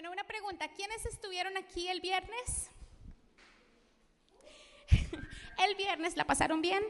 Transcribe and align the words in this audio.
Bueno, 0.00 0.12
una 0.12 0.24
pregunta. 0.24 0.66
¿Quiénes 0.68 1.04
estuvieron 1.04 1.58
aquí 1.58 1.86
el 1.86 2.00
viernes? 2.00 2.70
el 5.68 5.74
viernes, 5.74 6.16
¿la 6.16 6.24
pasaron 6.24 6.62
bien? 6.62 6.82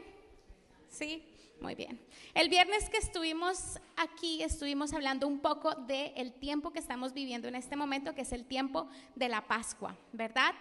Sí, 0.87 1.21
muy 1.59 1.75
bien. 1.75 2.01
El 2.33 2.47
viernes 2.47 2.89
que 2.89 2.95
estuvimos 2.95 3.81
aquí, 3.97 4.41
estuvimos 4.43 4.93
hablando 4.93 5.27
un 5.27 5.41
poco 5.41 5.75
del 5.75 6.31
tiempo 6.35 6.71
que 6.71 6.79
estamos 6.79 7.11
viviendo 7.11 7.49
en 7.49 7.55
este 7.55 7.75
momento, 7.75 8.15
que 8.15 8.21
es 8.21 8.31
el 8.31 8.45
tiempo 8.45 8.87
de 9.15 9.27
la 9.27 9.45
Pascua, 9.45 9.97
¿verdad? 10.13 10.55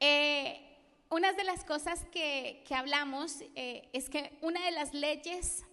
Eh, 0.00 0.78
una 1.10 1.34
de 1.34 1.44
las 1.44 1.62
cosas 1.62 2.06
que, 2.06 2.64
hablamos 2.70 3.42
eh, 3.54 3.90
es 3.92 4.08
que 4.08 4.38
una 4.40 4.64
de 4.64 4.70
las 4.70 4.94
leyes 4.94 5.66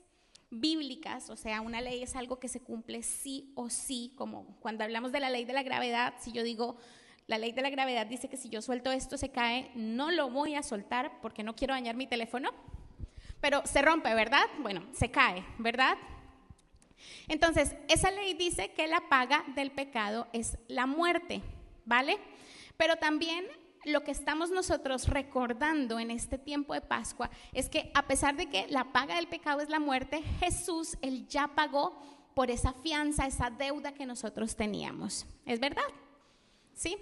bíblicas, 0.52 1.30
o 1.30 1.36
sea, 1.36 1.62
una 1.62 1.82
ley 1.82 2.02
es 2.02 2.16
algo 2.16 2.40
que 2.40 2.48
se 2.48 2.62
cumple 2.62 3.04
sí 3.04 3.52
o 3.56 3.70
sí, 3.70 4.14
como 4.16 4.58
cuando 4.60 4.84
hablamos 4.84 5.12
de 5.12 5.20
la 5.20 5.30
ley 5.30 5.46
de 5.46 5.54
la 5.54 5.64
gravedad, 5.64 6.16
si 6.20 6.32
yo 6.32 6.44
digo, 6.44 6.78
la 7.28 7.38
ley 7.38 7.52
de 7.52 7.62
la 7.62 7.70
gravedad 7.70 8.08
dice 8.08 8.28
que 8.28 8.38
si 8.38 8.50
yo 8.50 8.62
suelto 8.62 8.92
esto 8.92 9.18
se 9.18 9.30
cae, 9.30 9.72
no 9.76 10.10
lo 10.10 10.32
voy 10.32 10.56
a 10.56 10.64
soltar 10.64 11.22
porque 11.22 11.44
no 11.44 11.56
quiero 11.56 11.76
dañar 11.76 11.96
mi 11.96 12.08
teléfono, 12.08 12.50
pero 13.40 13.62
se 13.66 13.82
rompe, 13.82 14.14
¿verdad? 14.16 14.46
Bueno, 14.60 14.84
se 14.94 15.12
cae, 15.12 15.46
¿verdad? 15.60 15.98
Entonces, 17.28 17.76
esa 17.88 18.12
ley 18.12 18.34
dice 18.34 18.72
que 18.72 18.88
la 18.88 19.08
paga 19.08 19.46
del 19.56 19.72
pecado 19.72 20.28
es 20.34 20.58
la 20.68 20.88
muerte, 20.88 21.42
¿vale? 21.86 22.18
Pero 22.76 22.96
también 22.96 23.46
lo 23.86 24.04
que 24.04 24.12
estamos 24.12 24.52
nosotros 24.52 25.08
recordando 25.08 26.00
en 26.00 26.12
este 26.12 26.38
tiempo 26.38 26.74
de 26.74 26.82
Pascua 26.82 27.30
es 27.54 27.70
que 27.70 27.92
a 27.94 28.08
pesar 28.08 28.36
de 28.36 28.50
que 28.50 28.68
la 28.68 28.92
paga 28.92 29.16
del 29.16 29.28
pecado 29.28 29.62
es 29.62 29.70
la 29.70 29.80
muerte, 29.80 30.22
Jesús, 30.40 30.98
Él 31.02 31.28
ya 31.28 31.50
pagó 31.56 32.00
por 32.34 32.52
esa 32.52 32.74
fianza, 32.74 33.26
esa 33.26 33.50
deuda 33.50 33.94
que 33.94 34.06
nosotros 34.06 34.56
teníamos. 34.56 35.26
¿Es 35.46 35.60
verdad? 35.60 35.84
¿Sí? 36.74 36.98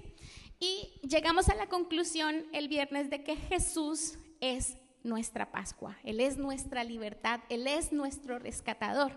Y 0.59 0.91
llegamos 1.07 1.49
a 1.49 1.55
la 1.55 1.67
conclusión 1.67 2.45
el 2.53 2.67
viernes 2.67 3.09
de 3.09 3.23
que 3.23 3.35
Jesús 3.35 4.17
es 4.39 4.77
nuestra 5.03 5.51
Pascua, 5.51 5.97
Él 6.03 6.19
es 6.19 6.37
nuestra 6.37 6.83
libertad, 6.83 7.41
Él 7.49 7.67
es 7.67 7.91
nuestro 7.91 8.39
rescatador. 8.39 9.11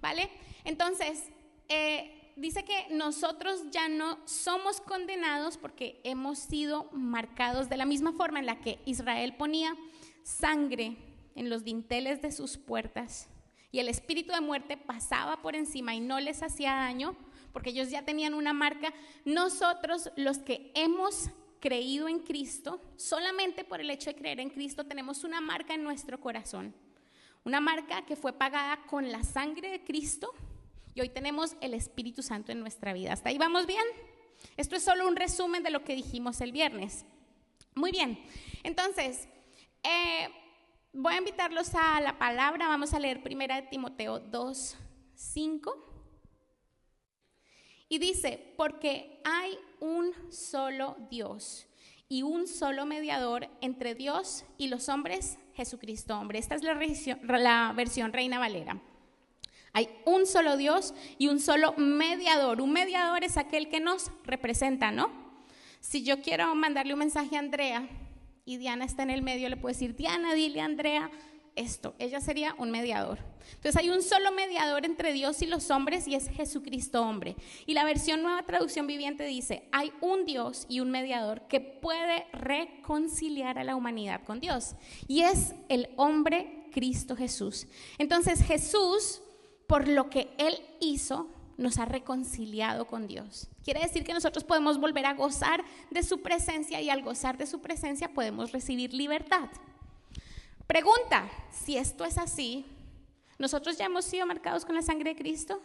¿Vale? 0.00 0.30
Entonces, 0.64 1.24
eh, 1.68 2.17
dice 2.38 2.64
que 2.64 2.86
nosotros 2.90 3.64
ya 3.70 3.88
no 3.88 4.18
somos 4.26 4.80
condenados 4.80 5.56
porque 5.56 6.00
hemos 6.04 6.38
sido 6.38 6.88
marcados 6.92 7.68
de 7.68 7.76
la 7.76 7.84
misma 7.84 8.12
forma 8.12 8.38
en 8.38 8.46
la 8.46 8.60
que 8.60 8.80
Israel 8.86 9.34
ponía 9.36 9.76
sangre 10.22 10.96
en 11.34 11.50
los 11.50 11.64
dinteles 11.64 12.22
de 12.22 12.32
sus 12.32 12.56
puertas 12.56 13.28
y 13.70 13.80
el 13.80 13.88
espíritu 13.88 14.32
de 14.32 14.40
muerte 14.40 14.76
pasaba 14.76 15.42
por 15.42 15.54
encima 15.54 15.94
y 15.94 16.00
no 16.00 16.20
les 16.20 16.42
hacía 16.42 16.72
daño 16.72 17.16
porque 17.52 17.70
ellos 17.70 17.90
ya 17.90 18.04
tenían 18.04 18.34
una 18.34 18.52
marca. 18.52 18.92
Nosotros 19.24 20.10
los 20.16 20.38
que 20.38 20.70
hemos 20.74 21.30
creído 21.60 22.08
en 22.08 22.20
Cristo, 22.20 22.80
solamente 22.96 23.64
por 23.64 23.80
el 23.80 23.90
hecho 23.90 24.10
de 24.10 24.16
creer 24.16 24.40
en 24.40 24.50
Cristo 24.50 24.84
tenemos 24.84 25.24
una 25.24 25.40
marca 25.40 25.74
en 25.74 25.82
nuestro 25.82 26.20
corazón. 26.20 26.74
Una 27.44 27.60
marca 27.60 28.04
que 28.06 28.16
fue 28.16 28.32
pagada 28.32 28.86
con 28.86 29.10
la 29.10 29.22
sangre 29.22 29.70
de 29.70 29.84
Cristo 29.84 30.32
y 30.98 31.00
hoy 31.00 31.10
tenemos 31.10 31.54
el 31.60 31.74
Espíritu 31.74 32.24
Santo 32.24 32.50
en 32.50 32.58
nuestra 32.58 32.92
vida. 32.92 33.12
¿Hasta 33.12 33.28
ahí 33.28 33.38
vamos 33.38 33.66
bien? 33.66 33.84
Esto 34.56 34.74
es 34.74 34.82
solo 34.82 35.06
un 35.06 35.14
resumen 35.14 35.62
de 35.62 35.70
lo 35.70 35.84
que 35.84 35.94
dijimos 35.94 36.40
el 36.40 36.50
viernes. 36.50 37.04
Muy 37.76 37.92
bien, 37.92 38.18
entonces, 38.64 39.28
eh, 39.84 40.28
voy 40.92 41.14
a 41.14 41.18
invitarlos 41.18 41.72
a 41.76 42.00
la 42.00 42.18
palabra. 42.18 42.66
Vamos 42.66 42.94
a 42.94 42.98
leer 42.98 43.22
primera 43.22 43.54
de 43.54 43.68
Timoteo 43.68 44.18
2, 44.18 44.76
5. 45.14 45.84
Y 47.88 47.98
dice, 47.98 48.54
porque 48.56 49.20
hay 49.24 49.56
un 49.78 50.12
solo 50.32 50.96
Dios 51.12 51.68
y 52.08 52.24
un 52.24 52.48
solo 52.48 52.86
mediador 52.86 53.48
entre 53.60 53.94
Dios 53.94 54.44
y 54.56 54.66
los 54.66 54.88
hombres, 54.88 55.38
Jesucristo 55.54 56.18
hombre. 56.18 56.40
Esta 56.40 56.56
es 56.56 56.64
la, 56.64 56.74
la 57.38 57.72
versión 57.76 58.12
Reina 58.12 58.40
Valera. 58.40 58.82
Hay 59.72 59.88
un 60.04 60.26
solo 60.26 60.56
Dios 60.56 60.94
y 61.18 61.28
un 61.28 61.40
solo 61.40 61.74
mediador. 61.76 62.60
Un 62.60 62.72
mediador 62.72 63.24
es 63.24 63.36
aquel 63.36 63.68
que 63.68 63.80
nos 63.80 64.10
representa, 64.24 64.90
¿no? 64.90 65.10
Si 65.80 66.02
yo 66.02 66.20
quiero 66.22 66.54
mandarle 66.54 66.94
un 66.94 66.98
mensaje 67.00 67.36
a 67.36 67.40
Andrea 67.40 67.88
y 68.44 68.56
Diana 68.56 68.84
está 68.84 69.02
en 69.02 69.10
el 69.10 69.22
medio, 69.22 69.48
le 69.48 69.56
puedo 69.56 69.72
decir, 69.72 69.94
Diana, 69.94 70.34
dile 70.34 70.60
a 70.60 70.64
Andrea 70.64 71.10
esto. 71.58 71.94
Ella 71.98 72.20
sería 72.20 72.54
un 72.58 72.70
mediador. 72.70 73.18
Entonces 73.54 73.76
hay 73.76 73.90
un 73.90 74.02
solo 74.02 74.30
mediador 74.32 74.84
entre 74.84 75.12
Dios 75.12 75.42
y 75.42 75.46
los 75.46 75.70
hombres 75.70 76.06
y 76.06 76.14
es 76.14 76.28
Jesucristo 76.28 77.02
hombre. 77.02 77.36
Y 77.66 77.74
la 77.74 77.84
versión 77.84 78.22
nueva 78.22 78.42
traducción 78.44 78.86
viviente 78.86 79.24
dice, 79.24 79.68
hay 79.72 79.92
un 80.00 80.24
Dios 80.24 80.66
y 80.68 80.80
un 80.80 80.90
mediador 80.90 81.42
que 81.48 81.60
puede 81.60 82.26
reconciliar 82.32 83.58
a 83.58 83.64
la 83.64 83.76
humanidad 83.76 84.22
con 84.24 84.40
Dios. 84.40 84.74
Y 85.08 85.22
es 85.22 85.54
el 85.68 85.88
hombre 85.96 86.66
Cristo 86.72 87.16
Jesús. 87.16 87.66
Entonces 87.98 88.42
Jesús 88.42 89.22
por 89.68 89.86
lo 89.86 90.10
que 90.10 90.34
Él 90.38 90.58
hizo, 90.80 91.28
nos 91.58 91.78
ha 91.78 91.84
reconciliado 91.84 92.86
con 92.86 93.06
Dios. 93.06 93.48
Quiere 93.62 93.80
decir 93.80 94.02
que 94.02 94.14
nosotros 94.14 94.44
podemos 94.44 94.80
volver 94.80 95.06
a 95.06 95.14
gozar 95.14 95.62
de 95.90 96.02
su 96.02 96.22
presencia 96.22 96.80
y 96.80 96.88
al 96.88 97.02
gozar 97.02 97.36
de 97.36 97.46
su 97.46 97.60
presencia 97.60 98.14
podemos 98.14 98.50
recibir 98.50 98.94
libertad. 98.94 99.48
Pregunta, 100.66 101.28
si 101.52 101.76
esto 101.76 102.04
es 102.04 102.16
así, 102.16 102.64
¿nosotros 103.38 103.76
ya 103.76 103.86
hemos 103.86 104.04
sido 104.04 104.24
marcados 104.26 104.64
con 104.64 104.74
la 104.74 104.82
sangre 104.82 105.10
de 105.10 105.16
Cristo? 105.20 105.60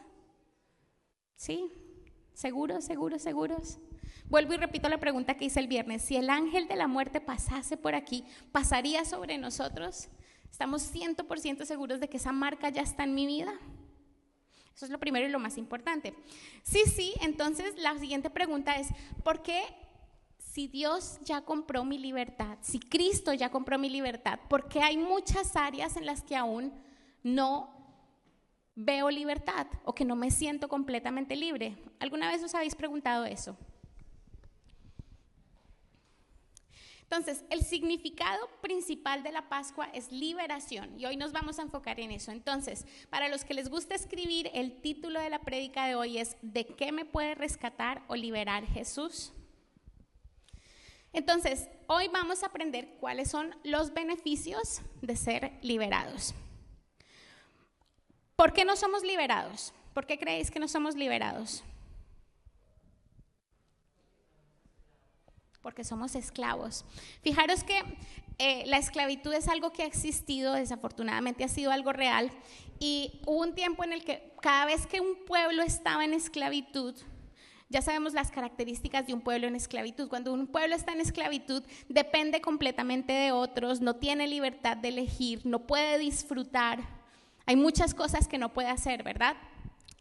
¿Sí? 1.35 1.71
¿Seguros, 2.33 2.83
seguros, 2.83 3.21
seguros? 3.21 3.77
Vuelvo 4.29 4.53
y 4.53 4.57
repito 4.57 4.89
la 4.89 4.99
pregunta 4.99 5.35
que 5.35 5.45
hice 5.45 5.59
el 5.59 5.67
viernes. 5.67 6.01
Si 6.01 6.15
el 6.17 6.29
ángel 6.29 6.67
de 6.67 6.75
la 6.75 6.87
muerte 6.87 7.21
pasase 7.21 7.77
por 7.77 7.95
aquí, 7.95 8.25
¿pasaría 8.51 9.05
sobre 9.05 9.37
nosotros? 9.37 10.09
¿Estamos 10.51 10.93
100% 10.93 11.65
seguros 11.65 11.99
de 11.99 12.09
que 12.09 12.17
esa 12.17 12.31
marca 12.31 12.69
ya 12.69 12.81
está 12.81 13.03
en 13.03 13.15
mi 13.15 13.27
vida? 13.27 13.53
Eso 14.75 14.85
es 14.85 14.91
lo 14.91 14.99
primero 14.99 15.27
y 15.27 15.31
lo 15.31 15.39
más 15.39 15.57
importante. 15.57 16.13
Sí, 16.63 16.83
sí, 16.85 17.13
entonces 17.21 17.77
la 17.77 17.97
siguiente 17.99 18.29
pregunta 18.29 18.75
es, 18.75 18.87
¿por 19.23 19.41
qué 19.43 19.61
si 20.37 20.67
Dios 20.67 21.19
ya 21.23 21.41
compró 21.41 21.83
mi 21.83 21.97
libertad, 21.97 22.57
si 22.61 22.79
Cristo 22.79 23.33
ya 23.33 23.49
compró 23.49 23.77
mi 23.77 23.89
libertad, 23.89 24.39
por 24.49 24.67
qué 24.67 24.81
hay 24.81 24.97
muchas 24.97 25.55
áreas 25.55 25.97
en 25.97 26.05
las 26.05 26.23
que 26.23 26.35
aún 26.35 26.73
no 27.23 27.71
veo 28.75 29.09
libertad 29.09 29.67
o 29.83 29.93
que 29.93 30.05
no 30.05 30.15
me 30.15 30.31
siento 30.31 30.67
completamente 30.67 31.35
libre? 31.35 31.77
¿Alguna 31.99 32.29
vez 32.29 32.43
os 32.43 32.55
habéis 32.55 32.75
preguntado 32.75 33.25
eso? 33.25 33.57
Entonces, 37.03 37.43
el 37.49 37.63
significado 37.63 38.47
principal 38.61 39.21
de 39.21 39.31
la 39.31 39.47
Pascua 39.47 39.89
es 39.93 40.11
liberación 40.11 40.99
y 40.99 41.05
hoy 41.05 41.15
nos 41.15 41.31
vamos 41.31 41.59
a 41.59 41.61
enfocar 41.61 41.99
en 41.99 42.11
eso. 42.11 42.31
Entonces, 42.31 42.85
para 43.09 43.29
los 43.29 43.45
que 43.45 43.53
les 43.53 43.69
gusta 43.69 43.93
escribir, 43.93 44.49
el 44.53 44.81
título 44.81 45.19
de 45.19 45.29
la 45.29 45.39
prédica 45.39 45.85
de 45.85 45.95
hoy 45.95 46.17
es 46.17 46.37
¿De 46.41 46.65
qué 46.65 46.91
me 46.91 47.05
puede 47.05 47.35
rescatar 47.35 48.03
o 48.07 48.15
liberar 48.15 48.65
Jesús? 48.65 49.31
Entonces, 51.11 51.69
hoy 51.87 52.07
vamos 52.07 52.41
a 52.41 52.47
aprender 52.47 52.95
cuáles 52.99 53.29
son 53.29 53.55
los 53.63 53.93
beneficios 53.93 54.81
de 55.01 55.15
ser 55.15 55.51
liberados. 55.61 56.33
¿Por 58.35 58.53
qué 58.53 58.65
no 58.65 58.75
somos 58.75 59.03
liberados? 59.03 59.73
¿Por 59.93 60.07
qué 60.07 60.17
creéis 60.17 60.49
que 60.49 60.59
no 60.59 60.67
somos 60.67 60.95
liberados? 60.95 61.63
Porque 65.63 65.83
somos 65.83 66.13
esclavos. 66.13 66.85
Fijaros 67.23 67.63
que 67.63 67.81
eh, 68.37 68.63
la 68.67 68.77
esclavitud 68.77 69.33
es 69.33 69.47
algo 69.47 69.71
que 69.71 69.83
ha 69.83 69.85
existido, 69.85 70.53
desafortunadamente 70.53 71.43
ha 71.43 71.47
sido 71.47 71.71
algo 71.71 71.93
real, 71.93 72.31
y 72.79 73.21
hubo 73.25 73.41
un 73.41 73.55
tiempo 73.55 73.83
en 73.83 73.93
el 73.93 74.03
que 74.03 74.33
cada 74.41 74.65
vez 74.65 74.85
que 74.85 74.99
un 74.99 75.25
pueblo 75.25 75.63
estaba 75.63 76.03
en 76.03 76.13
esclavitud, 76.13 76.93
ya 77.69 77.81
sabemos 77.81 78.13
las 78.13 78.29
características 78.29 79.07
de 79.07 79.13
un 79.13 79.21
pueblo 79.21 79.47
en 79.47 79.55
esclavitud. 79.55 80.07
Cuando 80.07 80.31
un 80.31 80.45
pueblo 80.45 80.75
está 80.75 80.91
en 80.91 81.01
esclavitud, 81.01 81.63
depende 81.89 82.39
completamente 82.39 83.13
de 83.13 83.31
otros, 83.31 83.81
no 83.81 83.95
tiene 83.95 84.27
libertad 84.27 84.77
de 84.77 84.89
elegir, 84.89 85.43
no 85.45 85.65
puede 85.65 85.97
disfrutar. 85.97 86.81
Hay 87.47 87.55
muchas 87.55 87.95
cosas 87.95 88.27
que 88.27 88.37
no 88.37 88.53
puede 88.53 88.67
hacer, 88.67 89.01
¿verdad? 89.01 89.35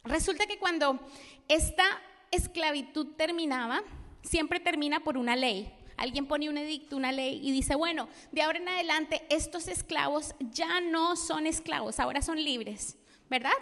Resulta 0.04 0.46
que 0.46 0.58
cuando 0.58 1.00
esta 1.48 1.84
esclavitud 2.30 3.14
terminaba, 3.16 3.82
siempre 4.22 4.60
termina 4.60 5.00
por 5.00 5.16
una 5.16 5.36
ley. 5.36 5.72
Alguien 5.96 6.26
pone 6.26 6.48
un 6.48 6.58
edicto, 6.58 6.96
una 6.96 7.12
ley 7.12 7.40
y 7.42 7.52
dice, 7.52 7.74
bueno, 7.74 8.08
de 8.32 8.42
ahora 8.42 8.58
en 8.58 8.68
adelante 8.68 9.22
estos 9.28 9.68
esclavos 9.68 10.34
ya 10.40 10.80
no 10.80 11.16
son 11.16 11.46
esclavos, 11.46 12.00
ahora 12.00 12.22
son 12.22 12.42
libres, 12.42 12.96
¿verdad? 13.28 13.52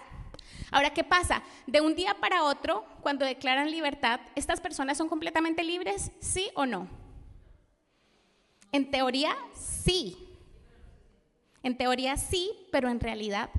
Ahora, 0.70 0.90
¿qué 0.94 1.02
pasa? 1.02 1.42
De 1.66 1.80
un 1.80 1.94
día 1.94 2.14
para 2.14 2.44
otro, 2.44 2.84
cuando 3.02 3.24
declaran 3.24 3.70
libertad, 3.70 4.20
¿estas 4.36 4.60
personas 4.60 4.96
son 4.96 5.08
completamente 5.08 5.64
libres? 5.64 6.12
¿Sí 6.20 6.48
o 6.54 6.64
no? 6.64 6.88
En 8.72 8.90
teoría, 8.90 9.36
sí. 9.52 10.16
En 11.62 11.76
teoría 11.76 12.16
sí, 12.16 12.52
pero 12.70 12.88
en 12.88 13.00
realidad 13.00 13.50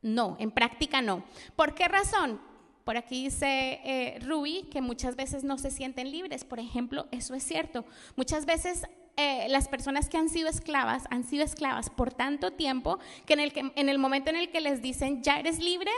no, 0.00 0.36
en 0.38 0.50
práctica 0.50 1.02
no. 1.02 1.24
¿Por 1.56 1.74
qué 1.74 1.88
razón? 1.88 2.40
Por 2.86 2.96
aquí 2.96 3.24
dice 3.24 3.80
eh, 3.84 4.20
Ruby 4.20 4.68
que 4.70 4.80
muchas 4.80 5.16
veces 5.16 5.42
no 5.42 5.58
se 5.58 5.72
sienten 5.72 6.12
libres. 6.12 6.44
Por 6.44 6.60
ejemplo, 6.60 7.08
eso 7.10 7.34
es 7.34 7.42
cierto. 7.42 7.84
Muchas 8.14 8.46
veces 8.46 8.84
eh, 9.16 9.48
las 9.48 9.66
personas 9.66 10.08
que 10.08 10.18
han 10.18 10.28
sido 10.28 10.48
esclavas 10.48 11.02
han 11.10 11.24
sido 11.24 11.42
esclavas 11.42 11.90
por 11.90 12.14
tanto 12.14 12.52
tiempo 12.52 13.00
que 13.26 13.32
en 13.32 13.40
el, 13.40 13.52
que, 13.52 13.72
en 13.74 13.88
el 13.88 13.98
momento 13.98 14.30
en 14.30 14.36
el 14.36 14.50
que 14.52 14.60
les 14.60 14.82
dicen, 14.82 15.20
ya 15.24 15.40
eres 15.40 15.58
libre, 15.58 15.90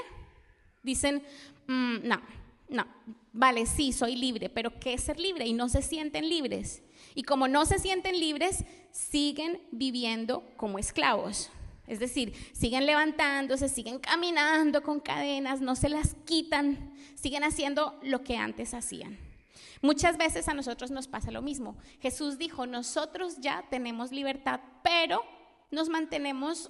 dicen, 0.82 1.22
mm, 1.66 2.08
no, 2.08 2.22
no, 2.70 2.86
vale, 3.34 3.66
sí, 3.66 3.92
soy 3.92 4.16
libre, 4.16 4.48
pero 4.48 4.80
¿qué 4.80 4.94
es 4.94 5.02
ser 5.02 5.20
libre? 5.20 5.46
Y 5.46 5.52
no 5.52 5.68
se 5.68 5.82
sienten 5.82 6.26
libres. 6.26 6.82
Y 7.14 7.22
como 7.24 7.48
no 7.48 7.66
se 7.66 7.78
sienten 7.78 8.18
libres, 8.18 8.64
siguen 8.92 9.60
viviendo 9.72 10.42
como 10.56 10.78
esclavos. 10.78 11.50
Es 11.88 11.98
decir, 11.98 12.34
siguen 12.52 12.86
levantándose, 12.86 13.68
siguen 13.68 13.98
caminando 13.98 14.82
con 14.82 15.00
cadenas, 15.00 15.60
no 15.60 15.74
se 15.74 15.88
las 15.88 16.14
quitan, 16.24 16.92
siguen 17.14 17.44
haciendo 17.44 17.98
lo 18.02 18.22
que 18.22 18.36
antes 18.36 18.74
hacían. 18.74 19.18
Muchas 19.80 20.16
veces 20.16 20.48
a 20.48 20.54
nosotros 20.54 20.90
nos 20.90 21.08
pasa 21.08 21.30
lo 21.30 21.42
mismo. 21.42 21.76
Jesús 22.00 22.38
dijo, 22.38 22.66
nosotros 22.66 23.38
ya 23.38 23.64
tenemos 23.70 24.12
libertad, 24.12 24.60
pero 24.82 25.22
nos 25.70 25.88
mantenemos 25.88 26.68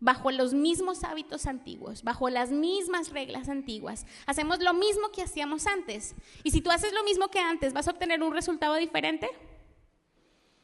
bajo 0.00 0.30
los 0.30 0.54
mismos 0.54 1.04
hábitos 1.04 1.46
antiguos, 1.46 2.02
bajo 2.02 2.28
las 2.28 2.50
mismas 2.50 3.10
reglas 3.10 3.48
antiguas. 3.48 4.06
Hacemos 4.26 4.60
lo 4.60 4.74
mismo 4.74 5.10
que 5.10 5.22
hacíamos 5.22 5.66
antes. 5.66 6.14
Y 6.44 6.50
si 6.50 6.60
tú 6.60 6.70
haces 6.70 6.92
lo 6.92 7.04
mismo 7.04 7.28
que 7.28 7.40
antes, 7.40 7.72
¿vas 7.72 7.88
a 7.88 7.92
obtener 7.92 8.22
un 8.22 8.32
resultado 8.32 8.74
diferente? 8.74 9.28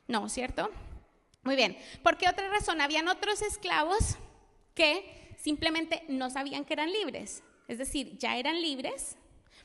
No, 0.09 0.29
¿cierto? 0.29 0.71
Muy 1.43 1.57
bien. 1.57 1.77
¿Por 2.03 2.17
qué 2.19 2.29
otra 2.29 2.49
razón? 2.49 2.81
Habían 2.81 3.09
otros 3.09 3.43
esclavos 3.43 4.17
que 4.75 5.35
simplemente 5.37 6.05
no 6.09 6.31
sabían 6.31 6.65
que 6.65 6.75
eran 6.75 6.93
libres. 6.93 7.43
Es 7.67 7.79
decir, 7.79 8.17
ya 8.19 8.37
eran 8.37 8.63
libres, 8.63 9.17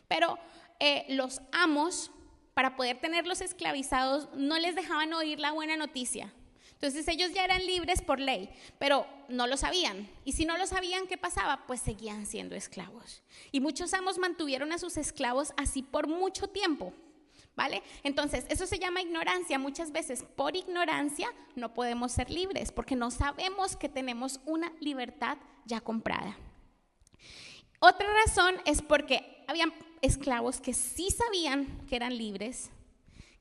pero 0.08 0.40
eh, 0.80 1.06
los 1.10 1.42
amos, 1.52 2.12
para 2.54 2.76
poder 2.76 3.00
tenerlos 3.00 3.42
esclavizados, 3.42 4.30
no 4.34 4.58
les 4.58 4.76
dejaban 4.76 5.14
oír 5.14 5.40
la 5.40 5.52
buena 5.52 5.78
noticia. 5.78 6.34
Entonces 6.72 7.08
ellos 7.08 7.32
ya 7.34 7.44
eran 7.44 7.66
libres 7.66 8.02
por 8.02 8.20
ley, 8.20 8.50
pero 8.80 9.08
no 9.30 9.48
lo 9.48 9.58
sabían. 9.58 10.10
Y 10.26 10.34
si 10.34 10.46
no 10.46 10.58
lo 10.58 10.68
sabían, 10.68 11.08
¿qué 11.08 11.18
pasaba? 11.18 11.66
Pues 11.66 11.82
seguían 11.82 12.26
siendo 12.26 12.56
esclavos. 12.56 13.24
Y 13.52 13.62
muchos 13.62 13.94
amos 13.94 14.18
mantuvieron 14.18 14.72
a 14.72 14.78
sus 14.78 14.98
esclavos 14.98 15.54
así 15.58 15.82
por 15.82 16.08
mucho 16.08 16.48
tiempo. 16.48 16.94
¿Vale? 17.58 17.82
Entonces, 18.04 18.46
eso 18.50 18.68
se 18.68 18.78
llama 18.78 19.02
ignorancia. 19.02 19.58
Muchas 19.58 19.92
veces 19.92 20.24
por 20.36 20.56
ignorancia 20.56 21.28
no 21.56 21.74
podemos 21.74 22.12
ser 22.12 22.30
libres 22.30 22.72
porque 22.72 22.96
no 22.96 23.10
sabemos 23.10 23.76
que 23.76 23.90
tenemos 23.90 24.40
una 24.46 24.72
libertad 24.80 25.40
ya 25.66 25.82
comprada. 25.82 26.38
Otra 27.80 28.08
razón 28.26 28.58
es 28.66 28.84
porque 28.84 29.44
habían 29.48 29.74
esclavos 30.02 30.62
que 30.62 30.76
sí 30.76 31.10
sabían 31.10 31.84
que 31.88 31.96
eran 31.96 32.16
libres, 32.16 32.70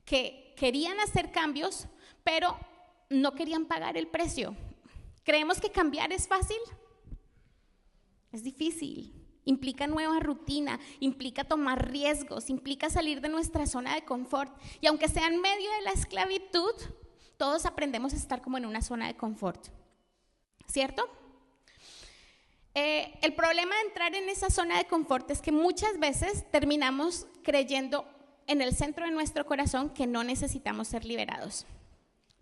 que 0.03 0.55
querían 0.57 0.99
hacer 0.99 1.31
cambios, 1.31 1.87
pero 2.23 2.57
no 3.11 3.35
querían 3.35 3.65
pagar 3.65 3.97
el 3.97 4.07
precio. 4.07 4.55
¿Creemos 5.23 5.61
que 5.61 5.69
cambiar 5.69 6.11
es 6.11 6.27
fácil? 6.27 6.57
Es 8.31 8.43
difícil 8.43 9.26
implica 9.47 9.87
nueva 9.87 10.19
rutina, 10.19 10.79
implica 10.99 11.45
tomar 11.45 11.89
riesgos, 11.89 12.49
implica 12.49 12.89
salir 12.89 13.21
de 13.21 13.29
nuestra 13.29 13.65
zona 13.65 13.95
de 13.95 14.03
confort. 14.03 14.55
Y 14.81 14.87
aunque 14.87 15.07
sea 15.07 15.27
en 15.27 15.41
medio 15.41 15.71
de 15.71 15.81
la 15.81 15.91
esclavitud, 15.91 16.73
todos 17.37 17.65
aprendemos 17.65 18.13
a 18.13 18.17
estar 18.17 18.41
como 18.41 18.57
en 18.57 18.65
una 18.65 18.81
zona 18.81 19.07
de 19.07 19.15
confort. 19.15 19.67
¿Cierto? 20.67 21.09
Eh, 22.75 23.17
el 23.21 23.33
problema 23.33 23.73
de 23.75 23.81
entrar 23.87 24.13
en 24.15 24.29
esa 24.29 24.49
zona 24.49 24.77
de 24.77 24.85
confort 24.85 25.31
es 25.31 25.41
que 25.41 25.51
muchas 25.51 25.97
veces 25.97 26.45
terminamos 26.51 27.25
creyendo 27.41 28.05
en 28.47 28.61
el 28.61 28.75
centro 28.75 29.05
de 29.05 29.11
nuestro 29.11 29.45
corazón 29.45 29.89
que 29.91 30.07
no 30.07 30.23
necesitamos 30.23 30.89
ser 30.89 31.05
liberados. 31.05 31.65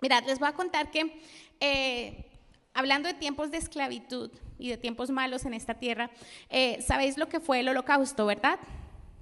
Mirad, 0.02 0.24
les 0.26 0.40
voy 0.40 0.50
a 0.50 0.54
contar 0.54 0.92
que 0.92 1.22
eh, 1.60 2.32
hablando 2.74 3.08
de 3.08 3.14
tiempos 3.14 3.52
de 3.52 3.58
esclavitud, 3.58 4.32
y 4.58 4.70
de 4.70 4.78
tiempos 4.78 5.10
malos 5.10 5.46
en 5.46 5.54
esta 5.54 5.76
tierra, 5.76 6.10
eh, 6.50 6.82
sabéis 6.82 7.18
lo 7.18 7.28
que 7.28 7.40
fue 7.40 7.60
el 7.60 7.70
holocausto, 7.70 8.26
¿verdad? 8.26 8.60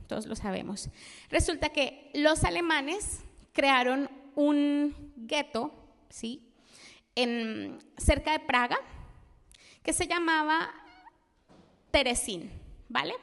Todos 0.07 0.25
lo 0.25 0.35
sabemos. 0.35 0.89
Resulta 1.29 1.69
que 1.69 2.11
los 2.13 2.43
alemanes 2.43 3.23
crearon 3.51 4.09
un 4.35 5.13
gueto, 5.15 5.73
¿sí? 6.09 6.41
En, 7.15 7.79
cerca 7.97 8.31
de 8.31 8.39
Praga, 8.39 8.77
que 9.83 9.93
se 9.93 10.07
llamaba 10.07 10.73
Teresín, 11.91 12.51
¿vale? 12.89 13.13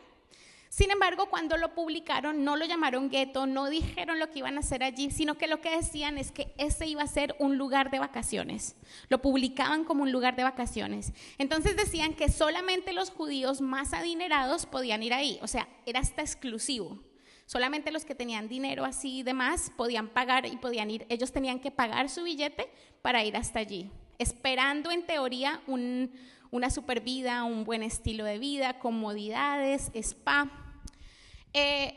Sin 0.71 0.93
embargo, 0.93 1.27
cuando 1.29 1.57
lo 1.57 1.75
publicaron, 1.75 2.45
no 2.45 2.55
lo 2.55 2.65
llamaron 2.65 3.11
gueto, 3.11 3.45
no 3.45 3.69
dijeron 3.69 4.21
lo 4.21 4.31
que 4.31 4.39
iban 4.39 4.57
a 4.57 4.61
hacer 4.61 4.85
allí, 4.85 5.11
sino 5.11 5.37
que 5.37 5.49
lo 5.49 5.61
que 5.61 5.77
decían 5.77 6.17
es 6.17 6.31
que 6.31 6.55
ese 6.59 6.87
iba 6.87 7.03
a 7.03 7.09
ser 7.09 7.35
un 7.41 7.59
lugar 7.59 7.91
de 7.91 7.99
vacaciones. 7.99 8.77
Lo 9.09 9.21
publicaban 9.21 9.85
como 9.85 10.05
un 10.05 10.13
lugar 10.13 10.37
de 10.37 10.45
vacaciones. 10.45 11.13
Entonces 11.39 11.77
decían 11.77 12.15
que 12.15 12.29
solamente 12.29 12.93
los 12.93 13.11
judíos 13.11 13.61
más 13.61 13.93
adinerados 13.93 14.65
podían 14.65 15.03
ir 15.03 15.13
ahí, 15.13 15.41
o 15.43 15.49
sea, 15.49 15.69
era 15.87 15.99
hasta 15.99 16.23
exclusivo. 16.23 17.01
Solamente 17.47 17.91
los 17.91 18.05
que 18.05 18.15
tenían 18.15 18.49
dinero 18.49 18.85
así 18.85 19.19
y 19.19 19.23
demás 19.25 19.73
podían 19.77 20.07
pagar 20.07 20.47
y 20.47 20.57
podían 20.57 20.89
ir. 20.89 21.05
Ellos 21.09 21.33
tenían 21.33 21.59
que 21.59 21.73
pagar 21.73 22.09
su 22.09 22.23
billete 22.23 22.71
para 23.03 23.25
ir 23.25 23.37
hasta 23.37 23.59
allí, 23.59 23.91
esperando 24.19 24.93
en 24.93 25.05
teoría 25.05 25.61
un, 25.67 26.13
una 26.53 26.71
super 26.71 27.01
vida, 27.01 27.43
un 27.43 27.65
buen 27.65 27.83
estilo 27.83 28.25
de 28.25 28.39
vida, 28.39 28.79
comodidades, 28.79 29.91
spa. 29.95 30.60
Eh, 31.53 31.95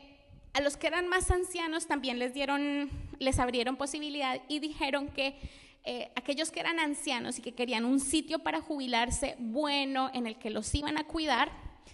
a 0.54 0.62
los 0.62 0.78
que 0.78 0.88
eran 0.88 1.08
más 1.08 1.32
ancianos 1.32 1.88
también 1.88 2.20
les 2.20 2.34
dieron, 2.34 2.90
les 3.20 3.40
abrieron 3.40 3.76
posibilidad 3.76 4.42
y 4.48 4.60
dijeron 4.60 5.10
que 5.10 5.36
eh, 5.84 6.12
aquellos 6.16 6.52
que 6.52 6.60
eran 6.60 6.80
ancianos 6.80 7.40
y 7.40 7.42
que 7.42 7.54
querían 7.54 7.86
un 7.86 8.00
sitio 8.00 8.40
para 8.40 8.62
jubilarse 8.62 9.36
bueno 9.40 10.10
en 10.14 10.28
el 10.28 10.38
que 10.38 10.50
los 10.50 10.74
iban 10.76 10.98
a 10.98 11.06
cuidar, 11.06 11.52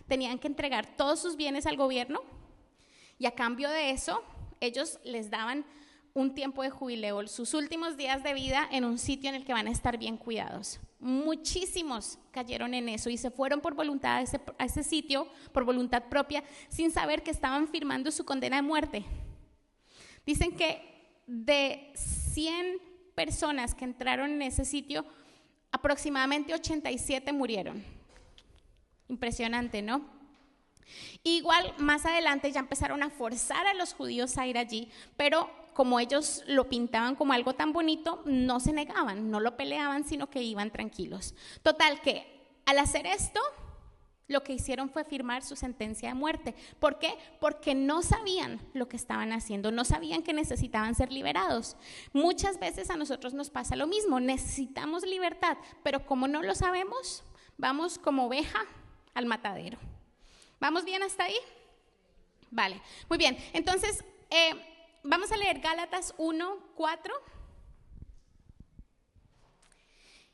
tenían 0.08 0.40
que 0.40 0.48
entregar 0.48 0.86
todos 0.98 1.20
sus 1.20 1.38
bienes 1.38 1.66
al 1.66 1.78
gobierno 1.78 2.22
y 3.18 3.26
a 3.26 3.32
cambio 3.32 3.70
de 3.70 3.92
eso 3.92 4.24
ellos 4.60 5.00
les 5.04 5.30
daban 5.30 5.66
un 6.14 6.34
tiempo 6.34 6.64
de 6.64 6.70
jubileo, 6.70 7.28
sus 7.28 7.54
últimos 7.54 7.98
días 7.98 8.24
de 8.24 8.34
vida 8.34 8.68
en 8.72 8.84
un 8.84 8.98
sitio 8.98 9.30
en 9.30 9.36
el 9.36 9.46
que 9.46 9.54
van 9.54 9.68
a 9.68 9.72
estar 9.72 9.98
bien 9.98 10.18
cuidados. 10.18 10.80
Muchísimos 11.00 12.20
cayeron 12.32 12.74
en 12.74 12.90
eso 12.90 13.10
y 13.10 13.18
se 13.18 13.32
fueron 13.32 13.62
por 13.62 13.74
voluntad 13.74 14.18
a 14.58 14.66
ese, 14.66 14.84
sitio, 14.84 15.28
por 15.54 15.64
voluntad 15.64 16.04
propia, 16.10 16.44
sin 16.68 16.92
saber 16.92 17.24
que 17.24 17.32
estaban 17.32 17.70
firmando 17.70 18.12
su 18.12 18.26
condena 18.26 18.58
de 18.58 18.64
muerte. 18.64 19.06
Dicen 20.26 20.56
que 20.56 21.22
de 21.26 21.94
100 21.96 22.80
personas 23.16 23.76
que 23.76 23.86
entraron 23.86 24.32
en 24.32 24.42
ese 24.42 24.66
sitio, 24.66 25.06
aproximadamente 25.72 26.54
87 26.54 27.32
murieron. 27.32 27.82
Impresionante, 29.08 29.82
¿no? 29.82 30.06
Igual 31.24 31.74
más 31.78 32.06
adelante 32.06 32.52
ya 32.52 32.60
empezaron 32.60 33.04
a 33.04 33.10
forzar 33.10 33.68
a 33.68 33.74
los 33.74 33.94
judíos 33.94 34.38
a 34.38 34.48
ir 34.48 34.58
allí, 34.58 34.90
pero 35.16 35.50
como 35.80 36.02
ellos 36.02 36.44
lo 36.46 36.68
pintaban 36.68 37.16
como 37.16 37.32
algo 37.32 37.56
tan 37.56 37.72
bonito, 37.72 38.22
no 38.26 38.60
se 38.60 38.74
negaban, 38.74 39.32
no 39.32 39.40
lo 39.40 39.56
peleaban, 39.56 40.04
sino 40.04 40.30
que 40.30 40.44
iban 40.44 40.72
tranquilos. 40.72 41.34
Total 41.64 42.02
que 42.02 42.28
al 42.66 42.80
hacer 42.80 43.08
esto, 43.08 43.40
lo 44.28 44.44
que 44.44 44.52
hicieron 44.52 44.90
fue 44.90 45.06
firmar 45.06 45.42
su 45.42 45.56
sentencia 45.56 46.10
de 46.10 46.16
muerte. 46.16 46.54
¿Por 46.82 47.00
qué? 47.00 47.18
Porque 47.40 47.76
no 47.76 48.02
sabían 48.02 48.60
lo 48.74 48.90
que 48.90 48.98
estaban 48.98 49.32
haciendo, 49.32 49.72
no 49.72 49.86
sabían 49.86 50.22
que 50.22 50.34
necesitaban 50.34 50.96
ser 50.96 51.14
liberados. 51.14 51.78
Muchas 52.12 52.60
veces 52.60 52.90
a 52.90 52.98
nosotros 52.98 53.34
nos 53.34 53.50
pasa 53.50 53.78
lo 53.78 53.88
mismo, 53.88 54.20
necesitamos 54.20 55.04
libertad, 55.06 55.56
pero 55.82 56.06
como 56.06 56.28
no 56.28 56.44
lo 56.44 56.56
sabemos, 56.56 57.24
vamos 57.58 57.98
como 58.00 58.26
oveja 58.26 58.66
al 59.14 59.28
matadero. 59.28 59.78
¿Vamos 60.60 60.84
bien 60.84 61.04
hasta 61.04 61.24
ahí? 61.24 61.38
Vale, 62.52 62.82
muy 63.08 63.18
bien. 63.18 63.38
Entonces, 63.54 64.04
eh, 64.30 64.69
vamos 65.04 65.32
a 65.32 65.38
leer 65.38 65.60
Gálatas 65.60 66.14
1, 66.18 66.60
4. 66.76 67.14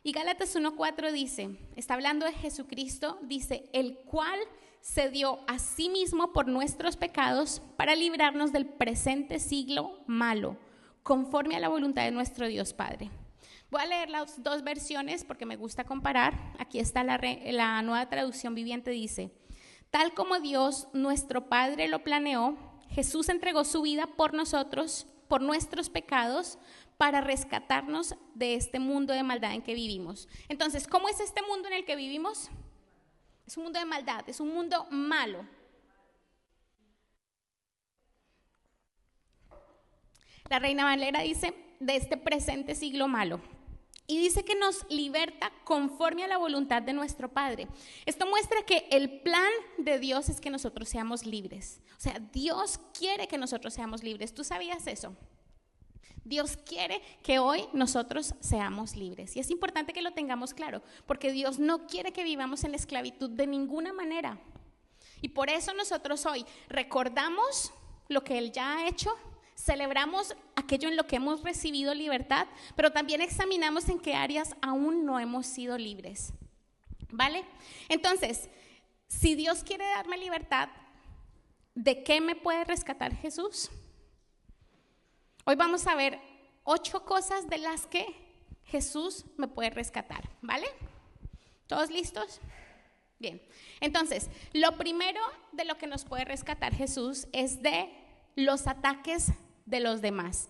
Y 0.03 0.11
Gálatas 0.11 0.55
1.4 0.55 1.11
dice, 1.11 1.57
está 1.75 1.95
hablando 1.95 2.27
de 2.27 2.33
Jesucristo, 2.33 3.17
dice, 3.23 3.69
el 3.73 3.97
cual 4.05 4.39
se 4.79 5.09
dio 5.09 5.39
a 5.47 5.57
sí 5.57 5.89
mismo 5.89 6.31
por 6.31 6.47
nuestros 6.47 6.95
pecados 6.95 7.59
para 7.75 7.95
librarnos 7.95 8.51
del 8.51 8.67
presente 8.67 9.39
siglo 9.39 10.03
malo, 10.05 10.57
conforme 11.01 11.55
a 11.55 11.59
la 11.59 11.69
voluntad 11.69 12.03
de 12.03 12.11
nuestro 12.11 12.47
Dios 12.47 12.73
Padre. 12.73 13.09
Voy 13.71 13.81
a 13.81 13.87
leer 13.87 14.11
las 14.11 14.43
dos 14.43 14.63
versiones 14.63 15.25
porque 15.25 15.47
me 15.47 15.55
gusta 15.55 15.85
comparar. 15.85 16.53
Aquí 16.59 16.77
está 16.77 17.03
la, 17.03 17.19
la 17.51 17.81
nueva 17.81 18.07
traducción 18.07 18.53
viviente, 18.53 18.91
dice, 18.91 19.31
tal 19.89 20.13
como 20.13 20.39
Dios, 20.39 20.87
nuestro 20.93 21.49
Padre, 21.49 21.87
lo 21.87 22.03
planeó, 22.03 22.55
Jesús 22.95 23.27
entregó 23.27 23.65
su 23.65 23.81
vida 23.81 24.07
por 24.07 24.33
nosotros, 24.33 25.05
por 25.27 25.41
nuestros 25.41 25.89
pecados, 25.89 26.57
para 26.95 27.19
rescatarnos 27.19 28.15
de 28.35 28.55
este 28.55 28.79
mundo 28.79 29.13
de 29.13 29.21
maldad 29.21 29.53
en 29.53 29.61
que 29.61 29.73
vivimos. 29.73 30.29
Entonces, 30.47 30.87
¿cómo 30.87 31.09
es 31.09 31.19
este 31.19 31.41
mundo 31.41 31.67
en 31.67 31.73
el 31.73 31.83
que 31.83 31.97
vivimos? 31.97 32.49
Es 33.45 33.57
un 33.57 33.63
mundo 33.63 33.79
de 33.79 33.85
maldad, 33.85 34.23
es 34.29 34.39
un 34.39 34.53
mundo 34.53 34.87
malo. 34.91 35.45
La 40.49 40.59
reina 40.59 40.85
Valera 40.85 41.19
dice, 41.19 41.53
de 41.81 41.97
este 41.97 42.15
presente 42.15 42.75
siglo 42.75 43.09
malo. 43.09 43.41
Y 44.07 44.19
dice 44.19 44.45
que 44.45 44.55
nos 44.55 44.85
liberta 44.89 45.51
conforme 45.63 46.23
a 46.23 46.27
la 46.27 46.37
voluntad 46.37 46.81
de 46.81 46.93
nuestro 46.93 47.29
Padre. 47.31 47.67
Esto 48.05 48.27
muestra 48.27 48.61
que 48.63 48.87
el 48.91 49.21
plan 49.21 49.51
de 49.79 49.97
Dios 49.97 50.29
es 50.29 50.39
que 50.39 50.51
nosotros 50.51 50.89
seamos 50.89 51.25
libres. 51.25 51.81
O 51.97 51.99
sea, 51.99 52.19
Dios 52.31 52.79
quiere 52.97 53.27
que 53.27 53.39
nosotros 53.39 53.73
seamos 53.73 54.03
libres. 54.03 54.33
¿Tú 54.33 54.43
sabías 54.43 54.85
eso? 54.85 55.15
Dios 56.25 56.57
quiere 56.57 57.01
que 57.23 57.39
hoy 57.39 57.65
nosotros 57.71 58.33
seamos 58.39 58.95
libres. 58.95 59.35
Y 59.35 59.39
es 59.39 59.51
importante 59.51 59.93
que 59.93 60.01
lo 60.01 60.11
tengamos 60.13 60.53
claro, 60.53 60.81
porque 61.05 61.31
Dios 61.31 61.59
no 61.59 61.85
quiere 61.85 62.11
que 62.11 62.23
vivamos 62.23 62.63
en 62.63 62.73
esclavitud 62.73 63.29
de 63.29 63.47
ninguna 63.47 63.93
manera. 63.93 64.39
Y 65.21 65.29
por 65.29 65.49
eso 65.49 65.73
nosotros 65.73 66.25
hoy 66.25 66.45
recordamos 66.67 67.71
lo 68.07 68.23
que 68.23 68.39
Él 68.39 68.51
ya 68.51 68.77
ha 68.77 68.87
hecho, 68.87 69.15
celebramos 69.55 70.35
aquello 70.55 70.89
en 70.89 70.97
lo 70.97 71.07
que 71.07 71.15
hemos 71.15 71.41
recibido 71.41 71.93
libertad, 71.93 72.47
pero 72.75 72.91
también 72.91 73.21
examinamos 73.21 73.89
en 73.89 73.99
qué 73.99 74.13
áreas 74.13 74.55
aún 74.61 75.05
no 75.05 75.19
hemos 75.19 75.47
sido 75.47 75.77
libres. 75.77 76.33
¿Vale? 77.09 77.45
Entonces, 77.87 78.49
si 79.07 79.35
Dios 79.35 79.63
quiere 79.63 79.85
darme 79.85 80.17
libertad, 80.17 80.69
¿de 81.73 82.03
qué 82.03 82.19
me 82.19 82.35
puede 82.35 82.65
rescatar 82.65 83.15
Jesús? 83.15 83.69
Hoy 85.45 85.55
vamos 85.55 85.87
a 85.87 85.95
ver 85.95 86.19
ocho 86.63 87.05
cosas 87.05 87.47
de 87.47 87.59
las 87.59 87.85
que 87.85 88.05
Jesús 88.65 89.25
me 89.37 89.47
puede 89.47 89.69
rescatar, 89.69 90.29
¿vale? 90.41 90.67
¿Todos 91.67 91.89
listos? 91.89 92.41
Bien, 93.19 93.41
entonces, 93.79 94.29
lo 94.51 94.75
primero 94.77 95.21
de 95.51 95.65
lo 95.65 95.77
que 95.77 95.87
nos 95.87 96.03
puede 96.03 96.25
rescatar 96.25 96.75
Jesús 96.75 97.27
es 97.31 97.61
de 97.61 97.89
los 98.35 98.67
ataques 98.67 99.31
de 99.65 99.79
los 99.79 100.01
demás. 100.01 100.49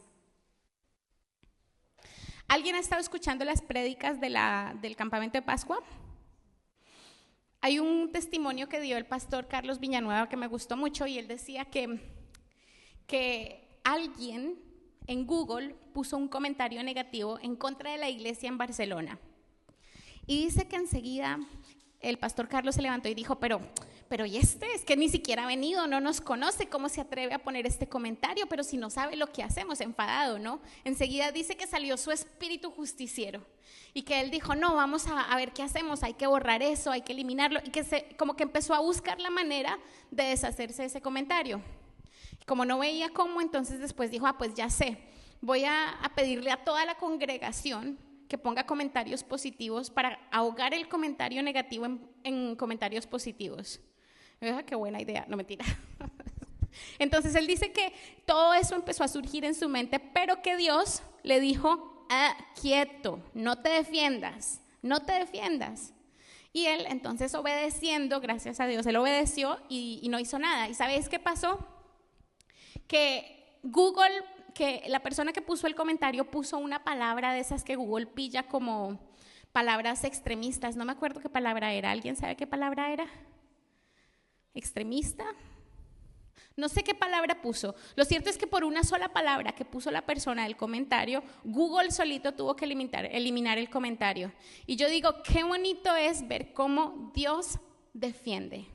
¿Alguien 2.48 2.76
ha 2.76 2.80
estado 2.80 3.02
escuchando 3.02 3.44
las 3.44 3.62
prédicas 3.62 4.20
del 4.22 4.96
campamento 4.96 5.38
de 5.38 5.42
Pascua? 5.42 5.80
Hay 7.62 7.80
un 7.80 8.12
testimonio 8.12 8.70
que 8.70 8.80
dio 8.80 8.98
el 8.98 9.08
pastor 9.08 9.48
Carlos 9.48 9.80
Villanueva 9.80 10.30
que 10.30 10.38
me 10.38 10.46
gustó 10.46 10.78
mucho 10.78 11.08
y 11.08 11.18
él 11.18 11.28
decía 11.28 11.66
que, 11.66 12.00
que 13.08 13.80
alguien 13.84 14.60
en 15.08 15.26
Google 15.26 15.76
puso 15.94 16.18
un 16.18 16.28
comentario 16.28 16.84
negativo 16.84 17.40
en 17.42 17.56
contra 17.56 17.92
de 17.92 17.98
la 17.98 18.10
iglesia 18.10 18.50
en 18.50 18.60
Barcelona. 18.60 19.18
Y 20.28 20.46
dice 20.46 20.68
que 20.68 20.76
enseguida 20.76 21.40
el 22.02 22.20
pastor 22.20 22.48
Carlos 22.48 22.76
se 22.76 22.84
levantó 22.84 23.10
y 23.10 23.16
dijo, 23.16 23.40
pero 23.40 23.62
pero 24.10 24.26
¿y 24.26 24.38
este? 24.38 24.74
Es 24.74 24.84
que 24.84 24.96
ni 24.96 25.10
siquiera 25.10 25.44
ha 25.44 25.48
venido, 25.48 25.88
no 25.88 26.00
nos 26.00 26.22
conoce, 26.22 26.68
¿cómo 26.68 26.90
se 26.90 27.02
atreve 27.02 27.34
a 27.34 27.40
poner 27.40 27.66
este 27.66 27.88
comentario? 27.88 28.48
Pero 28.48 28.64
si 28.64 28.78
no 28.78 28.90
sabe 28.90 29.16
lo 29.16 29.32
que 29.32 29.44
hacemos, 29.44 29.82
enfadado, 29.82 30.40
¿no? 30.40 30.60
Enseguida 30.84 31.32
dice 31.32 31.56
que 31.58 31.68
salió 31.68 31.98
su 31.98 32.12
espíritu 32.12 32.72
justiciero 32.72 33.46
y 33.94 34.04
que 34.04 34.22
él 34.22 34.32
dijo, 34.32 34.56
no, 34.56 34.76
vamos 34.76 35.06
a, 35.08 35.36
ver 35.36 35.54
qué 35.54 35.64
hacemos, 35.64 36.04
hay 36.04 36.14
que 36.14 36.28
borrar 36.28 36.62
eso, 36.62 36.92
hay 36.92 37.02
que 37.02 37.14
eliminarlo, 37.14 37.60
y 37.64 37.70
que 37.70 38.16
como 38.18 38.36
que 38.36 38.44
empezó 38.44 38.74
a 38.74 38.80
buscar 38.80 39.20
la 39.20 39.30
manera 39.30 39.80
de 40.12 40.24
deshacerse 40.24 40.84
de 40.84 40.88
ese 40.88 41.02
comentario. 41.02 41.62
Como 42.46 42.66
no 42.66 42.80
veía 42.80 43.10
cómo, 43.10 43.42
entonces 43.42 43.80
después 43.80 44.12
dijo, 44.12 44.28
ah, 44.28 44.38
pues 44.38 44.54
ya 44.54 44.70
sé, 44.70 44.98
voy 45.42 45.66
a 45.66 46.12
pedirle 46.16 46.52
a 46.52 46.64
toda 46.64 46.86
la 46.86 46.96
congregación 46.96 47.98
que 48.28 48.38
ponga 48.38 48.66
comentarios 48.66 49.24
positivos 49.24 49.90
para 49.90 50.20
ahogar 50.32 50.74
el 50.74 50.88
comentario 50.88 51.44
negativo 51.44 51.88
en, 52.24 52.56
comentarios 52.56 53.08
positivos. 53.08 53.80
Qué 54.66 54.76
buena 54.76 55.02
idea, 55.02 55.26
no 55.28 55.38
mentira. 55.38 55.66
Entonces 57.00 57.36
él 57.36 57.48
dice 57.48 57.72
que 57.72 57.94
todo 58.26 58.54
eso 58.54 58.76
empezó 58.76 59.04
a 59.04 59.08
surgir 59.08 59.46
en 59.46 59.56
su 59.56 59.70
mente, 59.70 60.00
pero 60.00 60.42
que 60.42 60.58
Dios 60.58 61.04
le 61.24 61.40
dijo, 61.40 62.06
ah, 62.10 62.36
quieto, 62.60 63.20
no 63.34 63.58
te 63.58 63.70
defiendas, 63.70 64.62
no 64.82 65.02
te 65.02 65.14
defiendas. 65.14 65.94
Y 66.54 66.68
él 66.68 66.86
entonces 66.88 67.34
obedeciendo, 67.36 68.22
gracias 68.22 68.60
a 68.60 68.68
Dios, 68.68 68.86
él 68.86 68.96
obedeció 68.96 69.60
y, 69.68 70.00
y 70.02 70.10
no 70.10 70.20
hizo 70.20 70.40
nada. 70.40 70.70
¿Y 70.70 70.74
sabéis 70.74 71.10
qué 71.10 71.20
pasó? 71.20 71.66
Que 72.88 73.60
Google 73.64 74.24
que 74.56 74.84
la 74.88 75.02
persona 75.02 75.34
que 75.34 75.42
puso 75.42 75.68
el 75.68 75.76
comentario 75.76 76.32
puso 76.32 76.58
una 76.58 76.84
palabra 76.84 77.34
de 77.34 77.42
esas 77.42 77.66
que 77.66 77.76
Google 77.76 78.08
pilla 78.08 78.48
como 78.48 79.00
palabras 79.52 80.06
extremistas. 80.06 80.78
No 80.78 80.86
me 80.86 80.94
acuerdo 80.94 81.20
qué 81.20 81.30
palabra 81.30 81.74
era. 81.74 81.92
¿Alguien 81.92 82.16
sabe 82.16 82.36
qué 82.38 82.48
palabra 82.48 82.92
era? 82.92 83.06
¿Extremista? 84.56 85.26
No 86.58 86.70
sé 86.70 86.84
qué 86.84 86.96
palabra 86.96 87.42
puso. 87.42 87.76
Lo 87.96 88.06
cierto 88.06 88.30
es 88.30 88.38
que 88.38 88.48
por 88.48 88.64
una 88.64 88.84
sola 88.84 89.10
palabra 89.10 89.54
que 89.54 89.66
puso 89.66 89.92
la 89.92 90.06
persona 90.06 90.44
del 90.44 90.58
comentario, 90.58 91.22
Google 91.44 91.92
solito 91.92 92.34
tuvo 92.34 92.56
que 92.56 92.66
eliminar, 92.66 93.58
el 93.58 93.70
comentario. 93.70 94.32
Y 94.66 94.78
yo 94.78 94.90
digo, 94.90 95.22
qué 95.22 95.44
bonito 95.44 95.96
es 95.96 96.28
ver 96.28 96.54
cómo 96.54 97.12
Dios 97.14 97.60
defiende. 97.94 98.66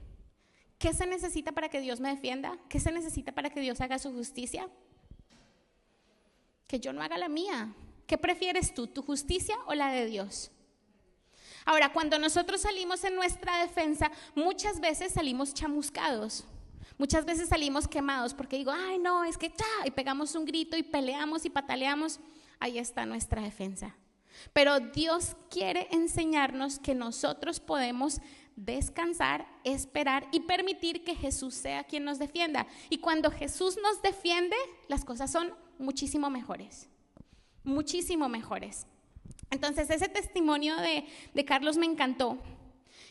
¿Qué 0.78 0.92
se 0.92 1.06
necesita 1.06 1.52
para 1.52 1.68
que 1.68 1.80
Dios 1.80 2.00
me 2.00 2.10
defienda? 2.10 2.58
¿Qué 2.68 2.78
se 2.78 2.92
necesita 2.92 3.32
para 3.32 3.50
que 3.50 3.60
Dios 3.60 3.80
haga 3.80 3.98
su 3.98 4.12
justicia? 4.12 4.68
que 6.70 6.78
yo 6.78 6.92
no 6.92 7.02
haga 7.02 7.18
la 7.18 7.28
mía. 7.28 7.74
¿Qué 8.06 8.16
prefieres 8.16 8.72
tú, 8.72 8.86
tu 8.86 9.02
justicia 9.02 9.56
o 9.66 9.74
la 9.74 9.90
de 9.90 10.06
Dios? 10.06 10.52
Ahora, 11.70 11.92
cuando 11.92 12.18
nosotros 12.18 12.62
salimos 12.62 13.04
en 13.04 13.14
nuestra 13.14 13.58
defensa, 13.58 14.10
muchas 14.34 14.80
veces 14.80 15.12
salimos 15.12 15.54
chamuscados. 15.54 16.44
Muchas 16.98 17.24
veces 17.24 17.48
salimos 17.48 17.86
quemados 17.86 18.34
porque 18.34 18.56
digo, 18.56 18.72
ay, 18.72 18.98
no, 18.98 19.22
es 19.22 19.38
que 19.38 19.50
ya, 19.50 19.86
y 19.86 19.92
pegamos 19.92 20.34
un 20.34 20.46
grito 20.46 20.76
y 20.76 20.82
peleamos 20.82 21.44
y 21.44 21.50
pataleamos. 21.50 22.18
Ahí 22.58 22.76
está 22.76 23.06
nuestra 23.06 23.40
defensa. 23.42 23.94
Pero 24.52 24.80
Dios 24.80 25.36
quiere 25.48 25.86
enseñarnos 25.92 26.80
que 26.80 26.96
nosotros 26.96 27.60
podemos 27.60 28.20
descansar, 28.56 29.46
esperar 29.62 30.26
y 30.32 30.40
permitir 30.40 31.04
que 31.04 31.14
Jesús 31.14 31.54
sea 31.54 31.84
quien 31.84 32.02
nos 32.02 32.18
defienda. 32.18 32.66
Y 32.88 32.98
cuando 32.98 33.30
Jesús 33.30 33.78
nos 33.80 34.02
defiende, 34.02 34.56
las 34.88 35.04
cosas 35.04 35.30
son 35.30 35.54
muchísimo 35.78 36.30
mejores, 36.30 36.88
muchísimo 37.62 38.28
mejores. 38.28 38.88
Entonces 39.50 39.90
ese 39.90 40.08
testimonio 40.08 40.76
de, 40.76 41.04
de 41.34 41.44
Carlos 41.44 41.76
me 41.76 41.86
encantó. 41.86 42.38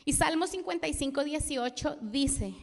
Y 0.06 0.14
Salmo 0.14 0.48
55, 0.48 1.24
18 1.24 1.98
dice, 2.02 2.56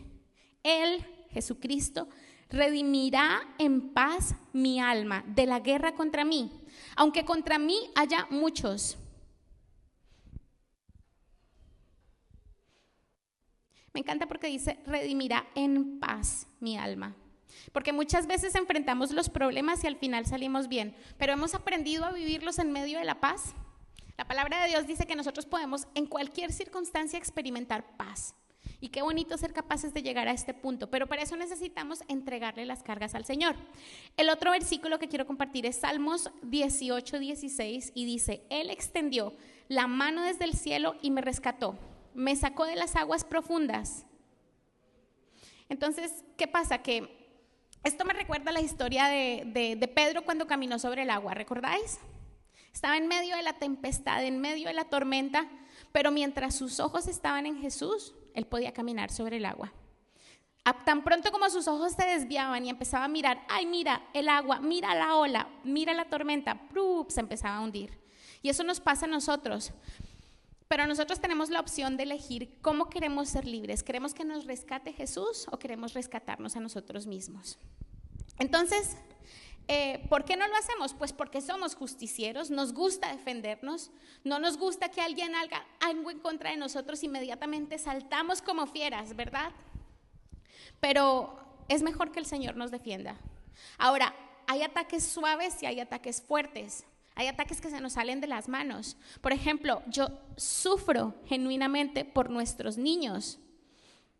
Él, 0.62 1.04
Jesucristo, 1.30 2.08
redimirá 2.48 3.42
en 3.58 3.92
paz 3.92 4.34
mi 4.52 4.80
alma 4.80 5.24
de 5.26 5.46
la 5.46 5.60
guerra 5.60 5.94
contra 5.94 6.24
mí, 6.24 6.50
aunque 6.96 7.24
contra 7.24 7.58
mí 7.58 7.76
haya 7.94 8.26
muchos. 8.30 8.98
Me 13.92 14.00
encanta 14.00 14.26
porque 14.26 14.48
dice, 14.48 14.78
redimirá 14.86 15.46
en 15.54 15.98
paz 15.98 16.46
mi 16.60 16.76
alma. 16.76 17.16
Porque 17.72 17.92
muchas 17.92 18.26
veces 18.26 18.54
enfrentamos 18.54 19.10
los 19.12 19.30
problemas 19.30 19.82
y 19.82 19.86
al 19.86 19.96
final 19.96 20.26
salimos 20.26 20.68
bien, 20.68 20.94
pero 21.16 21.32
hemos 21.32 21.54
aprendido 21.54 22.04
a 22.04 22.12
vivirlos 22.12 22.58
en 22.58 22.72
medio 22.72 22.98
de 22.98 23.04
la 23.04 23.20
paz. 23.20 23.54
La 24.16 24.26
palabra 24.26 24.62
de 24.62 24.68
Dios 24.68 24.86
dice 24.86 25.06
que 25.06 25.16
nosotros 25.16 25.46
podemos 25.46 25.86
en 25.94 26.06
cualquier 26.06 26.52
circunstancia 26.52 27.18
experimentar 27.18 27.96
paz. 27.96 28.34
Y 28.80 28.88
qué 28.88 29.02
bonito 29.02 29.38
ser 29.38 29.52
capaces 29.52 29.94
de 29.94 30.02
llegar 30.02 30.28
a 30.28 30.32
este 30.32 30.52
punto, 30.52 30.90
pero 30.90 31.06
para 31.06 31.22
eso 31.22 31.36
necesitamos 31.36 32.02
entregarle 32.08 32.66
las 32.66 32.82
cargas 32.82 33.14
al 33.14 33.24
Señor. 33.24 33.56
El 34.16 34.28
otro 34.28 34.50
versículo 34.50 34.98
que 34.98 35.08
quiero 35.08 35.26
compartir 35.26 35.66
es 35.66 35.76
Salmos 35.76 36.30
18, 36.42 37.18
16 37.18 37.92
y 37.94 38.04
dice, 38.04 38.42
Él 38.50 38.70
extendió 38.70 39.32
la 39.68 39.86
mano 39.86 40.22
desde 40.22 40.44
el 40.44 40.54
cielo 40.54 40.96
y 41.00 41.10
me 41.10 41.22
rescató, 41.22 41.78
me 42.14 42.36
sacó 42.36 42.64
de 42.64 42.76
las 42.76 42.96
aguas 42.96 43.24
profundas. 43.24 44.04
Entonces, 45.68 46.24
¿qué 46.36 46.46
pasa? 46.46 46.78
Que 46.78 47.26
esto 47.82 48.04
me 48.04 48.12
recuerda 48.12 48.52
la 48.52 48.60
historia 48.60 49.06
de, 49.06 49.92
Pedro 49.94 50.24
cuando 50.24 50.46
caminó 50.46 50.78
sobre 50.78 51.02
el 51.02 51.10
agua, 51.10 51.34
¿recordáis? 51.34 51.98
Estaba 52.76 52.98
en 52.98 53.08
medio 53.08 53.34
de 53.36 53.42
la 53.42 53.54
tempestad, 53.54 54.22
en 54.22 54.38
medio 54.38 54.68
de 54.68 54.74
la 54.74 54.84
tormenta, 54.84 55.48
pero 55.92 56.10
mientras 56.10 56.54
sus 56.54 56.78
ojos 56.78 57.08
estaban 57.08 57.46
en 57.46 57.56
Jesús, 57.58 58.14
él 58.34 58.46
podía 58.46 58.74
caminar 58.74 59.10
sobre 59.10 59.38
el 59.38 59.46
agua. 59.46 59.72
Tan 60.84 61.02
pronto 61.02 61.32
como 61.32 61.48
sus 61.48 61.68
ojos 61.68 61.94
se 61.94 62.04
desviaban 62.04 62.66
y 62.66 62.68
empezaba 62.68 63.06
a 63.06 63.08
mirar, 63.08 63.40
ay, 63.48 63.64
mira 63.64 64.02
el 64.12 64.28
agua, 64.28 64.60
mira 64.60 64.94
la 64.94 65.16
ola, 65.16 65.48
mira 65.64 65.94
la 65.94 66.04
tormenta, 66.04 66.68
se 67.08 67.20
empezaba 67.20 67.56
a 67.56 67.60
hundir. 67.62 67.98
Y 68.42 68.50
eso 68.50 68.62
nos 68.62 68.80
pasa 68.80 69.06
a 69.06 69.08
nosotros. 69.08 69.72
Pero 70.68 70.86
nosotros 70.86 71.18
tenemos 71.18 71.48
la 71.48 71.60
opción 71.60 71.96
de 71.96 72.02
elegir 72.02 72.58
cómo 72.60 72.90
queremos 72.90 73.30
ser 73.30 73.46
libres. 73.46 73.82
¿Queremos 73.84 74.12
que 74.12 74.26
nos 74.26 74.44
rescate 74.44 74.92
Jesús 74.92 75.46
o 75.50 75.58
queremos 75.58 75.94
rescatarnos 75.94 76.56
a 76.56 76.60
nosotros 76.60 77.06
mismos? 77.06 77.58
Entonces, 78.38 78.98
eh, 79.68 80.06
¿por 80.08 80.24
qué 80.24 80.36
no 80.36 80.46
lo 80.46 80.56
hacemos? 80.56 80.94
Pues 80.94 81.12
porque 81.12 81.40
somos 81.40 81.74
justicieros, 81.74 82.50
nos 82.50 82.72
gusta 82.72 83.10
defendernos, 83.10 83.90
no 84.22 84.38
nos 84.38 84.58
gusta 84.58 84.90
que 84.90 85.00
alguien 85.00 85.34
haga 85.34 85.66
algo 85.80 86.10
en 86.10 86.20
contra 86.20 86.50
de 86.50 86.56
nosotros, 86.56 87.02
inmediatamente 87.02 87.78
saltamos 87.78 88.42
como 88.42 88.66
fieras, 88.66 89.16
¿verdad? 89.16 89.50
Pero 90.80 91.36
es 91.68 91.82
mejor 91.82 92.12
que 92.12 92.20
el 92.20 92.26
Señor 92.26 92.56
nos 92.56 92.70
defienda. 92.70 93.16
Ahora, 93.78 94.14
hay 94.46 94.62
ataques 94.62 95.04
suaves 95.04 95.62
y 95.62 95.66
hay 95.66 95.80
ataques 95.80 96.22
fuertes. 96.22 96.84
Hay 97.16 97.28
ataques 97.28 97.60
que 97.60 97.70
se 97.70 97.80
nos 97.80 97.94
salen 97.94 98.20
de 98.20 98.26
las 98.26 98.48
manos. 98.48 98.96
Por 99.22 99.32
ejemplo, 99.32 99.82
yo 99.86 100.08
sufro 100.36 101.14
genuinamente 101.26 102.04
por 102.04 102.30
nuestros 102.30 102.76
niños. 102.76 103.38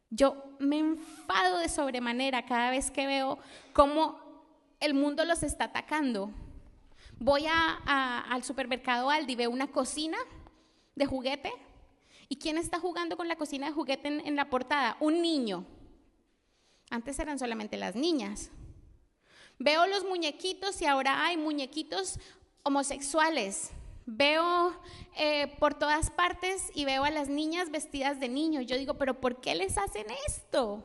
Yo 0.09 0.57
me 0.59 0.79
enfado 0.79 1.59
de 1.59 1.69
sobremanera 1.69 2.47
cada 2.47 2.71
vez 2.71 2.91
que 2.91 3.07
veo 3.07 3.39
cómo 3.75 4.26
el 4.81 4.95
mundo 4.95 5.25
los 5.25 5.43
está 5.43 5.65
atacando. 5.65 6.31
Voy 7.19 7.45
al 7.49 8.45
supermercado 8.45 9.11
Aldi, 9.11 9.37
veo 9.37 9.51
una 9.51 9.69
cocina 9.69 10.19
de 10.95 11.07
juguete. 11.07 11.53
¿Y 12.29 12.37
quién 12.37 12.59
está 12.59 12.81
jugando 12.81 13.17
con 13.17 13.29
la 13.29 13.37
cocina 13.37 13.67
de 13.67 13.73
juguete 13.73 14.09
en 14.09 14.37
la 14.37 14.51
portada? 14.51 14.97
Un 15.01 15.23
niño. 15.23 15.65
Antes 16.91 17.19
eran 17.19 17.39
solamente 17.39 17.77
las 17.77 17.95
niñas. 17.95 18.51
Veo 19.59 19.87
los 19.87 20.05
muñequitos 20.05 20.81
y 20.83 20.87
ahora 20.87 21.25
hay 21.25 21.37
muñequitos 21.37 22.19
homosexuales. 22.63 23.71
Veo 24.05 24.79
eh, 25.17 25.57
por 25.59 25.75
todas 25.75 26.11
partes 26.11 26.71
y 26.75 26.85
veo 26.85 27.05
a 27.05 27.11
las 27.11 27.29
niñas 27.29 27.71
vestidas 27.71 28.21
de 28.21 28.29
niño. 28.29 28.61
Yo 28.61 28.77
digo, 28.77 28.95
pero 28.95 29.21
¿por 29.21 29.41
qué 29.41 29.55
les 29.55 29.79
hacen 29.79 30.07
esto? 30.29 30.85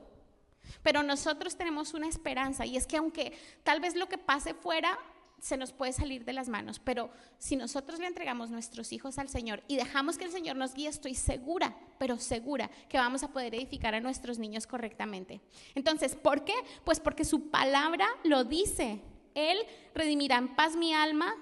Pero 0.83 1.03
nosotros 1.03 1.55
tenemos 1.55 1.93
una 1.93 2.07
esperanza 2.07 2.65
y 2.65 2.77
es 2.77 2.87
que 2.87 2.97
aunque 2.97 3.33
tal 3.63 3.79
vez 3.79 3.95
lo 3.95 4.07
que 4.07 4.17
pase 4.17 4.53
fuera 4.53 4.97
se 5.41 5.57
nos 5.57 5.73
puede 5.73 5.91
salir 5.91 6.23
de 6.23 6.33
las 6.33 6.49
manos, 6.49 6.79
pero 6.79 7.09
si 7.39 7.55
nosotros 7.55 7.99
le 7.99 8.05
entregamos 8.05 8.51
nuestros 8.51 8.93
hijos 8.93 9.17
al 9.17 9.27
Señor 9.27 9.63
y 9.67 9.75
dejamos 9.75 10.19
que 10.19 10.25
el 10.25 10.31
Señor 10.31 10.55
nos 10.55 10.75
guíe, 10.75 10.87
estoy 10.87 11.15
segura, 11.15 11.75
pero 11.97 12.17
segura 12.19 12.69
que 12.87 12.99
vamos 12.99 13.23
a 13.23 13.31
poder 13.31 13.55
edificar 13.55 13.95
a 13.95 14.01
nuestros 14.01 14.37
niños 14.37 14.67
correctamente. 14.67 15.41
Entonces, 15.73 16.15
¿por 16.15 16.45
qué? 16.45 16.53
Pues 16.85 16.99
porque 16.99 17.25
su 17.25 17.49
palabra 17.49 18.07
lo 18.23 18.43
dice. 18.43 19.01
Él 19.33 19.57
redimirá 19.95 20.37
en 20.37 20.55
paz 20.55 20.75
mi 20.75 20.93
alma 20.93 21.33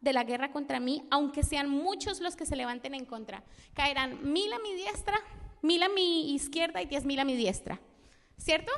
de 0.00 0.12
la 0.12 0.22
guerra 0.22 0.52
contra 0.52 0.78
mí, 0.78 1.02
aunque 1.10 1.42
sean 1.42 1.68
muchos 1.68 2.20
los 2.20 2.36
que 2.36 2.46
se 2.46 2.54
levanten 2.54 2.94
en 2.94 3.06
contra. 3.06 3.42
Caerán 3.74 4.32
mil 4.32 4.52
a 4.52 4.58
mi 4.60 4.74
diestra, 4.74 5.18
mil 5.62 5.82
a 5.82 5.88
mi 5.88 6.32
izquierda 6.32 6.80
y 6.80 6.86
diez 6.86 7.04
mil 7.04 7.18
a 7.18 7.24
mi 7.24 7.34
diestra. 7.34 7.80
¿Cierto? 8.38 8.72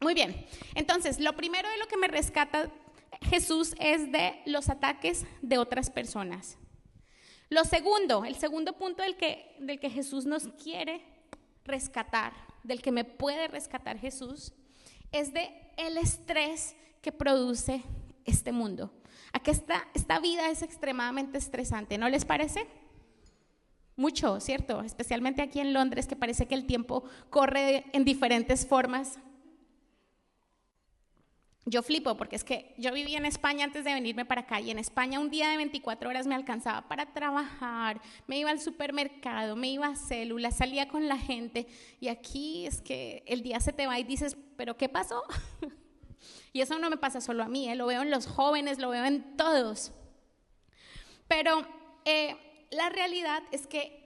Muy 0.00 0.14
bien. 0.14 0.46
Entonces, 0.74 1.18
lo 1.18 1.34
primero 1.34 1.68
de 1.68 1.78
lo 1.78 1.86
que 1.86 1.96
me 1.96 2.06
rescata 2.06 2.70
Jesús 3.22 3.74
es 3.80 4.12
de 4.12 4.40
los 4.46 4.68
ataques 4.68 5.24
de 5.42 5.58
otras 5.58 5.90
personas. 5.90 6.56
Lo 7.50 7.64
segundo, 7.64 8.24
el 8.24 8.36
segundo 8.36 8.74
punto 8.74 9.02
del 9.02 9.16
que, 9.16 9.56
del 9.58 9.80
que 9.80 9.90
Jesús 9.90 10.26
nos 10.26 10.48
quiere 10.62 11.02
rescatar, 11.64 12.32
del 12.62 12.82
que 12.82 12.92
me 12.92 13.04
puede 13.04 13.48
rescatar 13.48 13.98
Jesús, 13.98 14.52
es 15.12 15.32
de 15.32 15.50
el 15.76 15.96
estrés 15.96 16.76
que 17.00 17.10
produce 17.10 17.82
este 18.24 18.52
mundo. 18.52 18.92
Aquí 19.32 19.50
esta, 19.50 19.88
esta 19.94 20.20
vida 20.20 20.50
es 20.50 20.62
extremadamente 20.62 21.38
estresante, 21.38 21.98
¿no 21.98 22.08
les 22.08 22.24
parece? 22.24 22.66
Mucho, 23.98 24.38
¿cierto? 24.38 24.80
Especialmente 24.82 25.42
aquí 25.42 25.58
en 25.58 25.74
Londres, 25.74 26.06
que 26.06 26.14
parece 26.14 26.46
que 26.46 26.54
el 26.54 26.66
tiempo 26.66 27.02
corre 27.30 27.84
en 27.92 28.04
diferentes 28.04 28.64
formas. 28.64 29.18
Yo 31.64 31.82
flipo 31.82 32.16
porque 32.16 32.36
es 32.36 32.44
que 32.44 32.76
yo 32.78 32.92
vivía 32.92 33.18
en 33.18 33.26
España 33.26 33.64
antes 33.64 33.84
de 33.84 33.92
venirme 33.92 34.24
para 34.24 34.42
acá 34.42 34.60
y 34.60 34.70
en 34.70 34.78
España 34.78 35.18
un 35.18 35.30
día 35.30 35.50
de 35.50 35.56
24 35.56 36.10
horas 36.10 36.28
me 36.28 36.36
alcanzaba 36.36 36.86
para 36.86 37.12
trabajar, 37.12 38.00
me 38.28 38.38
iba 38.38 38.50
al 38.50 38.60
supermercado, 38.60 39.56
me 39.56 39.66
iba 39.66 39.88
a 39.88 39.96
células, 39.96 40.56
salía 40.56 40.86
con 40.86 41.08
la 41.08 41.18
gente 41.18 41.66
y 41.98 42.06
aquí 42.06 42.66
es 42.66 42.80
que 42.80 43.24
el 43.26 43.42
día 43.42 43.58
se 43.58 43.72
te 43.72 43.88
va 43.88 43.98
y 43.98 44.04
dices, 44.04 44.36
pero 44.56 44.76
¿qué 44.76 44.88
pasó? 44.88 45.24
y 46.52 46.60
eso 46.60 46.78
no 46.78 46.88
me 46.88 46.98
pasa 46.98 47.20
solo 47.20 47.42
a 47.42 47.48
mí, 47.48 47.68
¿eh? 47.68 47.74
lo 47.74 47.86
veo 47.86 48.02
en 48.02 48.12
los 48.12 48.28
jóvenes, 48.28 48.78
lo 48.78 48.90
veo 48.90 49.04
en 49.04 49.36
todos. 49.36 49.90
Pero 51.26 51.66
eh, 52.04 52.36
la 52.70 52.88
realidad 52.90 53.42
es 53.50 53.66
que 53.66 53.97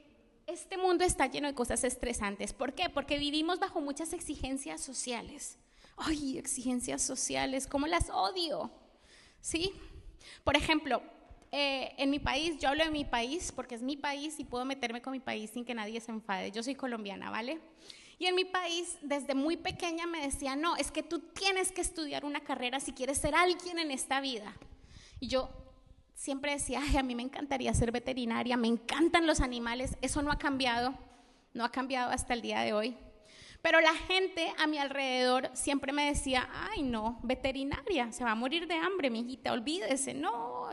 este 0.53 0.77
mundo 0.77 1.05
está 1.05 1.27
lleno 1.27 1.49
de 1.49 1.55
cosas 1.55 1.85
estresantes. 1.85 2.53
¿Por 2.53 2.75
qué? 2.75 2.89
Porque 2.89 3.19
vivimos 3.19 3.59
bajo 3.59 3.81
muchas 3.81 4.13
exigencias 4.13 4.81
sociales 4.81 5.59
ay, 5.97 6.39
exigencias 6.39 7.03
sociales, 7.03 7.67
¿cómo 7.67 7.87
las 7.87 8.11
odio? 8.11 8.71
¿Sí? 9.41 9.73
Por 10.45 10.57
ejemplo, 10.57 11.03
eh, 11.51 11.93
en 11.99 12.11
mi 12.11 12.19
país, 12.19 12.59
yo 12.59 12.71
hablo 12.71 12.85
de 12.85 12.91
mi 12.91 13.05
país 13.05 13.53
porque 13.55 13.75
es 13.75 13.83
mi 13.83 13.97
país 13.97 14.39
y 14.39 14.45
puedo 14.45 14.65
meterme 14.65 15.03
con 15.03 15.13
mi 15.13 15.21
país 15.21 15.51
sin 15.51 15.65
que 15.65 15.75
nadie 15.75 16.01
se 16.01 16.11
enfade. 16.11 16.51
Yo 16.51 16.63
soy 16.63 16.75
colombiana, 16.75 17.31
¿vale? 17.31 17.61
Y 18.19 18.27
en 18.27 18.35
mi 18.35 18.45
país, 18.45 18.99
desde 19.03 19.35
muy 19.35 19.57
pequeña 19.57 20.07
me 20.07 20.23
decía, 20.23 20.55
no, 20.55 20.77
es 20.77 20.91
que 20.91 21.03
tú 21.03 21.19
tienes 21.19 21.73
que 21.73 21.81
estudiar 21.81 22.25
una 22.25 22.41
carrera 22.41 22.79
si 22.79 22.93
quieres 22.93 23.19
ser 23.19 23.35
alguien 23.35 23.79
en 23.79 23.91
esta 23.91 24.21
vida. 24.21 24.55
Y 25.19 25.29
yo 25.29 25.51
siempre 26.15 26.53
decía, 26.53 26.81
ay, 26.83 26.97
a 26.97 27.03
mí 27.03 27.15
me 27.15 27.23
encantaría 27.23 27.73
ser 27.75 27.93
veterinaria, 27.93 28.57
me 28.57 28.69
encantan 28.69 29.27
los 29.27 29.41
animales, 29.41 29.97
eso 30.03 30.23
no 30.23 30.31
ha 30.31 30.39
cambiado, 30.39 30.95
no 31.55 31.65
ha 31.65 31.73
cambiado 31.73 32.11
hasta 32.11 32.35
el 32.35 32.43
día 32.43 32.61
de 32.61 32.73
hoy. 32.73 32.97
Pero 33.63 33.81
la 33.81 33.95
gente 33.95 34.53
a 34.59 34.67
mi 34.67 34.79
alrededor 34.79 35.51
siempre 35.55 35.93
me 35.93 36.07
decía, 36.07 36.49
ay 36.53 36.83
no, 36.83 37.21
veterinaria, 37.23 38.11
se 38.11 38.25
va 38.25 38.33
a 38.33 38.35
morir 38.35 38.67
de 38.67 38.75
hambre, 38.75 39.09
mi 39.09 39.21
hijita, 39.21 39.53
olvídese, 39.53 40.15
no, 40.15 40.69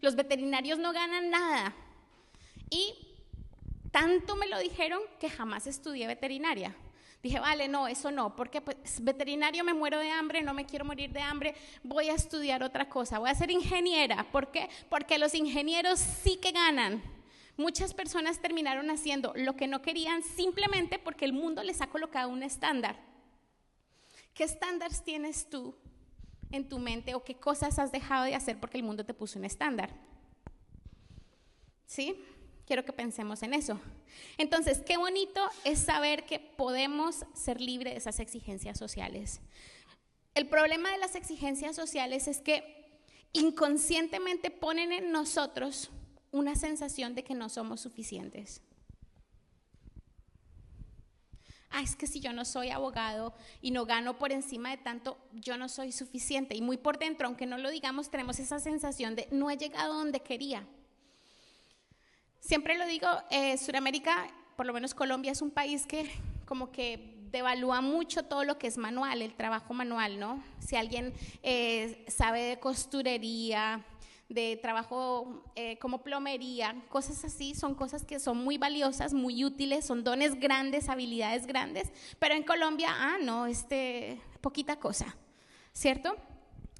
los 0.00 0.16
veterinarios 0.16 0.78
no 0.78 0.92
ganan 0.92 1.30
nada. 1.30 1.74
Y 2.68 2.94
tanto 3.90 4.36
me 4.36 4.48
lo 4.48 4.58
dijeron 4.58 5.00
que 5.18 5.30
jamás 5.30 5.66
estudié 5.66 6.06
veterinaria. 6.06 6.76
Dije, 7.22 7.38
vale, 7.38 7.68
no, 7.68 7.86
eso 7.86 8.10
no, 8.10 8.34
porque 8.34 8.62
pues, 8.62 8.76
veterinario 9.02 9.62
me 9.62 9.74
muero 9.74 9.98
de 9.98 10.10
hambre, 10.10 10.42
no 10.42 10.54
me 10.54 10.64
quiero 10.64 10.86
morir 10.86 11.12
de 11.12 11.20
hambre, 11.20 11.54
voy 11.82 12.08
a 12.08 12.14
estudiar 12.14 12.62
otra 12.62 12.88
cosa, 12.88 13.18
voy 13.18 13.28
a 13.28 13.34
ser 13.34 13.50
ingeniera. 13.50 14.26
¿Por 14.32 14.50
qué? 14.50 14.70
Porque 14.88 15.18
los 15.18 15.34
ingenieros 15.34 16.00
sí 16.00 16.38
que 16.38 16.52
ganan 16.52 17.02
muchas 17.60 17.92
personas 17.92 18.40
terminaron 18.40 18.90
haciendo 18.90 19.32
lo 19.36 19.54
que 19.54 19.68
no 19.68 19.82
querían 19.82 20.22
simplemente 20.22 20.98
porque 20.98 21.26
el 21.26 21.32
mundo 21.32 21.62
les 21.62 21.82
ha 21.82 21.88
colocado 21.88 22.30
un 22.30 22.42
estándar. 22.42 22.96
¿Qué 24.34 24.44
estándares 24.44 25.04
tienes 25.04 25.48
tú 25.48 25.74
en 26.50 26.68
tu 26.68 26.78
mente 26.78 27.14
o 27.14 27.22
qué 27.22 27.36
cosas 27.36 27.78
has 27.78 27.92
dejado 27.92 28.24
de 28.24 28.34
hacer 28.34 28.58
porque 28.58 28.78
el 28.78 28.84
mundo 28.84 29.04
te 29.04 29.12
puso 29.12 29.38
un 29.38 29.44
estándar? 29.44 29.90
¿Sí? 31.86 32.24
Quiero 32.70 32.84
que 32.84 32.92
pensemos 32.92 33.42
en 33.42 33.52
eso. 33.52 33.80
Entonces, 34.38 34.78
qué 34.86 34.96
bonito 34.96 35.40
es 35.64 35.80
saber 35.80 36.24
que 36.24 36.38
podemos 36.38 37.26
ser 37.34 37.60
libres 37.60 37.94
de 37.94 37.98
esas 37.98 38.20
exigencias 38.20 38.78
sociales. 38.78 39.40
El 40.36 40.46
problema 40.46 40.92
de 40.92 40.98
las 40.98 41.16
exigencias 41.16 41.74
sociales 41.74 42.28
es 42.28 42.40
que 42.40 43.02
inconscientemente 43.32 44.52
ponen 44.52 44.92
en 44.92 45.10
nosotros 45.10 45.90
una 46.30 46.54
sensación 46.54 47.16
de 47.16 47.24
que 47.24 47.34
no 47.34 47.48
somos 47.48 47.80
suficientes. 47.80 48.62
Ah, 51.70 51.82
es 51.82 51.96
que 51.96 52.06
si 52.06 52.20
yo 52.20 52.32
no 52.32 52.44
soy 52.44 52.70
abogado 52.70 53.34
y 53.60 53.72
no 53.72 53.84
gano 53.84 54.16
por 54.16 54.30
encima 54.30 54.70
de 54.70 54.76
tanto, 54.76 55.18
yo 55.32 55.56
no 55.56 55.68
soy 55.68 55.90
suficiente. 55.90 56.54
Y 56.54 56.62
muy 56.62 56.76
por 56.76 57.00
dentro, 57.00 57.26
aunque 57.26 57.46
no 57.46 57.58
lo 57.58 57.68
digamos, 57.68 58.12
tenemos 58.12 58.38
esa 58.38 58.60
sensación 58.60 59.16
de 59.16 59.26
no 59.32 59.50
he 59.50 59.56
llegado 59.56 59.94
donde 59.94 60.20
quería. 60.20 60.68
Siempre 62.40 62.76
lo 62.78 62.86
digo, 62.86 63.06
eh, 63.30 63.56
Sudamérica, 63.58 64.28
por 64.56 64.66
lo 64.66 64.72
menos 64.72 64.94
Colombia, 64.94 65.32
es 65.32 65.42
un 65.42 65.50
país 65.50 65.86
que 65.86 66.10
como 66.46 66.72
que 66.72 67.14
devalúa 67.30 67.80
mucho 67.80 68.24
todo 68.24 68.44
lo 68.44 68.58
que 68.58 68.66
es 68.66 68.76
manual, 68.76 69.22
el 69.22 69.34
trabajo 69.34 69.72
manual, 69.72 70.18
¿no? 70.18 70.42
Si 70.58 70.74
alguien 70.74 71.12
eh, 71.42 72.04
sabe 72.08 72.42
de 72.42 72.58
costurería, 72.58 73.84
de 74.28 74.58
trabajo 74.62 75.44
eh, 75.54 75.78
como 75.78 76.02
plomería, 76.02 76.74
cosas 76.88 77.24
así, 77.24 77.54
son 77.54 77.74
cosas 77.74 78.04
que 78.04 78.18
son 78.18 78.38
muy 78.38 78.58
valiosas, 78.58 79.12
muy 79.12 79.44
útiles, 79.44 79.84
son 79.84 80.02
dones 80.02 80.38
grandes, 80.40 80.88
habilidades 80.88 81.46
grandes, 81.46 81.92
pero 82.18 82.34
en 82.34 82.42
Colombia, 82.42 82.88
ah, 82.92 83.18
no, 83.20 83.46
este, 83.46 84.20
poquita 84.40 84.76
cosa, 84.76 85.16
¿cierto? 85.72 86.16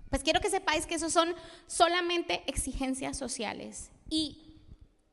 Pues 0.08 0.22
quiero 0.22 0.40
que 0.40 0.50
sepáis 0.50 0.86
que 0.86 0.96
eso 0.96 1.10
son 1.10 1.34
solamente 1.66 2.42
exigencias 2.46 3.16
sociales 3.16 3.90
y 4.08 4.49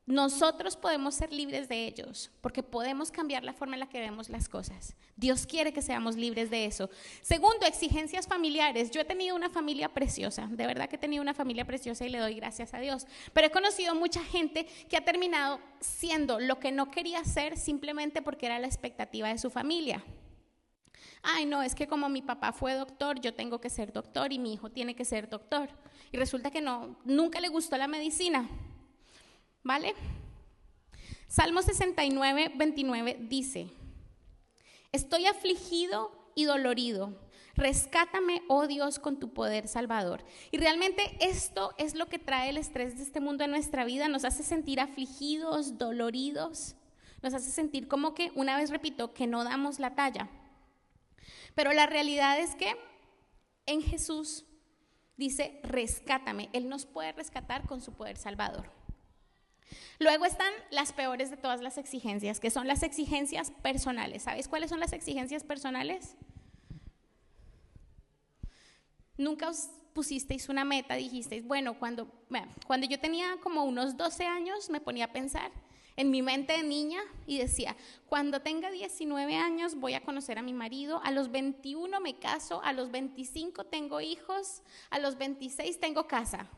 nosotros 0.08 0.74
podemos 0.74 1.14
ser 1.14 1.34
libres 1.34 1.68
de 1.68 1.86
ellos 1.86 2.30
porque 2.40 2.62
podemos 2.62 3.10
cambiar 3.10 3.44
la 3.44 3.52
forma 3.52 3.76
en 3.76 3.80
la 3.80 3.90
que 3.90 4.00
vemos 4.00 4.30
las 4.30 4.48
cosas. 4.48 4.96
Dios 5.16 5.44
quiere 5.44 5.74
que 5.74 5.82
seamos 5.82 6.16
libres 6.16 6.48
de 6.48 6.64
eso. 6.64 6.88
Segundo, 7.20 7.66
exigencias 7.66 8.26
familiares. 8.26 8.90
Yo 8.90 9.02
he 9.02 9.04
tenido 9.04 9.36
una 9.36 9.50
familia 9.50 9.90
preciosa, 9.90 10.48
de 10.50 10.66
verdad 10.66 10.88
que 10.88 10.96
he 10.96 10.98
tenido 10.98 11.20
una 11.20 11.34
familia 11.34 11.66
preciosa 11.66 12.06
y 12.06 12.08
le 12.08 12.20
doy 12.20 12.36
gracias 12.36 12.72
a 12.72 12.78
Dios. 12.78 13.06
Pero 13.34 13.48
he 13.48 13.50
conocido 13.50 13.94
mucha 13.94 14.24
gente 14.24 14.66
que 14.88 14.96
ha 14.96 15.04
terminado 15.04 15.60
siendo 15.78 16.40
lo 16.40 16.58
que 16.58 16.72
no 16.72 16.90
quería 16.90 17.22
ser 17.24 17.58
simplemente 17.58 18.22
porque 18.22 18.46
era 18.46 18.58
la 18.58 18.66
expectativa 18.66 19.28
de 19.28 19.36
su 19.36 19.50
familia. 19.50 20.02
Ay, 21.22 21.44
no, 21.44 21.62
es 21.62 21.74
que 21.74 21.86
como 21.86 22.08
mi 22.08 22.22
papá 22.22 22.52
fue 22.52 22.72
doctor, 22.72 23.20
yo 23.20 23.34
tengo 23.34 23.60
que 23.60 23.68
ser 23.68 23.92
doctor 23.92 24.32
y 24.32 24.38
mi 24.38 24.54
hijo 24.54 24.70
tiene 24.70 24.96
que 24.96 25.04
ser 25.04 25.28
doctor. 25.28 25.68
Y 26.12 26.16
resulta 26.16 26.50
que 26.50 26.62
no, 26.62 26.96
nunca 27.04 27.40
le 27.40 27.48
gustó 27.48 27.76
la 27.76 27.88
medicina 27.88 28.48
¿Vale? 29.62 29.94
Salmo 31.28 31.62
69, 31.62 32.52
29 32.54 33.18
dice, 33.28 33.68
estoy 34.92 35.26
afligido 35.26 36.10
y 36.34 36.44
dolorido. 36.44 37.28
Rescátame, 37.54 38.42
oh 38.48 38.68
Dios, 38.68 39.00
con 39.00 39.18
tu 39.18 39.34
poder 39.34 39.66
salvador. 39.66 40.24
Y 40.52 40.58
realmente 40.58 41.16
esto 41.20 41.74
es 41.76 41.96
lo 41.96 42.06
que 42.06 42.20
trae 42.20 42.50
el 42.50 42.56
estrés 42.56 42.96
de 42.96 43.02
este 43.02 43.20
mundo 43.20 43.42
a 43.42 43.48
nuestra 43.48 43.84
vida. 43.84 44.08
Nos 44.08 44.24
hace 44.24 44.44
sentir 44.44 44.80
afligidos, 44.80 45.76
doloridos. 45.76 46.76
Nos 47.20 47.34
hace 47.34 47.50
sentir 47.50 47.88
como 47.88 48.14
que, 48.14 48.30
una 48.36 48.56
vez 48.56 48.70
repito, 48.70 49.12
que 49.12 49.26
no 49.26 49.42
damos 49.42 49.80
la 49.80 49.96
talla. 49.96 50.30
Pero 51.56 51.72
la 51.72 51.86
realidad 51.86 52.38
es 52.38 52.54
que 52.54 52.76
en 53.66 53.82
Jesús 53.82 54.44
dice, 55.16 55.60
rescátame. 55.64 56.50
Él 56.52 56.68
nos 56.68 56.86
puede 56.86 57.10
rescatar 57.10 57.66
con 57.66 57.80
su 57.80 57.92
poder 57.92 58.16
salvador. 58.16 58.77
Luego 59.98 60.24
están 60.24 60.52
las 60.70 60.92
peores 60.92 61.30
de 61.30 61.36
todas 61.36 61.60
las 61.60 61.78
exigencias, 61.78 62.40
que 62.40 62.50
son 62.50 62.66
las 62.66 62.82
exigencias 62.82 63.50
personales. 63.50 64.22
¿Sabes 64.22 64.48
cuáles 64.48 64.70
son 64.70 64.80
las 64.80 64.92
exigencias 64.92 65.44
personales? 65.44 66.16
Nunca 69.16 69.48
os 69.48 69.70
pusisteis 69.92 70.48
una 70.48 70.64
meta, 70.64 70.94
dijisteis, 70.94 71.44
bueno, 71.44 71.76
cuando, 71.78 72.08
cuando 72.66 72.86
yo 72.86 73.00
tenía 73.00 73.36
como 73.42 73.64
unos 73.64 73.96
12 73.96 74.24
años 74.24 74.70
me 74.70 74.80
ponía 74.80 75.06
a 75.06 75.12
pensar 75.12 75.50
en 75.96 76.12
mi 76.12 76.22
mente 76.22 76.52
de 76.52 76.62
niña 76.62 77.00
y 77.26 77.38
decía, 77.38 77.76
cuando 78.06 78.40
tenga 78.40 78.70
19 78.70 79.34
años 79.34 79.74
voy 79.74 79.94
a 79.94 80.04
conocer 80.04 80.38
a 80.38 80.42
mi 80.42 80.52
marido, 80.52 81.00
a 81.02 81.10
los 81.10 81.32
21 81.32 81.98
me 81.98 82.20
caso, 82.20 82.62
a 82.62 82.72
los 82.72 82.92
25 82.92 83.64
tengo 83.64 84.00
hijos, 84.00 84.62
a 84.90 85.00
los 85.00 85.18
26 85.18 85.80
tengo 85.80 86.06
casa. 86.06 86.48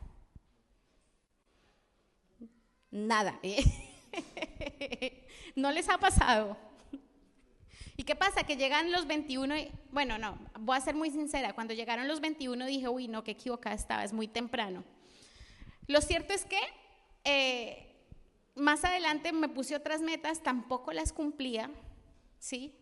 Nada. 2.90 3.38
¿No 5.56 5.70
les 5.70 5.88
ha 5.88 5.98
pasado? 5.98 6.56
¿Y 7.96 8.04
qué 8.04 8.16
pasa? 8.16 8.44
Que 8.44 8.56
llegan 8.56 8.92
los 8.92 9.06
21 9.06 9.56
y, 9.58 9.70
bueno, 9.90 10.16
no, 10.16 10.38
voy 10.58 10.76
a 10.76 10.80
ser 10.80 10.94
muy 10.94 11.10
sincera, 11.10 11.52
cuando 11.52 11.74
llegaron 11.74 12.08
los 12.08 12.20
21 12.20 12.64
dije, 12.66 12.88
uy, 12.88 13.08
no, 13.08 13.22
qué 13.22 13.32
equivocada 13.32 13.76
estaba, 13.76 14.04
es 14.04 14.12
muy 14.12 14.26
temprano. 14.26 14.84
Lo 15.86 16.00
cierto 16.00 16.32
es 16.32 16.46
que 16.46 16.58
eh, 17.24 17.90
más 18.54 18.84
adelante 18.84 19.32
me 19.32 19.48
puse 19.48 19.76
otras 19.76 20.00
metas, 20.00 20.42
tampoco 20.42 20.92
las 20.92 21.12
cumplía, 21.12 21.70
¿sí? 22.38 22.74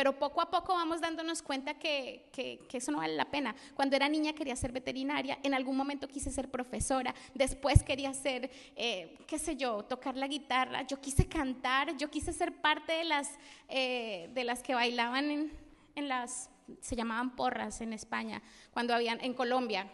Pero 0.00 0.18
poco 0.18 0.40
a 0.40 0.50
poco 0.50 0.72
vamos 0.72 1.02
dándonos 1.02 1.42
cuenta 1.42 1.74
que, 1.74 2.30
que, 2.32 2.58
eso 2.72 2.90
no 2.90 2.96
vale 2.96 3.14
la 3.16 3.30
pena. 3.30 3.54
Cuando 3.74 3.96
era 3.96 4.08
niña 4.08 4.32
quería 4.32 4.56
ser 4.56 4.72
veterinaria, 4.72 5.38
en 5.42 5.52
algún 5.52 5.76
momento 5.76 6.08
quise 6.08 6.30
ser 6.30 6.50
profesora, 6.50 7.14
después 7.34 7.82
quería 7.82 8.14
ser, 8.14 8.50
eh, 8.76 9.18
qué 9.26 9.38
sé 9.38 9.56
yo, 9.56 9.82
tocar 9.82 10.16
la 10.16 10.26
guitarra, 10.26 10.86
yo 10.86 10.98
quise 11.02 11.28
cantar, 11.28 11.98
yo 11.98 12.08
quise 12.08 12.32
ser 12.32 12.62
parte 12.62 12.94
de 12.94 13.04
las, 13.04 13.30
eh, 13.68 14.30
de 14.32 14.42
las 14.44 14.62
que 14.62 14.74
bailaban 14.74 15.30
en, 15.30 15.52
en 15.94 16.08
las, 16.08 16.48
se 16.80 16.96
llamaban 16.96 17.36
porras 17.36 17.82
en 17.82 17.92
España, 17.92 18.40
cuando 18.70 18.94
habían, 18.94 19.22
en 19.22 19.34
Colombia, 19.34 19.86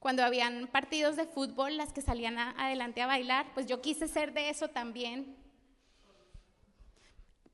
cuando 0.00 0.24
habían 0.24 0.66
partidos 0.66 1.14
de 1.14 1.26
fútbol, 1.26 1.76
las 1.76 1.92
que 1.92 2.00
salían 2.00 2.38
adelante 2.38 3.02
a 3.02 3.06
bailar, 3.06 3.46
pues 3.54 3.66
yo 3.66 3.80
quise 3.80 4.08
ser 4.08 4.32
de 4.32 4.48
eso 4.48 4.66
también. 4.66 5.43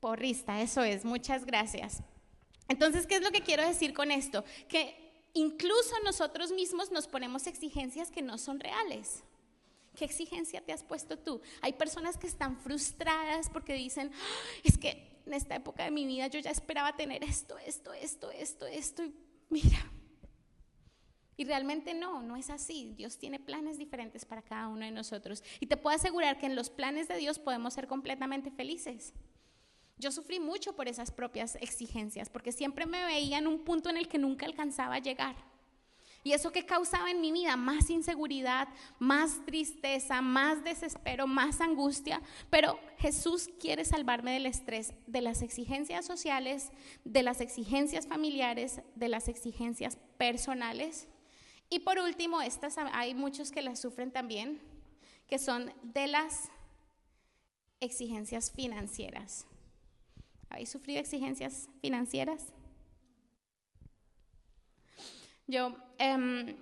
Porrista, 0.01 0.61
eso 0.61 0.83
es, 0.83 1.05
muchas 1.05 1.45
gracias. 1.45 2.01
Entonces, 2.67 3.07
¿qué 3.07 3.15
es 3.15 3.21
lo 3.21 3.31
que 3.31 3.41
quiero 3.41 3.65
decir 3.65 3.93
con 3.93 4.11
esto? 4.11 4.43
Que 4.67 5.29
incluso 5.33 5.95
nosotros 6.03 6.51
mismos 6.51 6.91
nos 6.91 7.07
ponemos 7.07 7.47
exigencias 7.47 8.11
que 8.11 8.21
no 8.21 8.37
son 8.37 8.59
reales. 8.59 9.23
¿Qué 9.95 10.03
exigencia 10.05 10.61
te 10.61 10.73
has 10.73 10.83
puesto 10.83 11.19
tú? 11.19 11.41
Hay 11.61 11.73
personas 11.73 12.17
que 12.17 12.27
están 12.27 12.57
frustradas 12.57 13.49
porque 13.49 13.73
dicen, 13.73 14.11
es 14.63 14.77
que 14.77 15.21
en 15.25 15.33
esta 15.33 15.55
época 15.55 15.83
de 15.83 15.91
mi 15.91 16.05
vida 16.05 16.27
yo 16.27 16.39
ya 16.39 16.49
esperaba 16.49 16.95
tener 16.95 17.23
esto, 17.23 17.57
esto, 17.59 17.93
esto, 17.93 18.31
esto, 18.31 18.65
esto, 18.65 19.03
y 19.03 19.13
mira, 19.49 19.85
y 21.37 21.45
realmente 21.45 21.93
no, 21.93 22.21
no 22.21 22.37
es 22.37 22.49
así. 22.49 22.93
Dios 22.95 23.17
tiene 23.17 23.39
planes 23.39 23.77
diferentes 23.77 24.25
para 24.25 24.41
cada 24.41 24.67
uno 24.67 24.85
de 24.85 24.91
nosotros. 24.91 25.43
Y 25.59 25.67
te 25.67 25.77
puedo 25.77 25.95
asegurar 25.95 26.39
que 26.39 26.45
en 26.45 26.55
los 26.55 26.69
planes 26.69 27.07
de 27.07 27.17
Dios 27.17 27.37
podemos 27.39 27.73
ser 27.73 27.87
completamente 27.87 28.51
felices. 28.51 29.13
Yo 30.01 30.11
sufrí 30.11 30.39
mucho 30.39 30.73
por 30.73 30.87
esas 30.87 31.11
propias 31.11 31.55
exigencias, 31.61 32.27
porque 32.27 32.51
siempre 32.51 32.87
me 32.87 33.05
veía 33.05 33.37
en 33.37 33.45
un 33.45 33.63
punto 33.63 33.87
en 33.87 33.97
el 33.97 34.07
que 34.07 34.17
nunca 34.17 34.47
alcanzaba 34.47 34.95
a 34.95 34.99
llegar. 34.99 35.35
Y 36.23 36.33
eso 36.33 36.51
que 36.51 36.65
causaba 36.65 37.11
en 37.11 37.21
mi 37.21 37.31
vida 37.31 37.55
más 37.55 37.87
inseguridad, 37.91 38.67
más 38.97 39.45
tristeza, 39.45 40.23
más 40.23 40.63
desespero, 40.63 41.27
más 41.27 41.61
angustia. 41.61 42.19
Pero 42.49 42.79
Jesús 42.97 43.47
quiere 43.59 43.85
salvarme 43.85 44.33
del 44.33 44.47
estrés, 44.47 44.95
de 45.05 45.21
las 45.21 45.43
exigencias 45.43 46.03
sociales, 46.03 46.71
de 47.05 47.21
las 47.21 47.39
exigencias 47.39 48.07
familiares, 48.07 48.81
de 48.95 49.07
las 49.07 49.27
exigencias 49.27 49.99
personales. 50.17 51.09
Y 51.69 51.79
por 51.79 51.99
último, 51.99 52.41
estas 52.41 52.75
hay 52.91 53.13
muchos 53.13 53.51
que 53.51 53.61
las 53.61 53.79
sufren 53.79 54.11
también, 54.11 54.59
que 55.27 55.37
son 55.37 55.71
de 55.83 56.07
las 56.07 56.49
exigencias 57.79 58.51
financieras. 58.51 59.45
¿Habéis 60.51 60.69
sufrido 60.69 60.99
exigencias 60.99 61.69
financieras? 61.81 62.53
Yo 65.47 65.75
em, 65.97 66.55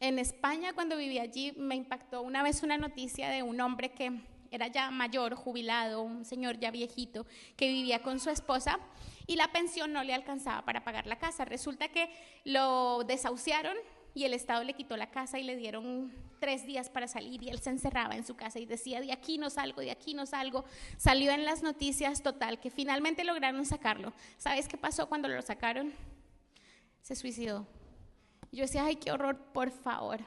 en 0.00 0.18
España 0.18 0.72
cuando 0.72 0.96
viví 0.96 1.20
allí 1.20 1.52
me 1.56 1.76
impactó 1.76 2.22
una 2.22 2.42
vez 2.42 2.64
una 2.64 2.76
noticia 2.78 3.30
de 3.30 3.44
un 3.44 3.60
hombre 3.60 3.92
que 3.92 4.20
era 4.50 4.66
ya 4.66 4.90
mayor, 4.90 5.36
jubilado, 5.36 6.02
un 6.02 6.24
señor 6.24 6.58
ya 6.58 6.72
viejito, 6.72 7.24
que 7.56 7.68
vivía 7.68 8.02
con 8.02 8.18
su 8.18 8.28
esposa 8.28 8.78
y 9.26 9.36
la 9.36 9.52
pensión 9.52 9.92
no 9.92 10.02
le 10.02 10.14
alcanzaba 10.14 10.64
para 10.64 10.82
pagar 10.82 11.06
la 11.06 11.18
casa. 11.18 11.44
Resulta 11.44 11.88
que 11.88 12.10
lo 12.44 13.04
desahuciaron 13.04 13.76
y 14.14 14.24
el 14.24 14.34
Estado 14.34 14.62
le 14.64 14.74
quitó 14.74 14.96
la 14.96 15.10
casa 15.10 15.38
y 15.38 15.44
le 15.44 15.56
dieron 15.56 16.12
tres 16.38 16.66
días 16.66 16.90
para 16.90 17.08
salir 17.08 17.42
y 17.42 17.48
él 17.48 17.60
se 17.60 17.70
encerraba 17.70 18.16
en 18.16 18.26
su 18.26 18.34
casa 18.34 18.58
y 18.58 18.66
decía, 18.66 19.00
de 19.00 19.12
aquí 19.12 19.38
no 19.38 19.48
salgo, 19.48 19.80
de 19.80 19.90
aquí 19.90 20.12
no 20.12 20.26
salgo. 20.26 20.64
Salió 20.96 21.30
en 21.32 21.44
las 21.44 21.62
noticias 21.62 22.22
total 22.22 22.60
que 22.60 22.70
finalmente 22.70 23.24
lograron 23.24 23.64
sacarlo. 23.64 24.12
¿Sabes 24.38 24.68
qué 24.68 24.76
pasó 24.76 25.08
cuando 25.08 25.28
lo 25.28 25.40
sacaron? 25.40 25.92
Se 27.00 27.14
suicidó. 27.14 27.66
Yo 28.50 28.62
decía, 28.62 28.84
ay, 28.84 28.96
qué 28.96 29.12
horror, 29.12 29.38
por 29.52 29.70
favor. 29.70 30.20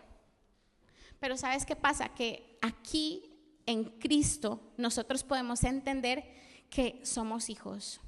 Pero 1.20 1.38
¿sabes 1.38 1.66
qué 1.66 1.76
pasa? 1.76 2.10
Que 2.10 2.58
aquí 2.62 3.32
en 3.66 3.84
Cristo 3.84 4.74
nosotros 4.78 5.24
podemos 5.24 5.64
entender 5.64 6.24
que 6.70 7.00
somos 7.04 7.50
hijos. 7.50 8.02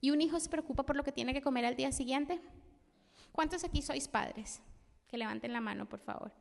¿Y 0.00 0.10
un 0.10 0.20
hijo 0.20 0.38
se 0.38 0.48
preocupa 0.48 0.84
por 0.84 0.96
lo 0.96 1.02
que 1.02 1.12
tiene 1.12 1.34
que 1.34 1.42
comer 1.42 1.64
al 1.64 1.76
día 1.76 1.90
siguiente? 1.92 2.40
¿Cuántos 3.38 3.62
aquí 3.62 3.82
sois 3.82 4.08
padres? 4.08 4.60
Que 5.06 5.16
levanten 5.16 5.52
la 5.52 5.60
mano, 5.60 5.88
por 5.88 6.00
favor. 6.00 6.32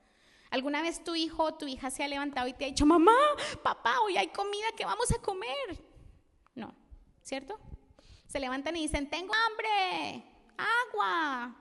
¿Alguna 0.49 0.81
vez 0.81 1.03
tu 1.03 1.13
hijo 1.13 1.43
o 1.43 1.53
tu 1.53 1.67
hija 1.67 1.91
se 1.91 2.03
ha 2.03 2.07
levantado 2.07 2.47
y 2.47 2.53
te 2.53 2.65
ha 2.65 2.69
dicho, 2.69 2.87
mamá, 2.87 3.13
papá, 3.61 3.99
hoy 3.99 4.17
hay 4.17 4.29
comida, 4.29 4.65
¿qué 4.75 4.83
vamos 4.83 5.11
a 5.11 5.21
comer? 5.21 5.79
No, 6.55 6.73
¿cierto? 7.21 7.59
Se 8.25 8.39
levantan 8.39 8.75
y 8.77 8.81
dicen, 8.81 9.11
tengo 9.11 9.31
hambre, 9.31 10.23
agua. 10.57 11.55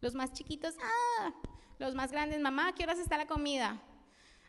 Los 0.00 0.16
más 0.16 0.32
chiquitos, 0.32 0.74
ah, 0.82 1.32
los 1.78 1.94
más 1.94 2.10
grandes, 2.10 2.40
mamá, 2.40 2.74
¿qué 2.74 2.82
horas 2.82 2.98
está 2.98 3.16
la 3.16 3.28
comida? 3.28 3.80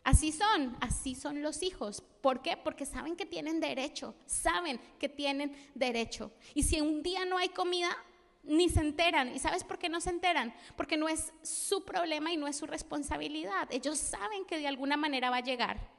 Así 0.02 0.32
son, 0.32 0.76
así 0.80 1.14
son 1.14 1.42
los 1.42 1.62
hijos. 1.62 2.02
¿Por 2.20 2.42
qué? 2.42 2.56
Porque 2.56 2.86
saben 2.86 3.14
que 3.14 3.24
tienen 3.24 3.60
derecho, 3.60 4.16
saben 4.26 4.80
que 4.98 5.08
tienen 5.08 5.54
derecho. 5.76 6.32
Y 6.54 6.64
si 6.64 6.80
un 6.80 7.04
día 7.04 7.24
no 7.24 7.38
hay 7.38 7.50
comida, 7.50 7.96
ni 8.44 8.68
se 8.68 8.80
enteran. 8.80 9.34
¿Y 9.34 9.38
sabes 9.38 9.64
por 9.64 9.78
qué 9.78 9.88
no 9.88 10.00
se 10.00 10.10
enteran? 10.10 10.54
Porque 10.76 10.96
no 10.96 11.08
es 11.08 11.32
su 11.42 11.84
problema 11.84 12.32
y 12.32 12.36
no 12.36 12.46
es 12.46 12.56
su 12.56 12.66
responsabilidad. 12.66 13.68
Ellos 13.70 13.98
saben 13.98 14.44
que 14.44 14.58
de 14.58 14.68
alguna 14.68 14.96
manera 14.96 15.30
va 15.30 15.38
a 15.38 15.42
llegar. 15.42 15.90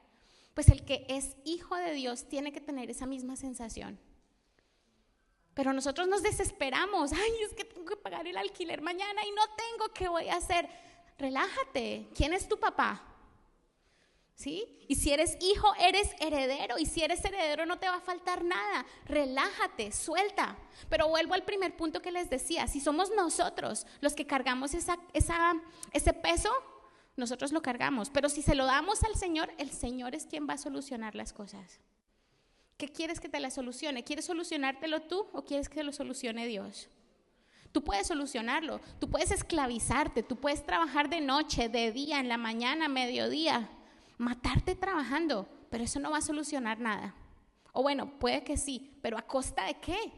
Pues 0.54 0.68
el 0.68 0.84
que 0.84 1.04
es 1.08 1.36
hijo 1.44 1.76
de 1.76 1.92
Dios 1.92 2.28
tiene 2.28 2.52
que 2.52 2.60
tener 2.60 2.90
esa 2.90 3.06
misma 3.06 3.36
sensación. 3.36 3.98
Pero 5.54 5.72
nosotros 5.72 6.06
nos 6.08 6.22
desesperamos. 6.22 7.12
Ay, 7.12 7.32
es 7.44 7.54
que 7.54 7.64
tengo 7.64 7.86
que 7.86 7.96
pagar 7.96 8.26
el 8.26 8.36
alquiler 8.36 8.82
mañana 8.82 9.24
y 9.26 9.30
no 9.32 9.42
tengo, 9.56 9.92
¿qué 9.92 10.08
voy 10.08 10.28
a 10.28 10.36
hacer? 10.36 10.68
Relájate. 11.18 12.08
¿Quién 12.14 12.32
es 12.32 12.48
tu 12.48 12.58
papá? 12.58 13.15
¿Sí? 14.36 14.66
Y 14.86 14.96
si 14.96 15.12
eres 15.12 15.38
hijo, 15.40 15.66
eres 15.80 16.10
heredero. 16.20 16.78
Y 16.78 16.84
si 16.84 17.02
eres 17.02 17.24
heredero, 17.24 17.64
no 17.64 17.78
te 17.78 17.88
va 17.88 17.96
a 17.96 18.00
faltar 18.00 18.44
nada. 18.44 18.84
Relájate, 19.06 19.90
suelta. 19.92 20.58
Pero 20.90 21.08
vuelvo 21.08 21.32
al 21.32 21.44
primer 21.44 21.74
punto 21.74 22.02
que 22.02 22.12
les 22.12 22.28
decía. 22.28 22.68
Si 22.68 22.80
somos 22.80 23.10
nosotros 23.16 23.86
los 24.02 24.12
que 24.12 24.26
cargamos 24.26 24.74
ese 24.74 26.12
peso, 26.12 26.50
nosotros 27.16 27.50
lo 27.50 27.62
cargamos. 27.62 28.10
Pero 28.10 28.28
si 28.28 28.42
se 28.42 28.54
lo 28.54 28.66
damos 28.66 29.02
al 29.04 29.14
Señor, 29.16 29.50
el 29.56 29.70
Señor 29.70 30.14
es 30.14 30.26
quien 30.26 30.46
va 30.46 30.52
a 30.52 30.58
solucionar 30.58 31.14
las 31.14 31.32
cosas. 31.32 31.80
¿Qué 32.76 32.88
quieres 32.88 33.20
que 33.20 33.30
te 33.30 33.40
la 33.40 33.50
solucione? 33.50 34.04
¿Quieres 34.04 34.26
solucionártelo 34.26 35.00
tú 35.00 35.26
o 35.32 35.46
quieres 35.46 35.70
que 35.70 35.82
lo 35.82 35.92
solucione 35.92 36.46
Dios? 36.46 36.90
Tú 37.72 37.82
puedes 37.82 38.06
solucionarlo, 38.06 38.80
tú 39.00 39.10
puedes 39.10 39.30
esclavizarte, 39.30 40.22
tú 40.22 40.36
puedes 40.36 40.64
trabajar 40.64 41.08
de 41.08 41.22
noche, 41.22 41.70
de 41.70 41.90
día, 41.92 42.20
en 42.20 42.28
la 42.28 42.38
mañana, 42.38 42.88
mediodía, 42.88 43.70
matarte 44.18 44.74
trabajando, 44.74 45.48
pero 45.70 45.84
eso 45.84 46.00
no 46.00 46.10
va 46.10 46.18
a 46.18 46.22
solucionar 46.22 46.80
nada. 46.80 47.14
O 47.72 47.82
bueno, 47.82 48.18
puede 48.18 48.42
que 48.42 48.56
sí, 48.56 48.98
pero 49.02 49.18
¿a 49.18 49.22
costa 49.22 49.64
de 49.66 49.74
qué? 49.74 50.12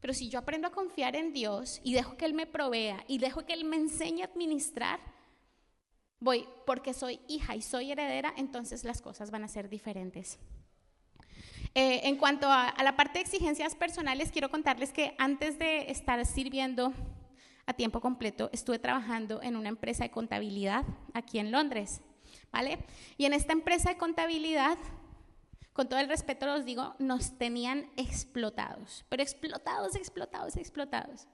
Pero 0.00 0.14
si 0.14 0.28
yo 0.28 0.38
aprendo 0.38 0.66
a 0.66 0.72
confiar 0.72 1.14
en 1.14 1.32
Dios 1.32 1.80
y 1.84 1.92
dejo 1.92 2.16
que 2.16 2.24
Él 2.24 2.34
me 2.34 2.46
provea 2.46 3.04
y 3.06 3.18
dejo 3.18 3.44
que 3.44 3.52
Él 3.52 3.64
me 3.64 3.76
enseñe 3.76 4.22
a 4.22 4.26
administrar, 4.26 4.98
voy, 6.18 6.48
porque 6.66 6.94
soy 6.94 7.20
hija 7.28 7.54
y 7.54 7.62
soy 7.62 7.92
heredera, 7.92 8.32
entonces 8.36 8.84
las 8.84 9.02
cosas 9.02 9.30
van 9.30 9.44
a 9.44 9.48
ser 9.48 9.68
diferentes. 9.68 10.38
Eh, 11.74 12.00
en 12.04 12.16
cuanto 12.16 12.48
a, 12.48 12.68
a, 12.68 12.82
la 12.82 12.96
parte 12.96 13.18
de 13.18 13.22
exigencias 13.22 13.76
personales, 13.76 14.32
quiero 14.32 14.50
contarles 14.50 14.92
que 14.92 15.14
antes 15.18 15.58
de 15.58 15.90
estar 15.90 16.24
sirviendo 16.26 16.92
a 17.66 17.74
tiempo 17.74 18.00
completo, 18.00 18.50
estuve 18.52 18.80
trabajando 18.80 19.40
en 19.42 19.54
una 19.54 19.68
empresa 19.68 20.02
de 20.02 20.10
contabilidad 20.10 20.84
aquí 21.14 21.38
en 21.38 21.52
Londres, 21.52 22.00
¿vale? 22.52 22.78
Y 23.16 23.24
en 23.24 23.32
esta 23.32 23.52
empresa 23.52 23.90
de 23.90 23.96
contabilidad, 23.96 24.78
con 25.72 25.88
todo 25.88 26.00
el 26.00 26.08
respeto 26.08 26.46
los 26.46 26.64
digo, 26.64 26.94
nos 26.98 27.38
tenían 27.38 27.90
explotados, 27.96 29.04
pero 29.08 29.22
explotados, 29.22 29.94
explotados, 29.94 30.56
explotados. 30.56 31.26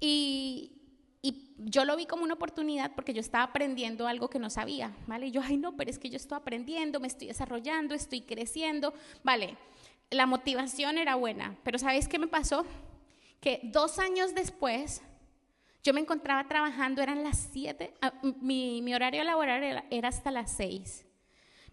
Y, 0.00 0.72
y 1.22 1.54
yo 1.58 1.84
lo 1.84 1.96
vi 1.96 2.06
como 2.06 2.24
una 2.24 2.34
oportunidad 2.34 2.94
porque 2.94 3.14
yo 3.14 3.20
estaba 3.20 3.44
aprendiendo 3.44 4.06
algo 4.06 4.28
que 4.28 4.38
no 4.38 4.50
sabía, 4.50 4.94
¿vale? 5.06 5.28
Y 5.28 5.30
yo, 5.30 5.40
ay, 5.42 5.56
no, 5.56 5.76
pero 5.76 5.90
es 5.90 5.98
que 5.98 6.10
yo 6.10 6.16
estoy 6.16 6.36
aprendiendo, 6.36 7.00
me 7.00 7.06
estoy 7.06 7.28
desarrollando, 7.28 7.94
estoy 7.94 8.20
creciendo, 8.20 8.94
¿vale? 9.22 9.56
La 10.10 10.26
motivación 10.26 10.98
era 10.98 11.14
buena, 11.14 11.56
pero 11.64 11.78
¿sabéis 11.78 12.08
qué 12.08 12.18
me 12.18 12.26
pasó? 12.26 12.64
Que 13.40 13.60
dos 13.64 13.98
años 13.98 14.34
después 14.34 15.02
yo 15.84 15.92
me 15.92 16.00
encontraba 16.00 16.48
trabajando, 16.48 17.02
eran 17.02 17.22
las 17.22 17.48
siete, 17.52 17.92
ah, 18.00 18.14
mi, 18.40 18.94
horario 18.94 19.22
laboral 19.22 19.62
era, 19.62 19.84
era, 19.90 20.08
hasta 20.08 20.30
las 20.30 20.50
seis, 20.50 21.04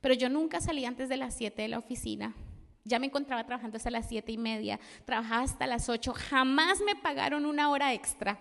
pero 0.02 0.14
yo 0.14 0.30
nunca 0.30 0.60
salía 0.60 0.90
antes 0.90 1.08
de 1.08 1.16
las 1.16 1.34
siete 1.34 1.62
de 1.62 1.70
la 1.70 1.80
oficina. 1.80 2.36
Ya 2.84 3.00
me 3.00 3.06
encontraba 3.06 3.46
trabajando 3.46 3.78
hasta 3.78 3.92
las 3.92 4.10
siete 4.10 4.32
y 4.32 4.38
media, 4.38 4.80
trabajaba 5.06 5.44
hasta 5.44 5.66
las 5.66 5.88
ocho, 5.88 6.14
jamás 6.14 6.82
me 6.82 6.96
pagaron 6.96 7.46
una 7.46 7.70
hora 7.70 7.94
extra. 7.94 8.40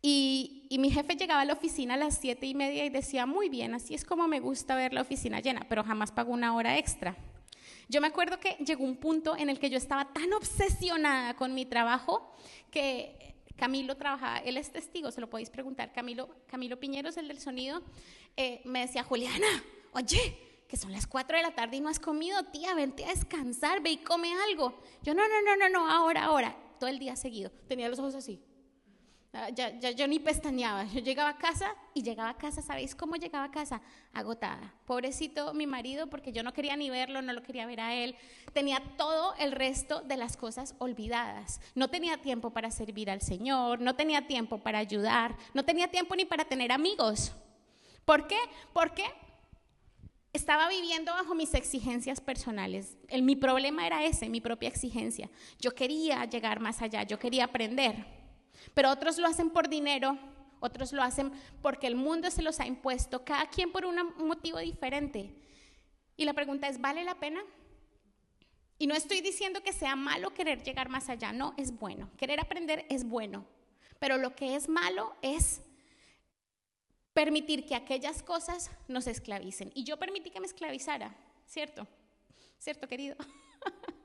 Y, 0.00 0.54
mi 0.78 0.90
jefe 0.90 1.16
llegaba 1.16 1.40
a 1.40 1.44
la 1.44 1.54
oficina 1.54 1.94
a 1.94 1.96
las 1.96 2.16
siete 2.18 2.46
y 2.46 2.54
media 2.54 2.84
y 2.84 2.88
decía, 2.88 3.26
muy 3.26 3.48
bien, 3.48 3.74
así 3.74 3.94
es 3.94 4.04
como 4.04 4.28
me 4.28 4.38
gusta 4.38 4.76
ver 4.76 4.92
la 4.94 5.02
oficina 5.02 5.40
llena, 5.40 5.66
pero 5.68 5.82
jamás 5.82 6.12
pagó 6.12 6.32
una 6.32 6.54
hora 6.54 6.78
extra. 6.78 7.16
Yo 7.88 8.00
me 8.00 8.06
acuerdo 8.06 8.38
que 8.38 8.56
llegó 8.64 8.84
un 8.84 8.96
punto 8.96 9.36
en 9.36 9.50
el 9.50 9.58
que 9.58 9.70
yo 9.70 9.76
estaba 9.76 10.12
tan 10.12 10.32
obsesionada 10.34 11.34
con 11.34 11.54
mi 11.54 11.66
trabajo 11.66 12.32
que 12.70 13.27
Camilo 13.58 13.96
trabajaba, 13.96 14.38
él 14.38 14.56
es 14.56 14.70
testigo, 14.70 15.10
se 15.10 15.20
lo 15.20 15.28
podéis 15.28 15.50
preguntar, 15.50 15.92
Camilo, 15.92 16.28
Camilo 16.46 16.78
Piñeros, 16.78 17.16
el 17.16 17.26
del 17.26 17.40
sonido, 17.40 17.82
eh, 18.36 18.62
me 18.64 18.80
decía, 18.80 19.02
Juliana, 19.02 19.46
oye, 19.92 20.38
que 20.68 20.76
son 20.76 20.92
las 20.92 21.08
cuatro 21.08 21.36
de 21.36 21.42
la 21.42 21.54
tarde 21.54 21.78
y 21.78 21.80
no 21.80 21.88
has 21.88 21.98
comido, 21.98 22.40
tía, 22.44 22.74
vente 22.74 23.04
a 23.04 23.08
descansar, 23.08 23.82
ve 23.82 23.90
y 23.90 23.96
come 23.96 24.32
algo. 24.48 24.80
Yo, 25.02 25.12
no, 25.12 25.22
no, 25.26 25.42
no, 25.42 25.56
no, 25.56 25.68
no, 25.68 25.90
ahora, 25.90 26.24
ahora, 26.26 26.56
todo 26.78 26.88
el 26.88 27.00
día 27.00 27.16
seguido. 27.16 27.50
Tenía 27.66 27.88
los 27.88 27.98
ojos 27.98 28.14
así. 28.14 28.40
Ah, 29.34 29.50
ya, 29.50 29.70
yo 29.90 30.08
ni 30.08 30.18
pestañeaba. 30.18 30.84
Yo 30.84 31.00
llegaba 31.00 31.30
a 31.30 31.38
casa 31.38 31.74
y 31.92 32.02
llegaba 32.02 32.30
a 32.30 32.38
casa, 32.38 32.62
¿sabéis 32.62 32.94
cómo 32.94 33.16
llegaba 33.16 33.44
a 33.44 33.50
casa? 33.50 33.82
Agotada. 34.14 34.74
Pobrecito 34.86 35.52
mi 35.52 35.66
marido, 35.66 36.08
porque 36.08 36.32
yo 36.32 36.42
no 36.42 36.54
quería 36.54 36.76
ni 36.76 36.88
verlo, 36.88 37.20
no 37.20 37.32
lo 37.34 37.42
quería 37.42 37.66
ver 37.66 37.80
a 37.80 37.94
él. 37.94 38.16
Tenía 38.54 38.82
todo 38.96 39.34
el 39.38 39.52
resto 39.52 40.00
de 40.00 40.16
las 40.16 40.36
cosas 40.36 40.74
olvidadas. 40.78 41.60
No 41.74 41.88
tenía 41.88 42.16
tiempo 42.16 42.50
para 42.50 42.70
servir 42.70 43.10
al 43.10 43.20
Señor, 43.20 43.80
no 43.80 43.94
tenía 43.96 44.26
tiempo 44.26 44.58
para 44.58 44.78
ayudar, 44.78 45.36
no 45.52 45.64
tenía 45.64 45.88
tiempo 45.88 46.16
ni 46.16 46.24
para 46.24 46.46
tener 46.46 46.72
amigos. 46.72 47.32
¿Por 48.06 48.26
qué? 48.26 48.38
Porque 48.72 49.04
estaba 50.32 50.68
viviendo 50.68 51.12
bajo 51.12 51.34
mis 51.34 51.52
exigencias 51.52 52.22
personales. 52.22 52.96
El, 53.08 53.22
mi 53.22 53.36
problema 53.36 53.86
era 53.86 54.04
ese, 54.04 54.30
mi 54.30 54.40
propia 54.40 54.70
exigencia. 54.70 55.28
Yo 55.60 55.74
quería 55.74 56.24
llegar 56.24 56.60
más 56.60 56.80
allá, 56.80 57.02
yo 57.02 57.18
quería 57.18 57.44
aprender. 57.44 58.17
Pero 58.74 58.90
otros 58.90 59.18
lo 59.18 59.26
hacen 59.26 59.50
por 59.50 59.68
dinero, 59.68 60.18
otros 60.60 60.92
lo 60.92 61.02
hacen 61.02 61.32
porque 61.62 61.86
el 61.86 61.96
mundo 61.96 62.30
se 62.30 62.42
los 62.42 62.60
ha 62.60 62.66
impuesto, 62.66 63.24
cada 63.24 63.46
quien 63.48 63.72
por 63.72 63.86
un 63.86 63.96
motivo 64.18 64.58
diferente. 64.58 65.34
Y 66.16 66.24
la 66.24 66.34
pregunta 66.34 66.68
es, 66.68 66.80
¿vale 66.80 67.04
la 67.04 67.14
pena? 67.14 67.40
Y 68.78 68.86
no 68.86 68.94
estoy 68.94 69.20
diciendo 69.20 69.62
que 69.62 69.72
sea 69.72 69.96
malo 69.96 70.34
querer 70.34 70.62
llegar 70.62 70.88
más 70.88 71.08
allá, 71.08 71.32
no, 71.32 71.54
es 71.56 71.76
bueno. 71.76 72.10
Querer 72.16 72.40
aprender 72.40 72.86
es 72.88 73.04
bueno. 73.04 73.44
Pero 73.98 74.16
lo 74.18 74.34
que 74.36 74.54
es 74.54 74.68
malo 74.68 75.16
es 75.22 75.60
permitir 77.12 77.66
que 77.66 77.74
aquellas 77.74 78.22
cosas 78.22 78.70
nos 78.86 79.08
esclavicen. 79.08 79.72
Y 79.74 79.82
yo 79.82 79.96
permití 79.96 80.30
que 80.30 80.38
me 80.38 80.46
esclavizara, 80.46 81.16
¿cierto? 81.46 81.86
¿Cierto, 82.58 82.86
querido? 82.86 83.16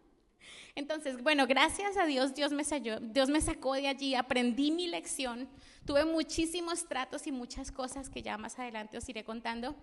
Entonces, 0.76 1.22
bueno, 1.22 1.46
gracias 1.46 1.98
a 1.98 2.06
Dios, 2.06 2.34
Dios 2.34 2.52
me, 2.52 2.64
salió, 2.64 3.00
Dios 3.00 3.30
me 3.30 3.42
sacó 3.42 3.76
de 3.76 3.88
allí, 3.88 4.16
aprendí 4.16 4.72
mi 4.72 4.88
lección, 4.88 5.48
tuve 5.86 6.04
muchísimos 6.04 6.88
tratos 6.88 7.28
y 7.28 7.32
muchas 7.32 7.72
cosas 7.72 8.10
que 8.10 8.24
ya 8.24 8.40
más 8.40 8.58
adelante 8.58 8.98
os 8.98 9.08
iré 9.08 9.24
contando, 9.24 9.76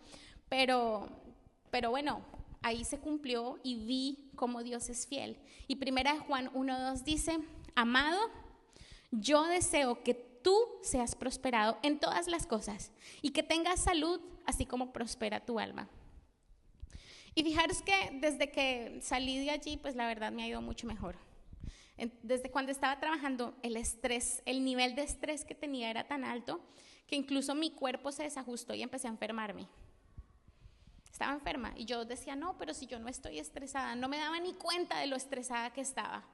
pero, 0.48 1.08
pero 1.70 1.90
bueno, 1.90 2.22
ahí 2.62 2.84
se 2.84 2.98
cumplió 2.98 3.60
y 3.62 3.76
vi 3.76 4.30
cómo 4.34 4.64
Dios 4.64 4.88
es 4.88 5.06
fiel. 5.06 5.36
Y 5.68 5.76
primera 5.76 6.14
de 6.14 6.18
Juan 6.18 6.52
1.2 6.52 7.04
dice, 7.04 7.38
amado, 7.76 8.18
yo 9.12 9.44
deseo 9.44 10.02
que 10.02 10.14
tú 10.14 10.56
seas 10.82 11.14
prosperado 11.14 11.78
en 11.82 12.00
todas 12.00 12.26
las 12.26 12.48
cosas 12.48 12.90
y 13.22 13.30
que 13.30 13.44
tengas 13.44 13.80
salud 13.80 14.20
así 14.44 14.66
como 14.66 14.92
prospera 14.92 15.38
tu 15.38 15.60
alma. 15.60 15.88
Y 17.34 17.42
fijaros 17.42 17.82
que 17.82 18.18
desde 18.20 18.50
que 18.50 18.98
salí 19.02 19.44
de 19.44 19.50
allí, 19.50 19.76
pues 19.76 19.94
la 19.96 20.06
verdad 20.06 20.32
me 20.32 20.42
ha 20.42 20.48
ido 20.48 20.60
mucho 20.60 20.86
mejor. 20.86 21.16
Desde 22.22 22.50
cuando 22.50 22.72
estaba 22.72 22.98
trabajando, 22.98 23.54
el 23.62 23.76
estrés, 23.76 24.42
el 24.46 24.64
nivel 24.64 24.94
de 24.94 25.02
estrés 25.02 25.44
que 25.44 25.54
tenía 25.54 25.90
era 25.90 26.08
tan 26.08 26.24
alto 26.24 26.60
que 27.06 27.16
incluso 27.16 27.54
mi 27.54 27.70
cuerpo 27.70 28.10
se 28.10 28.22
desajustó 28.22 28.74
y 28.74 28.82
empecé 28.82 29.08
a 29.08 29.10
enfermarme. 29.10 29.68
Estaba 31.12 31.32
enferma 31.32 31.74
y 31.76 31.84
yo 31.84 32.04
decía, 32.06 32.36
no, 32.36 32.56
pero 32.56 32.72
si 32.72 32.86
yo 32.86 32.98
no 32.98 33.08
estoy 33.08 33.38
estresada, 33.38 33.94
no 33.96 34.08
me 34.08 34.16
daba 34.16 34.40
ni 34.40 34.54
cuenta 34.54 34.98
de 34.98 35.06
lo 35.06 35.16
estresada 35.16 35.72
que 35.72 35.82
estaba, 35.82 36.24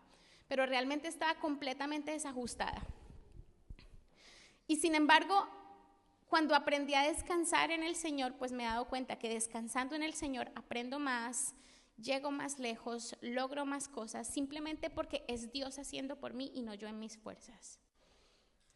pero 0.47 0.67
realmente 0.67 1.09
estaba 1.09 1.35
completamente 1.41 2.13
desajustada. 2.13 2.81
Y 4.69 4.77
sin 4.77 4.95
embargo, 4.95 5.49
cuando 6.37 6.55
aprendí 6.55 6.93
a 6.93 7.01
descansar 7.01 7.71
en 7.71 7.83
el 7.83 7.97
Señor, 7.97 8.35
pues 8.35 8.53
me 8.53 8.65
he 8.65 8.67
dado 8.67 8.89
cuenta 8.89 9.19
que 9.19 9.31
descansando 9.31 9.97
en 9.97 10.03
el 10.03 10.13
Señor 10.13 10.53
aprendo 10.55 10.99
más, 10.99 11.55
llego 11.97 12.31
más 12.31 12.59
lejos, 12.59 13.17
logro 13.23 13.65
más 13.65 13.89
cosas, 13.89 14.29
simplemente 14.29 14.91
porque 14.91 15.25
es 15.29 15.51
Dios 15.51 15.79
haciendo 15.79 16.21
por 16.21 16.35
mí 16.35 16.53
y 16.55 16.61
no 16.61 16.75
yo 16.75 16.89
en 16.89 16.99
mis 16.99 17.17
fuerzas. 17.17 17.79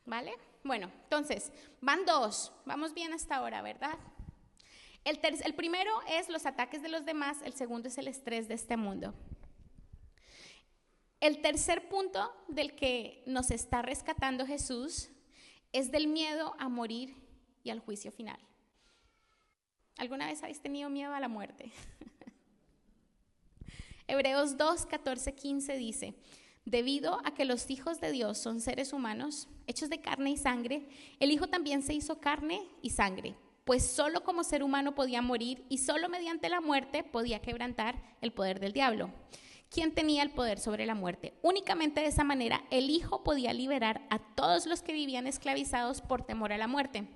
¿Vale? 0.07 0.33
Bueno, 0.65 0.91
entonces, 1.03 1.53
van 1.83 2.07
dos, 2.07 2.51
vamos 2.65 2.95
bien 2.95 3.13
hasta 3.13 3.37
ahora, 3.37 3.61
¿verdad? 3.61 3.99
El, 5.05 5.21
el 5.23 5.55
primero 5.55 5.93
es 6.09 6.31
los 6.31 6.47
ataques 6.47 6.81
de 6.81 6.89
los 6.89 7.05
demás, 7.05 7.43
el 7.45 7.53
segundo 7.53 7.89
es 7.89 7.99
el 7.99 8.09
estrés 8.09 8.49
de 8.49 8.55
este 8.55 8.79
mundo. 8.79 9.13
El 11.21 11.43
tercer 11.43 11.91
punto 11.91 12.35
del 12.49 12.75
que 12.75 13.23
nos 13.27 13.51
está 13.51 13.83
rescatando 13.83 14.47
Jesús 14.47 15.11
es 15.73 15.93
del 15.93 16.09
miedo 16.09 16.55
a 16.59 16.71
morir 16.71 17.20
y 17.63 17.71
al 17.71 17.81
juicio 17.81 18.13
final. 18.13 18.39
¿Alguna 19.97 20.27
vez 20.27 20.43
habéis 20.43 20.61
tenido 20.61 20.89
miedo 20.89 21.15
a 21.15 21.21
la 21.21 21.29
muerte? 21.29 21.71
Hebreos 24.07 24.57
2, 24.57 24.87
14, 24.87 25.35
15 25.35 25.77
dice, 25.77 26.15
debido 26.65 27.21
a 27.25 27.35
que 27.35 27.45
los 27.45 27.71
hijos 27.71 28.01
de 28.01 28.11
Dios 28.11 28.39
son 28.39 28.61
seres 28.61 28.93
humanos, 28.93 29.49
hechos 29.67 29.91
de 29.91 30.01
carne 30.01 30.31
y 30.31 30.37
sangre, 30.37 30.89
el 31.21 31.31
Hijo 31.31 31.49
también 31.49 31.83
se 31.83 31.95
hizo 31.95 32.21
carne 32.21 32.67
y 32.83 32.91
sangre, 32.91 33.37
pues 33.65 33.87
solo 33.87 34.25
como 34.25 34.43
ser 34.43 34.63
humano 34.63 34.95
podía 34.95 35.23
morir 35.23 35.65
y 35.69 35.79
solo 35.79 36.09
mediante 36.09 36.49
la 36.49 36.61
muerte 36.61 37.05
podía 37.05 37.41
quebrantar 37.41 38.17
el 38.21 38.33
poder 38.33 38.59
del 38.59 38.73
diablo. 38.73 39.13
¿Quién 39.71 39.95
tenía 39.95 40.25
el 40.25 40.31
poder 40.31 40.59
sobre 40.59 40.87
la 40.87 40.97
muerte? 40.97 41.35
Únicamente 41.43 42.01
de 42.01 42.09
esa 42.09 42.25
manera 42.25 42.65
el 42.71 42.91
Hijo 42.91 43.23
podía 43.23 43.53
liberar 43.53 44.05
a 44.11 44.19
todos 44.19 44.67
los 44.67 44.83
que 44.83 44.93
vivían 44.93 45.29
esclavizados 45.29 46.01
por 46.01 46.25
temor 46.25 46.53
a 46.53 46.59
la 46.59 46.67
muerte. 46.67 47.07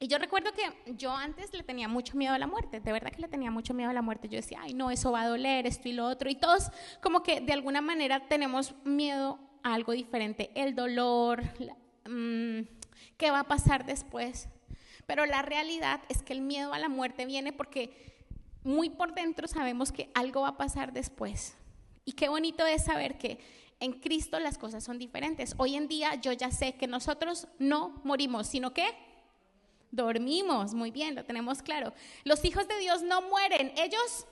Y 0.00 0.06
yo 0.06 0.18
recuerdo 0.18 0.52
que 0.52 0.92
yo 0.94 1.12
antes 1.12 1.52
le 1.52 1.64
tenía 1.64 1.88
mucho 1.88 2.16
miedo 2.16 2.32
a 2.32 2.38
la 2.38 2.46
muerte, 2.46 2.78
de 2.78 2.92
verdad 2.92 3.10
que 3.10 3.20
le 3.20 3.28
tenía 3.28 3.50
mucho 3.50 3.74
miedo 3.74 3.90
a 3.90 3.92
la 3.92 4.02
muerte. 4.02 4.28
Yo 4.28 4.36
decía, 4.36 4.60
ay, 4.62 4.72
no, 4.72 4.90
eso 4.90 5.10
va 5.10 5.22
a 5.22 5.28
doler, 5.28 5.66
esto 5.66 5.88
y 5.88 5.92
lo 5.92 6.06
otro. 6.06 6.30
Y 6.30 6.36
todos 6.36 6.70
como 7.02 7.22
que 7.22 7.40
de 7.40 7.52
alguna 7.52 7.80
manera 7.80 8.28
tenemos 8.28 8.74
miedo 8.84 9.40
a 9.64 9.74
algo 9.74 9.92
diferente, 9.92 10.50
el 10.54 10.76
dolor, 10.76 11.42
mm, 12.08 12.60
qué 13.16 13.30
va 13.32 13.40
a 13.40 13.48
pasar 13.48 13.84
después. 13.84 14.48
Pero 15.06 15.26
la 15.26 15.42
realidad 15.42 16.00
es 16.08 16.22
que 16.22 16.32
el 16.32 16.42
miedo 16.42 16.74
a 16.74 16.78
la 16.78 16.88
muerte 16.88 17.26
viene 17.26 17.52
porque 17.52 18.18
muy 18.62 18.90
por 18.90 19.14
dentro 19.14 19.48
sabemos 19.48 19.90
que 19.90 20.10
algo 20.14 20.42
va 20.42 20.48
a 20.48 20.56
pasar 20.56 20.92
después. 20.92 21.56
Y 22.04 22.12
qué 22.12 22.28
bonito 22.28 22.64
es 22.66 22.84
saber 22.84 23.18
que 23.18 23.38
en 23.80 23.94
Cristo 23.94 24.38
las 24.38 24.58
cosas 24.58 24.84
son 24.84 24.98
diferentes. 24.98 25.54
Hoy 25.56 25.74
en 25.74 25.88
día 25.88 26.14
yo 26.16 26.32
ya 26.32 26.50
sé 26.50 26.74
que 26.74 26.86
nosotros 26.86 27.48
no 27.58 28.00
morimos, 28.04 28.46
sino 28.46 28.72
que 28.72 28.86
Dormimos, 29.90 30.74
muy 30.74 30.90
bien, 30.90 31.14
lo 31.14 31.24
tenemos 31.24 31.62
claro. 31.62 31.92
Los 32.24 32.44
hijos 32.44 32.68
de 32.68 32.78
Dios 32.78 33.02
no 33.02 33.22
mueren, 33.22 33.72
ellos 33.76 34.26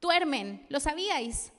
duermen, 0.00 0.66
¿lo 0.68 0.80
sabíais? 0.80 1.52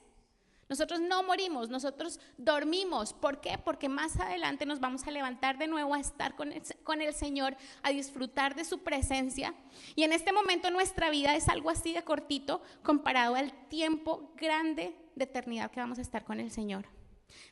Nosotros 0.68 1.00
no 1.00 1.22
morimos, 1.22 1.70
nosotros 1.70 2.20
dormimos. 2.36 3.14
¿Por 3.14 3.40
qué? 3.40 3.56
Porque 3.56 3.88
más 3.88 4.20
adelante 4.20 4.66
nos 4.66 4.80
vamos 4.80 5.06
a 5.06 5.10
levantar 5.10 5.56
de 5.56 5.66
nuevo 5.66 5.94
a 5.94 6.00
estar 6.00 6.36
con 6.36 6.52
el, 6.52 6.62
con 6.84 7.00
el, 7.00 7.14
Señor, 7.14 7.56
a 7.82 7.90
disfrutar 7.90 8.54
de 8.54 8.66
su 8.66 8.82
presencia. 8.82 9.54
Y 9.96 10.02
en 10.02 10.12
este 10.12 10.30
momento 10.30 10.70
nuestra 10.70 11.08
vida 11.08 11.34
es 11.34 11.48
algo 11.48 11.70
así 11.70 11.94
de 11.94 12.02
cortito 12.02 12.60
comparado 12.82 13.34
al 13.34 13.52
tiempo 13.68 14.30
grande 14.36 14.94
de 15.14 15.24
eternidad 15.24 15.70
que 15.70 15.80
vamos 15.80 15.98
a 15.98 16.02
estar 16.02 16.24
con 16.24 16.38
el 16.38 16.50
Señor. 16.50 16.97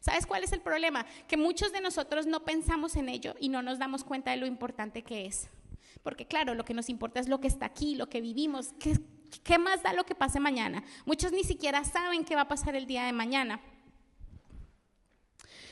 ¿Sabes 0.00 0.26
cuál 0.26 0.44
es 0.44 0.52
el 0.52 0.60
problema? 0.60 1.06
Que 1.28 1.36
muchos 1.36 1.72
de 1.72 1.80
nosotros 1.80 2.26
no 2.26 2.44
pensamos 2.44 2.96
en 2.96 3.08
ello 3.08 3.34
y 3.40 3.48
no 3.48 3.62
nos 3.62 3.78
damos 3.78 4.04
cuenta 4.04 4.30
de 4.30 4.36
lo 4.36 4.46
importante 4.46 5.02
que 5.02 5.26
es. 5.26 5.48
Porque 6.02 6.26
claro, 6.26 6.54
lo 6.54 6.64
que 6.64 6.74
nos 6.74 6.88
importa 6.88 7.20
es 7.20 7.28
lo 7.28 7.40
que 7.40 7.48
está 7.48 7.66
aquí, 7.66 7.96
lo 7.96 8.08
que 8.08 8.20
vivimos, 8.20 8.72
qué, 8.78 9.00
¿Qué 9.42 9.58
más 9.58 9.82
da 9.82 9.92
lo 9.92 10.04
que 10.04 10.14
pase 10.14 10.40
mañana? 10.40 10.82
Muchos 11.04 11.32
ni 11.32 11.44
siquiera 11.44 11.84
saben 11.84 12.24
qué 12.24 12.34
va 12.34 12.42
a 12.42 12.48
pasar 12.48 12.76
el 12.76 12.86
día 12.86 13.04
de 13.04 13.12
mañana. 13.12 13.60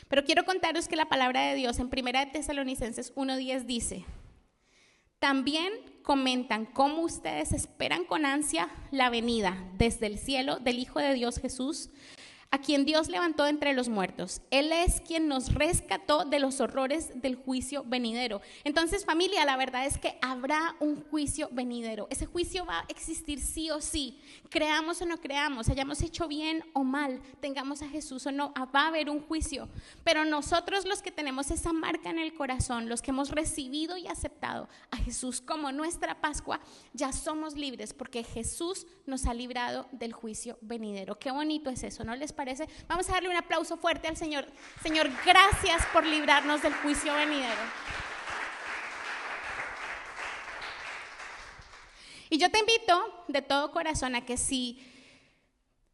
Pero 0.08 0.24
quiero 0.24 0.44
contaros 0.44 0.86
que 0.86 0.96
la 0.96 1.08
palabra 1.08 1.42
de 1.42 1.54
Dios 1.54 1.78
en 1.78 1.86
1 1.86 2.32
Tesalonicenses 2.32 3.14
1.10 3.14 3.64
dice, 3.64 4.04
también 5.18 5.72
comentan 6.02 6.66
cómo 6.66 7.00
ustedes 7.02 7.52
esperan 7.52 8.04
con 8.04 8.26
ansia 8.26 8.68
la 8.90 9.08
venida 9.08 9.56
desde 9.78 10.06
el 10.06 10.18
cielo 10.18 10.58
del 10.58 10.78
Hijo 10.78 11.00
de 11.00 11.14
Dios 11.14 11.38
Jesús, 11.38 11.88
a 12.54 12.58
quien 12.58 12.84
Dios 12.84 13.08
levantó 13.08 13.48
entre 13.48 13.72
los 13.72 13.88
muertos. 13.88 14.40
Él 14.52 14.70
es 14.70 15.00
quien 15.00 15.26
nos 15.26 15.52
rescató 15.54 16.24
de 16.24 16.38
los 16.38 16.60
horrores 16.60 17.10
del 17.20 17.34
juicio 17.34 17.82
venidero. 17.84 18.42
Entonces, 18.62 19.04
familia, 19.04 19.44
la 19.44 19.56
verdad 19.56 19.86
es 19.86 19.98
que 19.98 20.16
habrá 20.22 20.76
un 20.78 21.02
juicio 21.02 21.48
venidero. 21.50 22.06
Ese 22.10 22.26
juicio 22.26 22.64
va 22.64 22.78
a 22.78 22.84
existir 22.86 23.40
sí 23.40 23.72
o 23.72 23.80
sí. 23.80 24.20
Creamos 24.50 25.02
o 25.02 25.06
no 25.06 25.16
creamos, 25.16 25.68
hayamos 25.68 26.00
hecho 26.02 26.28
bien 26.28 26.62
o 26.74 26.84
mal, 26.84 27.20
tengamos 27.40 27.82
a 27.82 27.88
Jesús 27.88 28.24
o 28.26 28.30
no, 28.30 28.52
ah, 28.54 28.66
va 28.66 28.82
a 28.82 28.88
haber 28.88 29.10
un 29.10 29.20
juicio. 29.20 29.68
Pero 30.04 30.24
nosotros 30.24 30.84
los 30.84 31.02
que 31.02 31.10
tenemos 31.10 31.50
esa 31.50 31.72
marca 31.72 32.10
en 32.10 32.20
el 32.20 32.34
corazón, 32.34 32.88
los 32.88 33.02
que 33.02 33.10
hemos 33.10 33.30
recibido 33.30 33.96
y 33.96 34.06
aceptado 34.06 34.68
a 34.92 34.96
Jesús 34.98 35.40
como 35.40 35.72
nuestra 35.72 36.20
Pascua, 36.20 36.60
ya 36.92 37.12
somos 37.12 37.56
libres 37.56 37.92
porque 37.92 38.22
Jesús 38.22 38.86
nos 39.06 39.26
ha 39.26 39.34
librado 39.34 39.88
del 39.90 40.12
juicio 40.12 40.56
venidero. 40.60 41.18
Qué 41.18 41.32
bonito 41.32 41.68
es 41.68 41.82
eso, 41.82 42.04
¿no 42.04 42.14
les 42.14 42.32
parece? 42.32 42.43
Vamos 42.86 43.08
a 43.08 43.12
darle 43.12 43.28
un 43.30 43.36
aplauso 43.36 43.76
fuerte 43.76 44.08
al 44.08 44.16
Señor. 44.16 44.46
Señor, 44.82 45.08
gracias 45.24 45.84
por 45.92 46.04
librarnos 46.04 46.62
del 46.62 46.74
juicio 46.74 47.14
venidero. 47.14 47.60
Y 52.28 52.38
yo 52.38 52.50
te 52.50 52.58
invito 52.58 53.24
de 53.28 53.42
todo 53.42 53.70
corazón 53.70 54.14
a 54.14 54.26
que 54.26 54.36
si, 54.36 54.84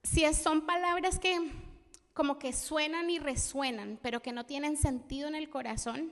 si 0.03 0.25
son 0.35 0.67
palabras 0.67 1.19
que 1.19 1.39
como 2.15 2.39
que 2.39 2.53
suenan 2.53 3.11
y 3.11 3.19
resuenan, 3.19 3.99
pero 4.03 4.21
que 4.21 4.33
no 4.33 4.45
tienen 4.45 4.77
sentido 4.77 5.29
en 5.29 5.35
el 5.35 5.49
corazón, 5.49 6.11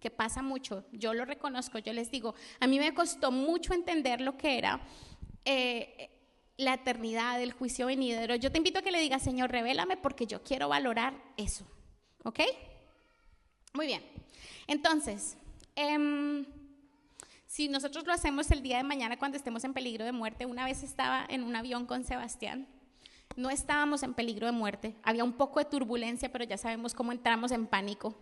que 0.00 0.10
pasa 0.10 0.42
mucho, 0.42 0.84
yo 0.92 1.14
lo 1.14 1.24
reconozco, 1.24 1.78
yo 1.78 1.92
les 1.92 2.10
digo, 2.10 2.34
a 2.60 2.66
mí 2.66 2.78
me 2.78 2.94
costó 2.94 3.30
mucho 3.30 3.74
entender 3.74 4.20
lo 4.20 4.36
que 4.36 4.56
era 4.56 4.80
eh, 5.44 6.10
la 6.60 6.74
eternidad, 6.74 7.40
el 7.42 7.52
juicio 7.52 7.86
venidero, 7.86 8.34
yo 8.36 8.52
te 8.52 8.58
invito 8.58 8.78
a 8.78 8.82
que 8.82 8.92
le 8.92 9.00
digas, 9.00 9.22
Señor, 9.22 9.50
revélame 9.50 9.96
porque 9.96 10.26
yo 10.26 10.42
quiero 10.42 10.68
valorar 10.68 11.14
eso. 11.36 11.66
¿Ok? 12.24 12.40
Muy 13.72 13.86
bien. 13.86 14.02
Entonces, 14.66 15.36
em, 15.74 16.44
si 17.46 17.68
nosotros 17.68 18.06
lo 18.06 18.12
hacemos 18.12 18.50
el 18.50 18.62
día 18.62 18.76
de 18.76 18.84
mañana 18.84 19.18
cuando 19.18 19.36
estemos 19.36 19.64
en 19.64 19.72
peligro 19.72 20.04
de 20.04 20.12
muerte, 20.12 20.46
una 20.46 20.64
vez 20.64 20.82
estaba 20.82 21.24
en 21.28 21.42
un 21.42 21.56
avión 21.56 21.86
con 21.86 22.04
Sebastián, 22.04 22.66
no 23.36 23.50
estábamos 23.50 24.02
en 24.02 24.14
peligro 24.14 24.46
de 24.46 24.52
muerte, 24.52 24.94
había 25.02 25.24
un 25.24 25.32
poco 25.32 25.60
de 25.60 25.64
turbulencia, 25.64 26.30
pero 26.30 26.44
ya 26.44 26.58
sabemos 26.58 26.94
cómo 26.94 27.12
entramos 27.12 27.52
en 27.52 27.66
pánico. 27.66 28.14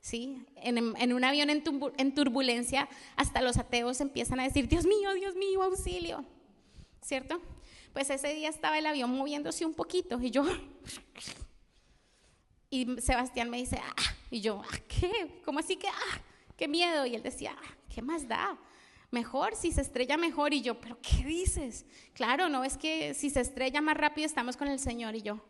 ¿Sí? 0.00 0.46
En, 0.56 1.12
un 1.12 1.24
avión 1.24 1.50
en, 1.50 1.64
en 1.96 2.14
turbulencia, 2.14 2.88
hasta 3.16 3.42
los 3.42 3.56
ateos 3.56 4.00
empiezan 4.00 4.38
a 4.38 4.44
decir, 4.44 4.68
Dios 4.68 4.86
mío, 4.86 5.14
Dios 5.14 5.34
mío, 5.34 5.64
auxilio. 5.64 6.24
¿Cierto? 7.00 7.40
Pues 7.96 8.10
ese 8.10 8.34
día 8.34 8.50
estaba 8.50 8.76
el 8.76 8.84
avión 8.84 9.10
moviéndose 9.16 9.64
un 9.64 9.72
poquito 9.72 10.20
y 10.20 10.30
yo, 10.30 10.44
y 12.68 13.00
Sebastián 13.00 13.48
me 13.48 13.56
dice, 13.56 13.80
ah, 13.82 14.14
y 14.30 14.42
yo, 14.42 14.60
ah, 14.62 14.78
¿qué? 14.86 15.40
¿Cómo 15.46 15.60
así 15.60 15.76
que, 15.76 15.88
ah, 15.88 16.20
qué 16.58 16.68
miedo? 16.68 17.06
Y 17.06 17.14
él 17.14 17.22
decía, 17.22 17.56
ah, 17.58 17.74
¿qué 17.88 18.02
más 18.02 18.28
da? 18.28 18.58
Mejor, 19.10 19.56
si 19.56 19.72
se 19.72 19.80
estrella 19.80 20.18
mejor. 20.18 20.52
Y 20.52 20.60
yo, 20.60 20.78
¿pero 20.78 20.98
qué 21.00 21.24
dices? 21.24 21.86
Claro, 22.12 22.50
no 22.50 22.64
es 22.64 22.76
que 22.76 23.14
si 23.14 23.30
se 23.30 23.40
estrella 23.40 23.80
más 23.80 23.96
rápido 23.96 24.26
estamos 24.26 24.58
con 24.58 24.68
el 24.68 24.78
Señor. 24.78 25.14
Y 25.14 25.22
yo, 25.22 25.42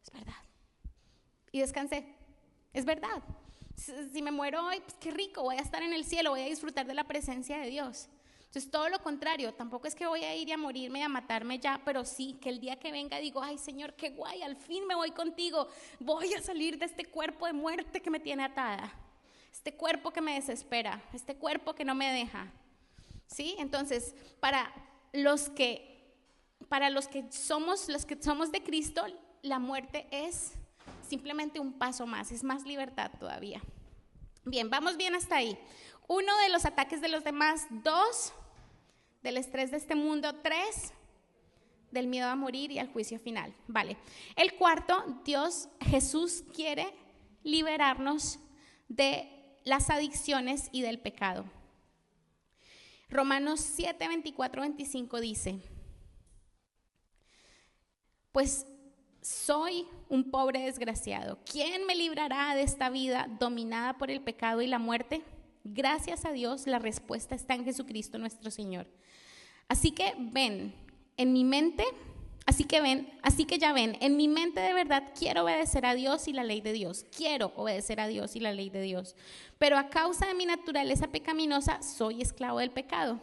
es 0.00 0.12
verdad. 0.12 0.40
Y 1.50 1.58
descansé, 1.58 2.14
es 2.74 2.84
verdad. 2.84 3.24
Si, 3.74 4.22
me 4.22 4.30
muero 4.30 4.64
hoy, 4.64 4.78
pues 4.78 4.94
qué 5.00 5.10
rico, 5.10 5.42
voy 5.42 5.56
a 5.56 5.62
estar 5.62 5.82
en 5.82 5.92
el 5.92 6.04
cielo, 6.04 6.30
voy 6.30 6.42
a 6.42 6.44
disfrutar 6.44 6.86
de 6.86 6.94
la 6.94 7.08
presencia 7.08 7.58
de 7.58 7.68
Dios. 7.68 8.08
Entonces, 8.48 8.70
todo 8.70 8.88
lo 8.88 8.98
contrario, 9.02 9.52
tampoco 9.52 9.86
es 9.86 9.94
que 9.94 10.06
voy 10.06 10.24
a 10.24 10.34
ir 10.34 10.50
a 10.50 10.56
morirme 10.56 11.00
y 11.00 11.02
a 11.02 11.08
matarme 11.10 11.58
ya, 11.58 11.82
pero 11.84 12.06
sí 12.06 12.38
que 12.40 12.48
el 12.48 12.60
día 12.60 12.76
que 12.76 12.90
venga 12.90 13.18
digo, 13.18 13.42
ay 13.42 13.58
Señor, 13.58 13.92
qué 13.92 14.08
guay, 14.08 14.40
al 14.40 14.56
fin 14.56 14.86
me 14.86 14.94
voy 14.94 15.10
contigo, 15.10 15.68
voy 16.00 16.32
a 16.32 16.40
salir 16.40 16.78
de 16.78 16.86
este 16.86 17.04
cuerpo 17.04 17.44
de 17.44 17.52
muerte 17.52 18.00
que 18.00 18.08
me 18.08 18.20
tiene 18.20 18.44
atada, 18.44 18.90
este 19.52 19.74
cuerpo 19.74 20.12
que 20.12 20.22
me 20.22 20.32
desespera, 20.32 21.02
este 21.12 21.36
cuerpo 21.36 21.74
que 21.74 21.84
no 21.84 21.94
me 21.94 22.10
deja. 22.10 22.50
¿Sí? 23.26 23.54
Entonces, 23.58 24.14
para 24.40 24.72
los 25.12 25.50
que, 25.50 26.14
para 26.70 26.88
los 26.88 27.06
que 27.06 27.30
somos, 27.30 27.90
los 27.90 28.06
que 28.06 28.16
somos 28.22 28.50
de 28.50 28.62
Cristo, 28.62 29.04
la 29.42 29.58
muerte 29.58 30.08
es 30.10 30.54
simplemente 31.06 31.60
un 31.60 31.74
paso 31.74 32.06
más, 32.06 32.32
es 32.32 32.42
más 32.42 32.64
libertad 32.64 33.10
todavía. 33.20 33.60
Bien, 34.48 34.70
vamos 34.70 34.96
bien 34.96 35.14
hasta 35.14 35.36
ahí. 35.36 35.58
Uno 36.06 36.34
de 36.38 36.48
los 36.48 36.64
ataques 36.64 37.02
de 37.02 37.08
los 37.08 37.22
demás, 37.22 37.66
dos, 37.70 38.32
del 39.22 39.36
estrés 39.36 39.70
de 39.70 39.76
este 39.76 39.94
mundo, 39.94 40.34
tres, 40.42 40.94
del 41.90 42.06
miedo 42.06 42.28
a 42.28 42.34
morir 42.34 42.72
y 42.72 42.78
al 42.78 42.90
juicio 42.90 43.18
final. 43.18 43.54
Vale. 43.66 43.98
El 44.36 44.54
cuarto, 44.54 45.04
Dios, 45.22 45.68
Jesús 45.80 46.44
quiere 46.54 46.86
liberarnos 47.42 48.38
de 48.88 49.28
las 49.64 49.90
adicciones 49.90 50.70
y 50.72 50.80
del 50.80 50.98
pecado. 50.98 51.44
Romanos 53.10 53.60
7, 53.60 54.08
24, 54.08 54.62
25 54.62 55.20
dice, 55.20 55.60
pues 58.32 58.66
soy 59.28 59.86
un 60.08 60.30
pobre 60.30 60.60
desgraciado. 60.60 61.38
¿Quién 61.44 61.84
me 61.84 61.94
librará 61.94 62.54
de 62.54 62.62
esta 62.62 62.88
vida 62.88 63.28
dominada 63.38 63.98
por 63.98 64.10
el 64.10 64.22
pecado 64.22 64.62
y 64.62 64.66
la 64.66 64.78
muerte? 64.78 65.22
Gracias 65.64 66.24
a 66.24 66.32
Dios, 66.32 66.66
la 66.66 66.78
respuesta 66.78 67.34
está 67.34 67.54
en 67.54 67.66
Jesucristo 67.66 68.16
nuestro 68.16 68.50
Señor. 68.50 68.86
Así 69.68 69.90
que 69.90 70.14
ven, 70.18 70.74
en 71.18 71.34
mi 71.34 71.44
mente, 71.44 71.84
así 72.46 72.64
que 72.64 72.80
ven, 72.80 73.12
así 73.22 73.44
que 73.44 73.58
ya 73.58 73.74
ven, 73.74 73.98
en 74.00 74.16
mi 74.16 74.28
mente 74.28 74.60
de 74.60 74.72
verdad 74.72 75.12
quiero 75.14 75.44
obedecer 75.44 75.84
a 75.84 75.94
Dios 75.94 76.26
y 76.26 76.32
la 76.32 76.42
ley 76.42 76.62
de 76.62 76.72
Dios. 76.72 77.04
Quiero 77.14 77.52
obedecer 77.54 78.00
a 78.00 78.06
Dios 78.06 78.34
y 78.34 78.40
la 78.40 78.54
ley 78.54 78.70
de 78.70 78.80
Dios. 78.80 79.14
Pero 79.58 79.76
a 79.76 79.90
causa 79.90 80.26
de 80.26 80.34
mi 80.34 80.46
naturaleza 80.46 81.08
pecaminosa, 81.08 81.82
soy 81.82 82.22
esclavo 82.22 82.60
del 82.60 82.70
pecado. 82.70 83.20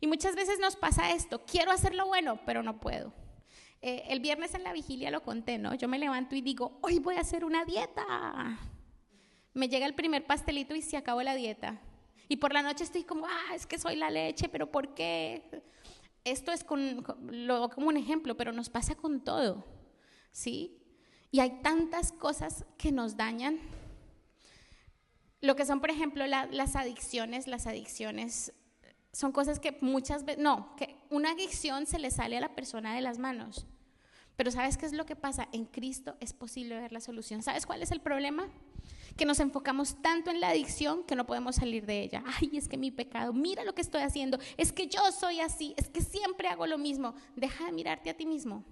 Y 0.00 0.08
muchas 0.08 0.34
veces 0.34 0.58
nos 0.58 0.74
pasa 0.74 1.12
esto, 1.12 1.42
quiero 1.46 1.70
hacer 1.70 1.94
lo 1.94 2.08
bueno, 2.08 2.40
pero 2.44 2.64
no 2.64 2.80
puedo. 2.80 3.12
Eh, 3.80 4.04
el 4.08 4.20
viernes 4.20 4.54
en 4.54 4.64
la 4.64 4.72
vigilia 4.72 5.10
lo 5.10 5.22
conté, 5.22 5.58
¿no? 5.58 5.74
Yo 5.74 5.88
me 5.88 5.98
levanto 5.98 6.34
y 6.34 6.40
digo, 6.40 6.78
hoy 6.82 6.98
voy 6.98 7.16
a 7.16 7.20
hacer 7.20 7.44
una 7.44 7.64
dieta 7.64 8.58
me 9.58 9.68
llega 9.68 9.86
el 9.86 9.94
primer 9.94 10.24
pastelito 10.24 10.74
y 10.74 10.82
se 10.82 10.96
acabó 10.96 11.22
la 11.22 11.34
dieta. 11.34 11.80
Y 12.28 12.36
por 12.36 12.52
la 12.52 12.62
noche 12.62 12.84
estoy 12.84 13.02
como, 13.02 13.26
ah, 13.26 13.54
es 13.54 13.66
que 13.66 13.78
soy 13.78 13.96
la 13.96 14.10
leche, 14.10 14.48
pero 14.48 14.70
¿por 14.70 14.94
qué? 14.94 15.64
Esto 16.24 16.52
es 16.52 16.62
con, 16.62 17.04
lo, 17.28 17.68
como 17.70 17.88
un 17.88 17.96
ejemplo, 17.96 18.36
pero 18.36 18.52
nos 18.52 18.70
pasa 18.70 18.94
con 18.94 19.24
todo, 19.24 19.64
¿sí? 20.30 20.78
Y 21.30 21.40
hay 21.40 21.60
tantas 21.62 22.12
cosas 22.12 22.64
que 22.76 22.92
nos 22.92 23.16
dañan. 23.16 23.58
Lo 25.40 25.56
que 25.56 25.66
son, 25.66 25.80
por 25.80 25.90
ejemplo, 25.90 26.26
las 26.26 26.76
adicciones, 26.76 27.46
las 27.46 27.66
adicciones 27.66 28.52
son 29.18 29.32
cosas 29.32 29.58
que 29.58 29.76
muchas 29.80 30.24
veces, 30.24 30.40
no, 30.40 30.76
que 30.76 30.94
una 31.10 31.32
adicción 31.32 31.86
se 31.86 31.98
le 31.98 32.12
sale 32.12 32.36
a 32.36 32.40
la 32.40 32.54
persona 32.54 32.94
de 32.94 33.00
las 33.00 33.18
manos. 33.18 33.66
Pero 34.36 34.52
¿sabes 34.52 34.76
qué 34.76 34.86
es 34.86 34.92
lo 34.92 35.06
que 35.06 35.16
pasa? 35.16 35.48
En 35.50 35.64
Cristo 35.64 36.16
es 36.20 36.32
posible 36.32 36.78
ver 36.78 36.92
la 36.92 37.00
solución. 37.00 37.42
¿Sabes 37.42 37.66
cuál 37.66 37.82
es 37.82 37.90
el 37.90 38.00
problema? 38.00 38.46
que 39.16 39.24
nos 39.24 39.40
enfocamos 39.40 40.00
tanto 40.00 40.30
en 40.30 40.40
la 40.40 40.50
adicción 40.50 41.02
que 41.02 41.16
no 41.16 41.26
podemos 41.26 41.56
salir 41.56 41.84
de 41.84 42.00
ella. 42.00 42.22
Ay, 42.40 42.50
es 42.56 42.68
que 42.68 42.76
mi 42.76 42.92
pecado, 42.92 43.32
mira 43.32 43.64
lo 43.64 43.74
que 43.74 43.82
estoy 43.82 44.02
haciendo, 44.02 44.38
es 44.56 44.70
que 44.70 44.86
yo 44.86 45.00
soy 45.10 45.40
así, 45.40 45.74
es 45.76 45.88
que 45.88 46.02
siempre 46.02 46.46
hago 46.46 46.68
lo 46.68 46.78
mismo. 46.78 47.16
Deja 47.34 47.64
de 47.64 47.72
mirarte 47.72 48.10
a 48.10 48.16
ti 48.16 48.24
mismo. 48.24 48.62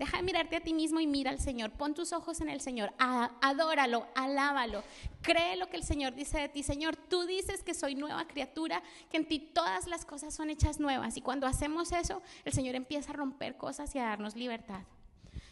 Deja 0.00 0.16
de 0.16 0.22
mirarte 0.22 0.56
a 0.56 0.60
ti 0.60 0.72
mismo 0.72 0.98
y 0.98 1.06
mira 1.06 1.30
al 1.30 1.38
Señor. 1.40 1.72
Pon 1.72 1.92
tus 1.92 2.14
ojos 2.14 2.40
en 2.40 2.48
el 2.48 2.62
Señor. 2.62 2.90
adóralo, 2.98 4.06
alábalo. 4.14 4.82
Cree 5.20 5.56
lo 5.56 5.68
que 5.68 5.76
el 5.76 5.84
Señor 5.84 6.14
dice 6.14 6.38
de 6.38 6.48
ti. 6.48 6.62
Señor, 6.62 6.96
tú 6.96 7.26
dices 7.26 7.62
que 7.62 7.74
soy 7.74 7.96
nueva 7.96 8.26
criatura, 8.26 8.82
que 9.10 9.18
en 9.18 9.28
ti 9.28 9.38
todas 9.38 9.86
las 9.88 10.06
cosas 10.06 10.32
son 10.32 10.48
hechas 10.48 10.80
nuevas. 10.80 11.18
Y 11.18 11.20
cuando 11.20 11.46
hacemos 11.46 11.92
eso, 11.92 12.22
el 12.46 12.54
Señor 12.54 12.76
empieza 12.76 13.10
a 13.10 13.14
romper 13.14 13.58
cosas 13.58 13.94
y 13.94 13.98
a 13.98 14.04
darnos 14.04 14.36
libertad. 14.36 14.84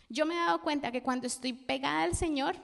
Yo 0.09 0.25
me 0.25 0.33
he 0.33 0.39
dado 0.39 0.63
cuenta 0.63 0.93
que 0.93 1.03
cuando 1.03 1.27
estoy 1.27 1.53
pegada 1.53 2.05
al 2.05 2.15
Señor, 2.15 2.57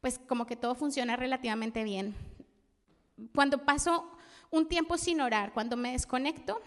pues 0.00 0.18
como 0.18 0.46
que 0.46 0.56
todo 0.56 0.74
funciona 0.74 1.16
relativamente 1.16 1.84
bien. 1.84 2.16
Cuando 3.34 3.66
paso 3.66 4.10
un 4.50 4.68
tiempo 4.68 4.96
sin 4.96 5.20
orar, 5.20 5.52
cuando 5.52 5.76
me 5.76 5.92
desconecto, 5.92 6.62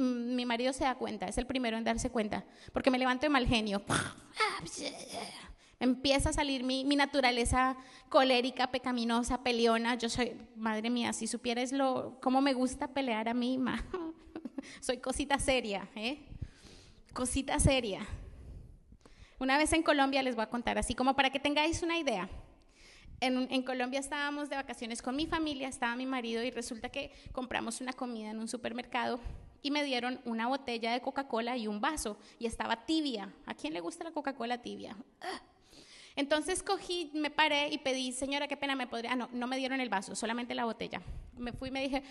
mi 0.00 0.46
marido 0.46 0.72
se 0.72 0.84
da 0.84 0.94
cuenta, 0.94 1.26
es 1.26 1.38
el 1.38 1.46
primero 1.46 1.76
en 1.76 1.84
darse 1.84 2.10
cuenta, 2.10 2.44
porque 2.72 2.90
me 2.90 2.98
levanto 2.98 3.26
de 3.26 3.30
mal 3.30 3.46
genio. 3.46 3.82
Empieza 5.78 6.30
a 6.30 6.32
salir 6.32 6.62
mi, 6.62 6.84
naturaleza 6.84 7.76
colérica, 8.08 8.70
pecaminosa, 8.70 9.42
peleona. 9.42 9.94
Yo 9.94 10.08
soy, 10.10 10.36
madre 10.56 10.90
mía, 10.90 11.12
si 11.12 11.26
supieras 11.26 11.72
lo, 11.72 12.18
cómo 12.20 12.40
me 12.40 12.52
gusta 12.52 12.88
pelear 12.88 13.28
a 13.28 13.34
mí, 13.34 13.58
soy 14.80 14.98
cosita 14.98 15.38
seria, 15.38 15.88
¿eh? 15.94 16.26
Cosita 17.14 17.58
seria. 17.58 18.06
Una 19.38 19.56
vez 19.56 19.72
en 19.72 19.82
Colombia 19.82 20.22
les 20.22 20.34
voy 20.34 20.44
a 20.44 20.50
contar, 20.50 20.76
así 20.76 20.94
como 20.94 21.16
para 21.16 21.30
que 21.30 21.40
tengáis 21.40 21.82
una 21.82 21.98
idea. 21.98 22.28
En, 23.20 23.48
en, 23.50 23.62
Colombia 23.62 24.00
estábamos 24.00 24.48
de 24.48 24.56
vacaciones 24.56 25.02
con 25.02 25.16
mi 25.16 25.26
familia, 25.26 25.68
estaba 25.68 25.94
mi 25.94 26.06
marido 26.06 26.42
y 26.42 26.50
resulta 26.50 26.88
que 26.88 27.12
compramos 27.32 27.80
una 27.82 27.92
comida 27.92 28.30
en 28.30 28.38
un 28.38 28.48
supermercado 28.48 29.20
y 29.62 29.70
me 29.70 29.84
dieron 29.84 30.20
una 30.24 30.48
botella 30.48 30.92
de 30.92 31.00
Coca-Cola 31.00 31.56
y 31.56 31.66
un 31.66 31.80
vaso 31.80 32.18
y 32.38 32.46
estaba 32.46 32.84
tibia. 32.86 33.32
¿A 33.46 33.54
quién 33.54 33.72
le 33.72 33.80
gusta 33.80 34.04
la 34.04 34.12
Coca-Cola 34.12 34.62
tibia? 34.62 34.96
Entonces 36.16 36.62
cogí, 36.62 37.10
me 37.14 37.30
paré 37.30 37.68
y 37.68 37.78
pedí, 37.78 38.12
señora, 38.12 38.48
qué 38.48 38.56
pena, 38.56 38.74
me 38.74 38.86
podría... 38.86 39.12
Ah, 39.12 39.16
no, 39.16 39.28
no 39.32 39.46
me 39.46 39.56
dieron 39.56 39.80
el 39.80 39.88
vaso, 39.88 40.14
solamente 40.14 40.54
la 40.54 40.64
botella. 40.64 41.00
Me 41.36 41.52
fui 41.52 41.68
y 41.68 41.72
me 41.72 41.82
dije, 41.82 42.02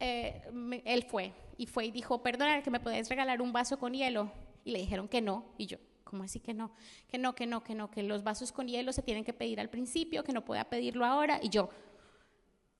eh, 0.00 0.42
él 0.84 1.04
fue 1.04 1.32
y 1.56 1.66
fue 1.66 1.86
y 1.86 1.90
dijo, 1.90 2.22
perdona, 2.22 2.62
que 2.62 2.70
me 2.70 2.80
podés 2.80 3.08
regalar 3.08 3.40
un 3.40 3.52
vaso 3.52 3.78
con 3.78 3.94
hielo. 3.94 4.30
Y 4.64 4.72
le 4.72 4.80
dijeron 4.80 5.08
que 5.08 5.20
no. 5.20 5.44
Y 5.56 5.66
yo, 5.66 5.78
¿cómo 6.04 6.24
así 6.24 6.40
que 6.40 6.52
no? 6.52 6.72
Que 7.08 7.18
no, 7.18 7.34
que 7.34 7.46
no, 7.46 7.62
que 7.62 7.74
no, 7.74 7.90
que 7.90 8.02
los 8.02 8.24
vasos 8.24 8.52
con 8.52 8.68
hielo 8.68 8.92
se 8.92 9.02
tienen 9.02 9.24
que 9.24 9.32
pedir 9.32 9.60
al 9.60 9.70
principio, 9.70 10.24
que 10.24 10.32
no 10.32 10.44
pueda 10.44 10.64
pedirlo 10.64 11.04
ahora. 11.04 11.38
Y 11.42 11.48
yo, 11.48 11.70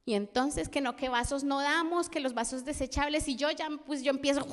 y 0.09 0.15
entonces 0.15 0.69
que 0.69 0.81
no, 0.81 0.95
que 0.95 1.09
vasos 1.09 1.43
no 1.43 1.61
damos, 1.61 2.09
que 2.09 2.21
los 2.21 2.33
vasos 2.33 2.65
desechables 2.65 3.27
y 3.27 3.35
yo 3.35 3.51
ya, 3.51 3.69
pues 3.85 4.05
yo 4.05 4.11
empiezo, 4.11 4.47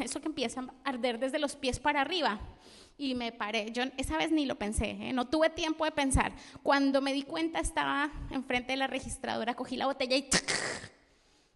eso 0.00 0.20
que 0.20 0.26
empieza 0.26 0.60
a 0.60 0.88
arder 0.88 1.20
desde 1.20 1.38
los 1.38 1.54
pies 1.54 1.78
para 1.78 2.00
arriba. 2.00 2.40
Y 2.98 3.14
me 3.14 3.30
paré, 3.30 3.70
yo 3.70 3.84
esa 3.96 4.16
vez 4.16 4.32
ni 4.32 4.44
lo 4.44 4.56
pensé, 4.56 4.90
¿eh? 4.90 5.12
no 5.12 5.28
tuve 5.28 5.50
tiempo 5.50 5.84
de 5.84 5.92
pensar. 5.92 6.32
Cuando 6.64 7.00
me 7.00 7.12
di 7.12 7.22
cuenta 7.22 7.60
estaba 7.60 8.10
enfrente 8.30 8.72
de 8.72 8.76
la 8.76 8.88
registradora, 8.88 9.54
cogí 9.54 9.76
la 9.76 9.86
botella 9.86 10.16
y... 10.16 10.28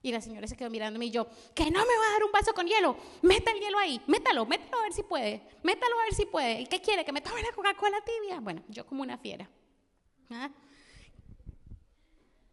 Y 0.01 0.13
la 0.13 0.21
señora 0.21 0.47
se 0.47 0.57
quedó 0.57 0.71
mirándome 0.71 1.07
y 1.07 1.11
yo, 1.11 1.27
que 1.57 1.65
no 1.65 1.81
me 1.81 1.97
va 1.97 2.09
a 2.09 2.13
dar 2.13 2.25
un 2.25 2.31
vaso 2.31 2.55
con 2.55 2.65
hielo, 2.65 2.97
meta 3.23 3.51
el 3.51 3.59
hielo 3.59 3.77
ahí, 3.81 4.01
métalo, 4.07 4.47
métalo 4.47 4.79
a 4.79 4.83
ver 4.85 4.93
si 4.93 5.03
puede, 5.03 5.43
métalo 5.65 5.99
a 5.99 6.05
ver 6.05 6.15
si 6.15 6.25
puede. 6.25 6.61
¿Y 6.61 6.67
qué 6.67 6.81
quiere? 6.81 7.05
¿Que 7.05 7.11
me 7.11 7.21
tome 7.21 7.43
la 7.43 7.51
Coca-Cola 7.51 7.99
tibia? 8.03 8.39
Bueno, 8.39 8.63
yo 8.69 8.87
como 8.87 9.03
una 9.03 9.19
fiera. 9.19 9.51
¿Ah? 10.31 10.49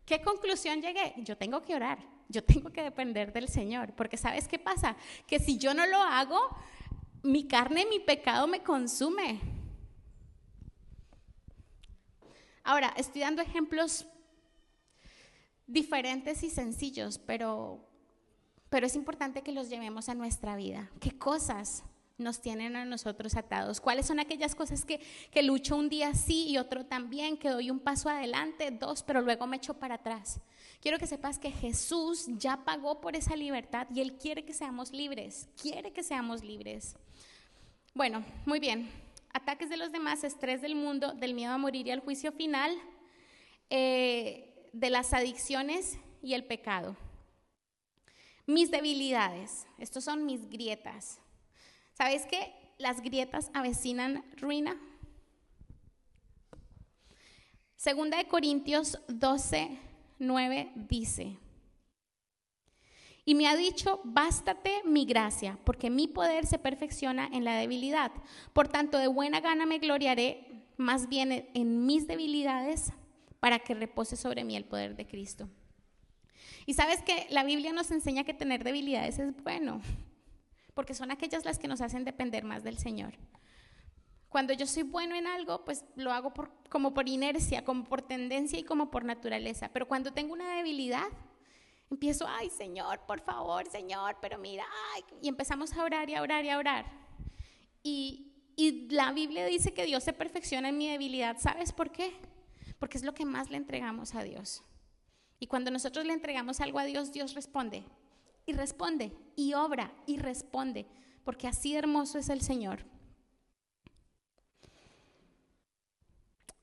¿Qué 0.05 0.21
conclusión 0.21 0.81
llegué? 0.81 1.13
Yo 1.17 1.37
tengo 1.37 1.63
que 1.63 1.75
orar, 1.75 1.97
yo 2.29 2.43
tengo 2.43 2.69
que 2.71 2.83
depender 2.83 3.33
del 3.33 3.47
Señor, 3.49 3.93
porque 3.93 4.17
¿sabes 4.17 4.47
qué 4.47 4.59
pasa? 4.59 4.95
Que 5.27 5.39
si 5.39 5.57
yo 5.57 5.73
no 5.73 5.85
lo 5.87 5.97
hago, 5.97 6.39
mi 7.23 7.47
carne, 7.47 7.85
mi 7.89 7.99
pecado 7.99 8.45
me 8.47 8.61
consume. 8.61 9.41
Ahora, 12.63 12.93
estoy 12.97 13.21
dando 13.21 13.41
ejemplos 13.41 14.05
diferentes 15.67 16.43
y 16.43 16.49
sencillos, 16.49 17.17
pero, 17.19 17.87
pero 18.69 18.85
es 18.85 18.95
importante 18.95 19.41
que 19.41 19.51
los 19.51 19.69
llevemos 19.69 20.09
a 20.09 20.15
nuestra 20.15 20.55
vida. 20.55 20.91
¿Qué 20.99 21.17
cosas 21.17 21.83
nos 22.17 22.41
tienen 22.41 22.75
a 22.75 22.85
nosotros 22.85 23.35
atados? 23.35 23.81
¿Cuáles 23.81 24.05
son 24.05 24.19
aquellas 24.19 24.55
cosas 24.55 24.85
que, 24.85 24.99
que 25.31 25.43
lucho 25.43 25.75
un 25.75 25.89
día 25.89 26.13
sí 26.13 26.47
y 26.47 26.57
otro 26.57 26.85
también, 26.85 27.37
que 27.37 27.49
doy 27.49 27.69
un 27.69 27.79
paso 27.79 28.09
adelante, 28.09 28.71
dos, 28.71 29.03
pero 29.03 29.21
luego 29.21 29.47
me 29.47 29.57
echo 29.57 29.73
para 29.75 29.95
atrás? 29.95 30.39
Quiero 30.81 30.99
que 30.99 31.07
sepas 31.07 31.39
que 31.39 31.51
Jesús 31.51 32.25
ya 32.37 32.63
pagó 32.63 33.01
por 33.01 33.15
esa 33.15 33.35
libertad 33.35 33.87
y 33.93 34.01
Él 34.01 34.17
quiere 34.17 34.45
que 34.45 34.53
seamos 34.53 34.91
libres, 34.91 35.47
quiere 35.61 35.91
que 35.91 36.03
seamos 36.03 36.43
libres. 36.43 36.95
Bueno, 37.93 38.23
muy 38.45 38.59
bien. 38.59 38.89
Ataques 39.33 39.69
de 39.69 39.77
los 39.77 39.91
demás, 39.91 40.23
estrés 40.23 40.61
del 40.61 40.75
mundo, 40.75 41.13
del 41.13 41.33
miedo 41.33 41.53
a 41.53 41.57
morir 41.57 41.87
y 41.87 41.91
al 41.91 42.01
juicio 42.01 42.31
final, 42.31 42.71
eh, 43.69 44.69
de 44.73 44.89
las 44.89 45.13
adicciones 45.13 45.97
y 46.21 46.33
el 46.33 46.45
pecado. 46.45 46.95
Mis 48.45 48.69
debilidades, 48.69 49.65
estos 49.77 50.03
son 50.03 50.25
mis 50.25 50.49
grietas. 50.49 51.19
¿Sabes 51.97 52.25
qué? 52.25 52.53
Las 52.77 53.01
grietas 53.01 53.49
avecinan 53.53 54.25
ruina. 54.35 54.77
Segunda 57.77 58.17
de 58.17 58.27
Corintios 58.27 58.99
12, 59.07 59.79
9 60.19 60.71
dice, 60.75 61.37
y 63.23 63.33
me 63.33 63.47
ha 63.47 63.55
dicho, 63.55 64.01
bástate 64.03 64.83
mi 64.83 65.05
gracia, 65.05 65.57
porque 65.63 65.89
mi 65.89 66.07
poder 66.07 66.45
se 66.45 66.59
perfecciona 66.59 67.27
en 67.31 67.45
la 67.45 67.55
debilidad. 67.55 68.11
Por 68.53 68.67
tanto, 68.67 68.97
de 68.97 69.07
buena 69.07 69.39
gana 69.39 69.65
me 69.65 69.79
gloriaré 69.79 70.67
más 70.77 71.07
bien 71.07 71.49
en 71.53 71.85
mis 71.85 72.07
debilidades 72.07 72.91
para 73.39 73.59
que 73.59 73.73
repose 73.73 74.17
sobre 74.17 74.43
mí 74.43 74.55
el 74.55 74.65
poder 74.65 74.95
de 74.95 75.07
Cristo. 75.07 75.49
Y 76.65 76.73
sabes 76.73 77.01
que 77.03 77.25
la 77.29 77.43
Biblia 77.45 77.71
nos 77.71 77.89
enseña 77.89 78.25
que 78.25 78.33
tener 78.33 78.63
debilidades 78.63 79.17
es 79.17 79.33
bueno 79.43 79.81
porque 80.75 80.93
son 80.93 81.09
aquellas 81.09 81.45
las 81.45 81.57
que 81.57 81.67
nos 81.67 81.81
hacen 81.81 82.03
depender 82.03 82.43
más 82.43 82.63
del 82.63 82.77
Señor. 82.77 83.17
Cuando 84.29 84.53
yo 84.53 84.67
soy 84.67 84.83
bueno 84.83 85.15
en 85.15 85.25
algo, 85.25 85.63
pues 85.63 85.85
lo 85.95 86.11
hago 86.11 86.33
por, 86.33 86.51
como 86.69 86.93
por 86.93 87.07
inercia, 87.07 87.63
como 87.63 87.85
por 87.85 88.01
tendencia 88.01 88.59
y 88.59 88.63
como 88.63 88.91
por 88.91 89.05
naturaleza. 89.05 89.69
Pero 89.71 89.87
cuando 89.87 90.11
tengo 90.11 90.33
una 90.33 90.57
debilidad, 90.57 91.07
empiezo, 91.89 92.27
ay 92.27 92.49
Señor, 92.49 92.99
por 93.07 93.21
favor, 93.21 93.65
Señor, 93.67 94.17
pero 94.21 94.37
mira, 94.37 94.65
ay, 94.93 95.03
y 95.21 95.29
empezamos 95.29 95.73
a 95.73 95.83
orar 95.83 96.09
y 96.09 96.15
a 96.15 96.21
orar 96.21 96.43
y 96.43 96.49
a 96.49 96.57
orar. 96.57 96.85
Y, 97.81 98.33
y 98.57 98.89
la 98.89 99.13
Biblia 99.13 99.45
dice 99.45 99.73
que 99.73 99.85
Dios 99.85 100.03
se 100.03 100.11
perfecciona 100.11 100.67
en 100.67 100.77
mi 100.77 100.89
debilidad. 100.89 101.37
¿Sabes 101.39 101.71
por 101.71 101.91
qué? 101.91 102.13
Porque 102.77 102.97
es 102.97 103.05
lo 103.05 103.13
que 103.13 103.23
más 103.23 103.49
le 103.49 103.55
entregamos 103.55 104.13
a 104.15 104.23
Dios. 104.23 104.61
Y 105.39 105.47
cuando 105.47 105.71
nosotros 105.71 106.05
le 106.05 106.11
entregamos 106.11 106.59
algo 106.59 106.79
a 106.79 106.83
Dios, 106.83 107.13
Dios 107.13 107.33
responde 107.33 107.85
y 108.45 108.53
responde, 108.53 109.11
y 109.35 109.53
obra 109.53 109.91
y 110.05 110.17
responde, 110.17 110.85
porque 111.23 111.47
así 111.47 111.75
hermoso 111.75 112.17
es 112.17 112.29
el 112.29 112.41
Señor. 112.41 112.85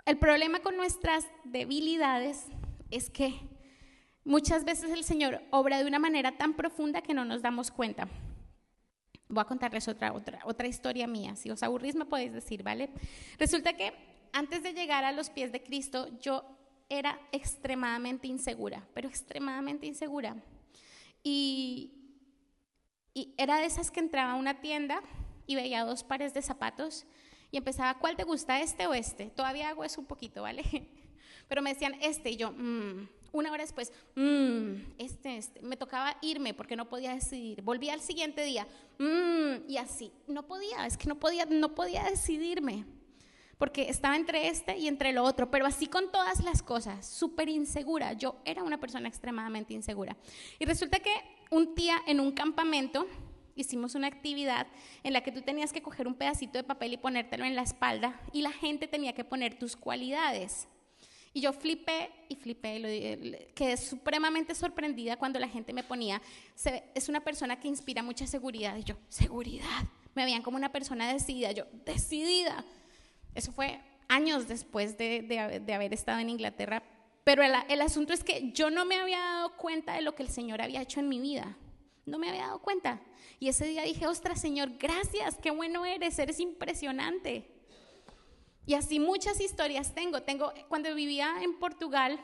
El 0.05 0.19
problema 0.19 0.61
con 0.61 0.77
nuestras 0.77 1.27
debilidades 1.45 2.47
es 2.91 3.09
que 3.09 3.35
muchas 4.25 4.65
veces 4.65 4.91
el 4.91 5.05
Señor 5.05 5.41
obra 5.51 5.79
de 5.79 5.87
una 5.87 5.99
manera 5.99 6.37
tan 6.37 6.55
profunda 6.55 7.03
que 7.03 7.15
no 7.15 7.25
nos 7.25 7.43
damos 7.43 7.71
cuenta. 7.71 8.09
Voy 9.29 9.41
a 9.41 9.47
contarles 9.47 9.89
otra, 9.89 10.13
otra, 10.13 10.41
otra 10.45 10.67
historia 10.67 11.07
mía. 11.07 11.37
Si 11.37 11.51
os 11.51 11.63
aburrís 11.63 11.95
me 11.95 12.05
podéis 12.05 12.33
decir, 12.33 12.63
¿vale? 12.63 12.91
Resulta 13.39 13.75
que 13.75 13.93
antes 14.33 14.63
de 14.63 14.73
llegar 14.73 15.05
a 15.05 15.13
los 15.13 15.31
pies 15.31 15.53
de 15.53 15.63
Cristo, 15.63 16.09
yo 16.19 16.45
era 16.89 17.19
extremadamente 17.31 18.27
insegura, 18.27 18.87
pero 18.95 19.09
extremadamente 19.09 19.87
insegura. 19.87 20.37
Y, 21.23 21.93
era 23.37 23.59
de 23.59 23.67
esas 23.67 23.91
que 23.91 24.01
entraba 24.01 24.33
a 24.33 24.37
una 24.37 24.61
tienda 24.61 25.03
y 25.47 25.55
veía 25.55 25.85
dos 25.85 26.03
pares 26.03 26.33
de 26.33 26.41
zapatos 26.41 27.05
y 27.51 27.59
empezaba, 27.59 27.99
¿cuál 27.99 28.17
te 28.17 28.25
gusta, 28.25 28.61
este 28.61 28.87
o 28.87 28.95
este? 28.95 29.27
Todavía 29.27 29.69
hago 29.69 29.85
eso 29.85 30.01
un 30.01 30.07
poquito, 30.07 30.43
¿vale? 30.43 30.63
Pero 31.49 31.61
me 31.61 31.75
decían 31.75 31.95
este 32.01 32.31
y 32.31 32.37
yo, 32.37 32.53
mmm. 32.53 33.09
Una 33.33 33.51
hora 33.51 33.63
después, 33.63 33.91
mmm, 34.15 34.75
este, 34.99 35.39
este. 35.39 35.63
Me 35.63 35.79
tocaba 35.79 36.17
irme 36.21 36.53
porque 36.53 36.77
no 36.77 36.89
podía 36.91 37.15
decidir. 37.15 37.63
Volví 37.63 37.89
al 37.89 38.03
siguiente 38.03 38.45
día, 38.45 38.67
mmm, 38.99 39.69
y 39.69 39.79
así. 39.79 40.13
No 40.27 40.47
podía, 40.47 40.87
es 40.87 40.99
que 40.99 41.09
no 41.09 41.19
podía, 41.19 41.47
no 41.47 41.75
podía 41.75 42.05
decidirme 42.05 42.85
porque 43.63 43.89
estaba 43.89 44.17
entre 44.17 44.49
este 44.49 44.77
y 44.77 44.89
entre 44.89 45.13
lo 45.13 45.23
otro, 45.23 45.49
pero 45.49 45.67
así 45.67 45.87
con 45.87 46.11
todas 46.11 46.43
las 46.43 46.65
cosas, 46.65 47.07
súper 47.07 47.49
insegura. 47.49 48.13
Yo 48.13 48.35
era 48.45 48.65
una 48.65 48.81
persona 48.81 49.07
extremadamente 49.07 49.73
insegura. 49.73 50.17
Y 50.59 50.65
resulta 50.65 50.99
que 50.99 51.13
un 51.49 51.73
día 51.77 51.97
en 52.09 52.19
un 52.19 52.33
campamento 52.33 53.07
hicimos 53.55 53.95
una 53.95 54.09
actividad 54.09 54.67
en 55.05 55.13
la 55.13 55.21
que 55.21 55.31
tú 55.31 55.43
tenías 55.43 55.73
que 55.73 55.81
coger 55.81 56.09
un 56.09 56.17
pedacito 56.17 56.59
de 56.59 56.65
papel 56.65 56.95
y 56.95 56.97
ponértelo 56.97 57.45
en 57.45 57.55
la 57.55 57.63
espalda 57.63 58.21
y 58.33 58.43
la 58.43 58.51
gente 58.51 58.89
tenía 58.89 59.13
que 59.13 59.23
poner 59.23 59.57
tus 59.57 59.77
cualidades. 59.77 60.67
Y 61.33 61.43
yo 61.43 61.53
flipé 61.53 62.11
y 62.29 62.35
flipé, 62.35 63.53
quedé 63.55 63.77
supremamente 63.77 64.57
sorprendida 64.57 65.17
cuando 65.17 65.39
la 65.39 65.47
gente 65.47 65.73
me 65.73 65.85
ponía, 65.85 66.21
es 66.97 67.09
una 67.09 67.21
persona 67.21 67.61
que 67.61 67.69
inspira 67.69 68.03
mucha 68.03 68.27
seguridad. 68.27 68.77
Y 68.77 68.83
yo, 68.83 68.97
seguridad, 69.09 69.85
Me 70.17 70.25
veían 70.25 70.43
como 70.43 70.57
una 70.57 70.73
persona 70.73 71.13
decidida, 71.13 71.53
yo, 71.53 71.67
decidida. 71.87 72.65
Eso 73.35 73.53
fue 73.53 73.81
años 74.09 74.49
después 74.49 74.99
de, 74.99 75.71
haber 75.75 75.95
estado 75.95 76.19
en 76.19 76.31
Inglaterra, 76.31 76.83
pero 77.25 77.43
el, 77.43 77.53
el 77.69 77.81
asunto 77.81 78.13
es 78.13 78.25
que 78.25 78.53
yo 78.53 78.71
no 78.71 78.85
me 78.85 78.97
había 78.97 79.19
dado 79.19 79.57
cuenta 79.57 79.95
de 79.95 80.03
lo 80.03 80.15
que 80.15 80.23
el 80.23 80.29
Señor 80.29 80.61
había 80.61 80.83
hecho 80.83 81.01
en 81.01 81.09
mi 81.09 81.21
vida. 81.21 81.57
No 82.05 82.19
me 82.19 82.29
había 82.29 82.43
dado 82.43 82.61
cuenta. 82.61 83.01
Y 83.39 83.49
ese 83.49 83.67
día 83.67 83.83
dije, 83.83 84.07
ostras, 84.07 84.41
Señor, 84.41 84.77
gracias, 84.79 85.39
qué 85.39 85.51
bueno 85.51 85.85
eres, 85.85 86.19
eres 86.19 86.41
impresionante. 86.41 87.49
Y 88.67 88.75
así 88.75 89.01
muchas 89.01 89.41
historias 89.41 89.95
tengo. 89.95 90.23
Tengo, 90.23 90.53
cuando 90.69 90.95
vivía 90.95 91.35
en 91.43 91.59
Portugal, 91.59 92.19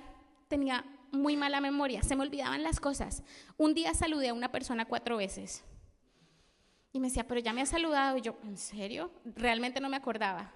tenía 0.49 0.85
muy 1.11 1.37
mala 1.37 1.61
memoria, 1.61 2.03
se 2.03 2.17
me 2.17 2.23
olvidaban 2.23 2.63
las 2.63 2.81
cosas. 2.81 3.23
Un 3.57 3.75
día 3.75 3.95
saludé 3.95 4.29
a 4.29 4.35
una 4.35 4.53
persona 4.53 4.85
cuatro 4.85 5.17
veces. 5.17 5.65
Y 6.93 7.01
me 7.01 7.09
decía, 7.09 7.27
pero 7.27 7.41
ya 7.41 7.53
me 7.53 7.63
ha 7.63 7.67
saludado. 7.67 8.17
Y 8.17 8.23
yo, 8.23 8.37
¿en 8.45 8.57
serio? 8.57 9.11
Realmente 9.25 9.81
no 9.81 9.89
me 9.89 9.97
acordaba. 9.97 10.53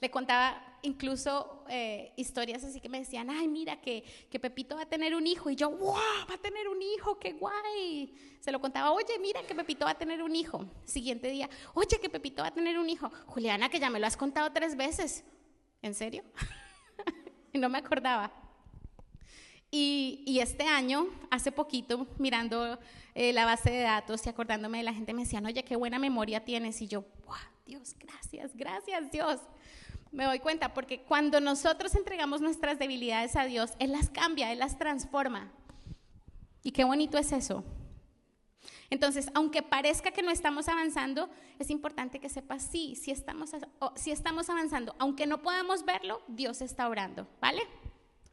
Le 0.00 0.10
contaba 0.10 0.70
incluso 0.82 1.64
eh, 1.68 2.12
historias 2.16 2.64
así 2.64 2.80
que 2.80 2.88
me 2.88 3.00
decían, 3.00 3.30
ay, 3.30 3.48
mira 3.48 3.80
que, 3.80 4.04
que, 4.30 4.40
Pepito 4.40 4.76
va 4.76 4.82
a 4.82 4.86
tener 4.86 5.14
un 5.14 5.26
hijo. 5.26 5.50
Y 5.50 5.56
yo, 5.56 5.70
wow, 5.70 5.94
va 6.28 6.34
a 6.34 6.38
tener 6.38 6.68
un 6.68 6.80
hijo, 6.80 7.18
qué 7.18 7.32
guay. 7.32 8.14
Se 8.40 8.50
lo 8.50 8.60
contaba, 8.60 8.92
oye, 8.92 9.18
mira 9.20 9.42
que 9.42 9.54
Pepito 9.54 9.84
va 9.84 9.92
a 9.92 9.98
tener 9.98 10.22
un 10.22 10.34
hijo. 10.34 10.66
Siguiente 10.84 11.28
día, 11.28 11.48
oye, 11.74 11.98
que 12.00 12.08
Pepito 12.08 12.42
va 12.42 12.48
a 12.48 12.54
tener 12.54 12.78
un 12.78 12.88
hijo. 12.88 13.10
Juliana, 13.26 13.68
que 13.68 13.78
ya 13.78 13.90
me 13.90 14.00
lo 14.00 14.06
has 14.06 14.16
contado 14.16 14.50
tres 14.52 14.76
veces. 14.76 15.24
¿En 15.82 15.94
serio? 15.94 16.24
y 17.52 17.58
no 17.58 17.68
me 17.68 17.78
acordaba. 17.78 18.32
Y, 19.70 20.24
y, 20.26 20.40
este 20.40 20.64
año, 20.64 21.06
hace 21.30 21.52
poquito, 21.52 22.08
mirando 22.18 22.78
eh, 23.14 23.32
la 23.32 23.44
base 23.44 23.70
de 23.70 23.80
datos 23.82 24.26
y 24.26 24.28
acordándome 24.28 24.78
de 24.78 24.84
la 24.84 24.92
gente, 24.92 25.14
me 25.14 25.22
decían, 25.22 25.46
oye, 25.46 25.62
qué 25.62 25.76
buena 25.76 25.98
memoria 25.98 26.44
tienes. 26.44 26.82
Y 26.82 26.88
yo, 26.88 27.04
wow, 27.24 27.36
Dios, 27.64 27.94
gracias, 28.00 28.56
gracias 28.56 29.12
Dios. 29.12 29.40
Me 30.12 30.24
doy 30.24 30.40
cuenta, 30.40 30.74
porque 30.74 31.02
cuando 31.02 31.40
nosotros 31.40 31.94
entregamos 31.94 32.40
nuestras 32.40 32.78
debilidades 32.78 33.36
a 33.36 33.44
Dios, 33.44 33.72
Él 33.78 33.92
las 33.92 34.10
cambia, 34.10 34.52
Él 34.52 34.58
las 34.58 34.76
transforma. 34.76 35.52
Y 36.62 36.72
qué 36.72 36.84
bonito 36.84 37.16
es 37.16 37.32
eso. 37.32 37.64
Entonces, 38.90 39.30
aunque 39.34 39.62
parezca 39.62 40.10
que 40.10 40.22
no 40.22 40.32
estamos 40.32 40.68
avanzando, 40.68 41.30
es 41.60 41.70
importante 41.70 42.18
que 42.18 42.28
sepas, 42.28 42.64
sí, 42.64 42.96
si 42.96 43.12
estamos, 43.12 43.52
estamos 44.04 44.50
avanzando. 44.50 44.96
Aunque 44.98 45.26
no 45.26 45.42
podamos 45.42 45.84
verlo, 45.84 46.22
Dios 46.26 46.60
está 46.60 46.88
orando, 46.88 47.28
¿vale? 47.40 47.62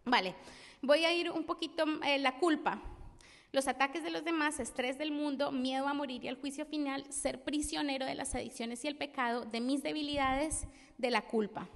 Vale, 0.04 0.36
voy 0.82 1.06
a 1.06 1.14
ir 1.14 1.30
un 1.30 1.44
poquito 1.44 1.86
eh, 2.04 2.18
la 2.18 2.40
culpa. 2.40 2.82
Los 3.58 3.68
ataques 3.68 4.04
de 4.04 4.12
los 4.12 4.24
demás, 4.24 4.60
estrés 4.60 5.00
del 5.00 5.12
mundo, 5.12 5.52
miedo 5.52 5.88
a 5.88 5.94
morir 5.96 6.24
y 6.24 6.28
al 6.28 6.40
juicio 6.40 6.64
final, 6.68 7.12
ser 7.12 7.44
prisionero 7.44 8.06
de 8.06 8.14
las 8.14 8.36
adicciones 8.36 8.86
y 8.86 8.88
el 8.88 8.96
pecado, 8.96 9.46
de 9.46 9.62
mis 9.62 9.82
debilidades, 9.82 10.68
de 11.00 11.10
la 11.10 11.26
culpa. 11.26 11.68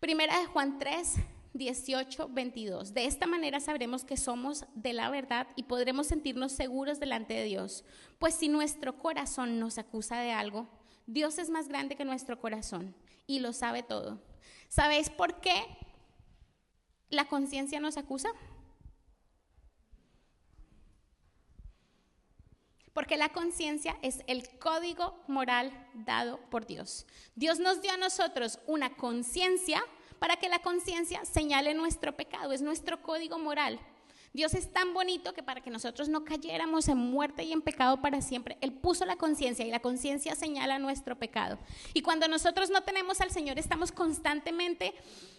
Primera 0.00 0.40
de 0.40 0.46
Juan 0.46 0.78
3, 0.78 1.16
18, 1.52 2.30
22. 2.30 2.94
De 2.94 3.04
esta 3.04 3.26
manera 3.26 3.60
sabremos 3.60 4.06
que 4.06 4.16
somos 4.16 4.64
de 4.74 4.94
la 4.94 5.10
verdad 5.10 5.48
y 5.54 5.64
podremos 5.64 6.06
sentirnos 6.06 6.52
seguros 6.52 6.98
delante 6.98 7.34
de 7.34 7.44
Dios. 7.44 7.84
Pues 8.18 8.34
si 8.34 8.48
nuestro 8.48 8.96
corazón 8.96 9.60
nos 9.60 9.76
acusa 9.76 10.18
de 10.18 10.32
algo, 10.32 10.66
Dios 11.06 11.36
es 11.36 11.50
más 11.50 11.68
grande 11.68 11.94
que 11.94 12.06
nuestro 12.06 12.40
corazón 12.40 12.94
y 13.26 13.40
lo 13.40 13.52
sabe 13.52 13.82
todo. 13.82 14.18
¿Sabéis 14.70 15.10
por 15.10 15.42
qué 15.42 15.62
la 17.10 17.26
conciencia 17.26 17.80
nos 17.80 17.98
acusa? 17.98 18.30
Porque 22.92 23.16
la 23.16 23.28
conciencia 23.28 23.96
es 24.02 24.22
el 24.26 24.48
código 24.58 25.22
moral 25.28 25.72
dado 25.94 26.38
por 26.50 26.66
Dios. 26.66 27.06
Dios 27.36 27.58
nos 27.58 27.82
dio 27.82 27.92
a 27.92 27.96
nosotros 27.96 28.58
una 28.66 28.96
conciencia 28.96 29.82
para 30.18 30.36
que 30.36 30.48
la 30.48 30.58
conciencia 30.60 31.24
señale 31.24 31.74
nuestro 31.74 32.16
pecado, 32.16 32.52
es 32.52 32.62
nuestro 32.62 33.02
código 33.02 33.38
moral. 33.38 33.80
Dios 34.32 34.54
es 34.54 34.72
tan 34.72 34.94
bonito 34.94 35.34
que 35.34 35.42
para 35.42 35.60
que 35.60 35.70
nosotros 35.70 36.08
no 36.08 36.24
cayéramos 36.24 36.86
en 36.86 36.98
muerte 36.98 37.42
y 37.42 37.52
en 37.52 37.62
pecado 37.62 38.00
para 38.00 38.22
siempre, 38.22 38.58
Él 38.60 38.72
puso 38.72 39.04
la 39.04 39.16
conciencia 39.16 39.66
y 39.66 39.70
la 39.70 39.80
conciencia 39.80 40.36
señala 40.36 40.78
nuestro 40.78 41.18
pecado. 41.18 41.58
Y 41.94 42.02
cuando 42.02 42.28
nosotros 42.28 42.70
no 42.70 42.82
tenemos 42.82 43.20
al 43.20 43.32
Señor, 43.32 43.58
estamos 43.58 43.90
constantemente 43.90 44.94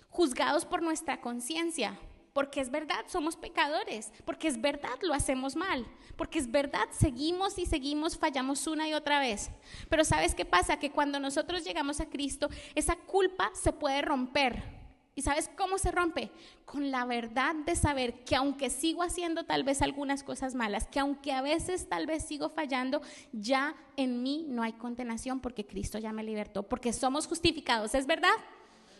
juzgados 0.10 0.66
por 0.66 0.82
nuestra 0.82 1.22
conciencia 1.22 1.97
porque 2.34 2.61
es 2.61 2.71
verdad, 2.71 3.05
somos 3.07 3.36
pecadores, 3.36 4.11
porque 4.25 4.47
es 4.47 4.59
verdad, 4.59 4.97
lo 5.01 5.13
hacemos 5.13 5.55
mal, 5.55 5.86
porque 6.15 6.39
es 6.39 6.49
verdad, 6.49 6.88
seguimos 6.91 7.57
y 7.57 7.65
seguimos, 7.65 8.17
fallamos 8.17 8.67
una 8.67 8.88
y 8.88 8.93
otra 8.93 9.19
vez. 9.19 9.51
Pero 9.89 10.05
¿sabes 10.05 10.34
qué 10.34 10.45
pasa? 10.45 10.79
Que 10.79 10.91
cuando 10.91 11.19
nosotros 11.19 11.63
llegamos 11.63 11.99
a 11.99 12.09
Cristo, 12.09 12.49
esa 12.75 12.95
culpa 12.95 13.51
se 13.53 13.73
puede 13.73 14.01
romper. 14.01 14.82
¿Y 15.13 15.23
sabes 15.23 15.49
cómo 15.57 15.77
se 15.77 15.91
rompe? 15.91 16.32
Con 16.63 16.89
la 16.89 17.03
verdad 17.03 17.53
de 17.53 17.75
saber 17.75 18.23
que 18.23 18.38
aunque 18.38 18.69
sigo 18.69 19.03
haciendo 19.03 19.43
tal 19.43 19.63
vez 19.65 19.82
algunas 19.82 20.23
cosas 20.23 20.55
malas, 20.55 20.88
que 20.88 21.01
aunque 21.01 21.34
a 21.34 21.41
veces 21.41 21.89
tal 21.89 22.07
vez 22.07 22.23
sigo 22.23 22.49
fallando, 22.49 23.01
ya 23.34 23.75
en 23.97 24.23
mí 24.23 24.45
no 24.47 24.63
hay 24.63 24.71
condenación 24.73 25.41
porque 25.41 25.67
Cristo 25.67 25.99
ya 25.99 26.13
me 26.13 26.23
libertó, 26.23 26.63
porque 26.63 26.93
somos 26.93 27.27
justificados, 27.27 27.93
¿es 27.93 28.07
verdad? 28.07 28.32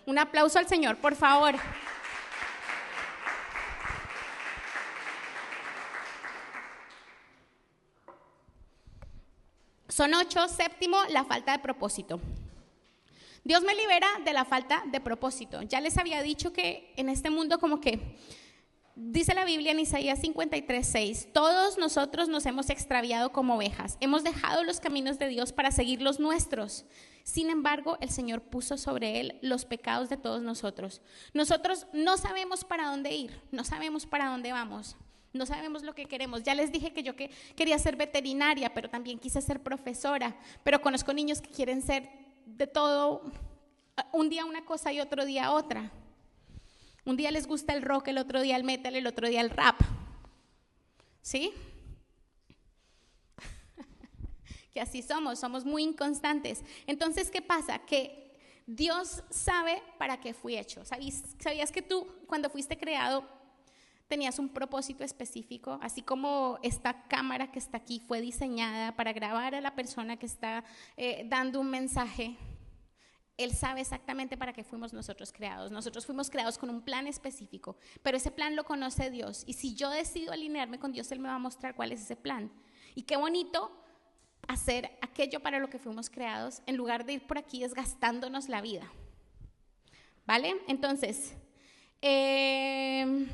Un 0.06 0.20
aplauso 0.20 0.60
al 0.60 0.68
Señor, 0.68 0.98
por 0.98 1.16
favor. 1.16 1.56
Son 9.92 10.14
ocho. 10.14 10.48
Séptimo, 10.48 10.98
la 11.10 11.26
falta 11.26 11.52
de 11.52 11.60
propósito. 11.60 12.20
Dios 13.44 13.62
me 13.64 13.76
libera 13.76 14.08
de 14.24 14.34
la 14.34 14.46
falta 14.46 14.84
de 14.86 15.02
propósito. 15.02 15.62
Ya 15.64 15.82
les 15.82 15.98
había 15.98 16.22
dicho 16.22 16.54
que 16.54 16.94
en 16.96 17.10
este 17.10 17.30
mundo 17.30 17.60
como 17.60 17.82
que 17.82 18.16
dice 18.96 19.34
la 19.34 19.46
Biblia 19.46 19.72
en 19.72 19.80
Isaías 19.80 20.20
53, 20.20 20.88
6, 20.88 21.30
todos 21.34 21.78
nosotros 21.78 22.30
nos 22.30 22.46
hemos 22.46 22.70
extraviado 22.70 23.32
como 23.32 23.56
ovejas, 23.56 23.98
hemos 24.00 24.24
dejado 24.24 24.64
los 24.64 24.80
caminos 24.80 25.18
de 25.20 25.28
Dios 25.28 25.52
para 25.52 25.72
seguir 25.72 26.02
los 26.02 26.20
nuestros. 26.20 26.86
Sin 27.24 27.50
embargo, 27.50 27.98
el 28.00 28.12
Señor 28.12 28.42
puso 28.42 28.78
sobre 28.78 29.20
él 29.20 29.40
los 29.42 29.66
pecados 29.66 30.10
de 30.10 30.18
todos 30.18 30.42
nosotros. 30.42 31.02
Nosotros 31.34 31.88
no 31.94 32.18
sabemos 32.18 32.64
para 32.64 32.88
dónde 32.88 33.14
ir, 33.14 33.42
no 33.52 33.64
sabemos 33.64 34.06
para 34.06 34.28
dónde 34.28 34.52
vamos. 34.52 34.96
No 35.34 35.46
sabemos 35.46 35.84
lo 35.84 35.96
que 35.96 36.06
queremos. 36.06 36.44
Ya 36.44 36.56
les 36.56 36.72
dije 36.72 36.92
que 36.92 37.04
yo 37.04 37.16
que 37.16 37.30
quería 37.56 37.80
ser 37.80 37.96
veterinaria, 37.96 38.74
pero 38.74 38.90
también 38.90 39.18
quise 39.18 39.42
ser 39.42 39.62
profesora. 39.62 40.36
Pero 40.64 40.82
conozco 40.82 41.14
niños 41.14 41.42
que 41.42 41.50
quieren 41.50 41.82
ser 41.82 42.10
de 42.46 42.68
todo, 42.68 43.24
un 44.12 44.30
día 44.30 44.46
una 44.46 44.66
cosa 44.66 44.92
y 44.92 45.00
otro 45.00 45.26
día 45.26 45.52
otra. 45.52 45.92
Un 47.06 47.16
día 47.16 47.32
les 47.32 47.48
gusta 47.48 47.74
el 47.74 47.82
rock, 47.82 48.10
el 48.10 48.18
otro 48.18 48.42
día 48.42 48.58
el 48.58 48.64
metal, 48.64 48.96
el 48.96 49.08
otro 49.08 49.28
día 49.28 49.42
el 49.42 49.50
rap. 49.50 49.80
¿Sí? 51.22 51.54
que 54.74 54.82
así 54.82 55.02
somos, 55.02 55.40
somos 55.40 55.64
muy 55.64 55.84
inconstantes. 55.84 56.62
Entonces, 56.88 57.32
¿qué 57.32 57.42
pasa? 57.42 57.80
Que 57.80 58.38
Dios 58.68 59.24
sabe 59.30 59.82
para 59.98 60.20
qué 60.20 60.34
fui 60.34 60.58
hecho. 60.58 60.84
¿Sabías 60.84 61.72
que 61.72 61.82
tú 61.82 62.06
cuando 62.28 62.50
fuiste 62.50 62.78
creado 62.78 63.41
tenías 64.12 64.40
un 64.40 64.50
propósito 64.50 65.06
específico, 65.06 65.80
así 65.82 66.02
como 66.02 66.60
esta 66.64 67.08
cámara 67.08 67.50
que 67.50 67.60
está 67.60 67.78
aquí 67.78 68.02
fue 68.02 68.20
diseñada 68.20 68.94
para 68.98 69.14
grabar 69.14 69.56
a 69.56 69.62
la 69.62 69.74
persona 69.74 70.18
que 70.18 70.26
está 70.26 70.66
eh, 70.98 71.26
dando 71.30 71.62
un 71.62 71.70
mensaje. 71.70 72.36
Él 73.38 73.54
sabe 73.54 73.80
exactamente 73.80 74.36
para 74.36 74.52
qué 74.52 74.66
fuimos 74.66 74.92
nosotros 74.92 75.32
creados. 75.32 75.72
Nosotros 75.72 76.06
fuimos 76.06 76.30
creados 76.30 76.58
con 76.58 76.70
un 76.70 76.82
plan 76.82 77.08
específico, 77.08 77.78
pero 78.04 78.18
ese 78.18 78.32
plan 78.32 78.58
lo 78.58 78.66
conoce 78.66 79.10
Dios. 79.12 79.46
Y 79.48 79.54
si 79.54 79.76
yo 79.76 79.90
decido 79.90 80.34
alinearme 80.34 80.78
con 80.78 80.92
Dios, 80.92 81.10
Él 81.14 81.20
me 81.20 81.30
va 81.30 81.36
a 81.36 81.40
mostrar 81.40 81.74
cuál 81.74 81.94
es 81.94 82.02
ese 82.02 82.18
plan. 82.18 82.52
Y 82.96 83.04
qué 83.04 83.16
bonito 83.16 83.72
hacer 84.46 84.92
aquello 85.02 85.40
para 85.40 85.60
lo 85.60 85.70
que 85.70 85.80
fuimos 85.80 86.10
creados 86.10 86.62
en 86.66 86.76
lugar 86.76 87.06
de 87.06 87.14
ir 87.14 87.26
por 87.26 87.38
aquí 87.38 87.62
desgastándonos 87.62 88.50
la 88.50 88.60
vida. 88.60 88.92
¿Vale? 90.26 90.54
Entonces, 90.68 91.34
eh, 92.02 93.26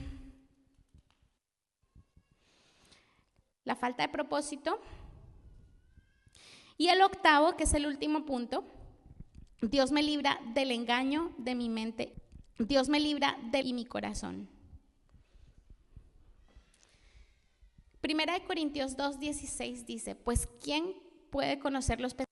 la 3.68 3.76
falta 3.76 4.04
de 4.04 4.10
propósito. 4.10 4.80
Y 6.78 6.88
el 6.88 7.02
octavo, 7.02 7.56
que 7.58 7.66
es 7.66 7.74
el 7.74 7.86
último 7.86 8.26
punto, 8.26 8.64
Dios 9.62 9.92
me 9.92 10.02
libra 10.02 10.40
del 10.54 10.72
engaño 10.72 11.34
de 11.38 11.54
mi 11.54 11.70
mente. 11.70 12.16
Dios 12.58 12.88
me 12.88 13.00
libra 13.00 13.38
de 13.52 13.64
mi 13.74 13.86
corazón. 13.86 14.50
Primera 18.00 18.34
de 18.34 18.46
Corintios 18.46 18.96
2:16 18.96 19.86
dice, 19.86 20.16
pues 20.16 20.48
¿quién 20.64 20.96
puede 21.30 21.60
conocer 21.60 22.00
los 22.00 22.14
pensamientos 22.14 22.28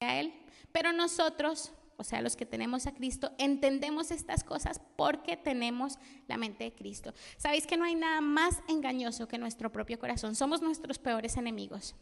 de 0.00 0.20
él? 0.20 0.46
Pero 0.70 0.92
nosotros 0.92 1.72
o 2.00 2.04
sea, 2.04 2.22
los 2.22 2.34
que 2.34 2.46
tenemos 2.46 2.86
a 2.86 2.94
Cristo, 2.94 3.30
entendemos 3.36 4.10
estas 4.10 4.42
cosas 4.42 4.80
porque 4.96 5.36
tenemos 5.36 5.98
la 6.28 6.38
mente 6.38 6.64
de 6.64 6.72
Cristo. 6.72 7.12
Sabéis 7.36 7.66
que 7.66 7.76
no 7.76 7.84
hay 7.84 7.94
nada 7.94 8.22
más 8.22 8.62
engañoso 8.68 9.28
que 9.28 9.36
nuestro 9.36 9.70
propio 9.70 9.98
corazón. 9.98 10.34
Somos 10.34 10.62
nuestros 10.62 10.98
peores 10.98 11.36
enemigos. 11.36 11.94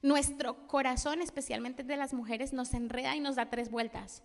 Nuestro 0.00 0.66
corazón, 0.66 1.20
especialmente 1.20 1.84
de 1.84 1.98
las 1.98 2.14
mujeres, 2.14 2.54
nos 2.54 2.72
enreda 2.72 3.14
y 3.14 3.20
nos 3.20 3.36
da 3.36 3.50
tres 3.50 3.70
vueltas. 3.70 4.22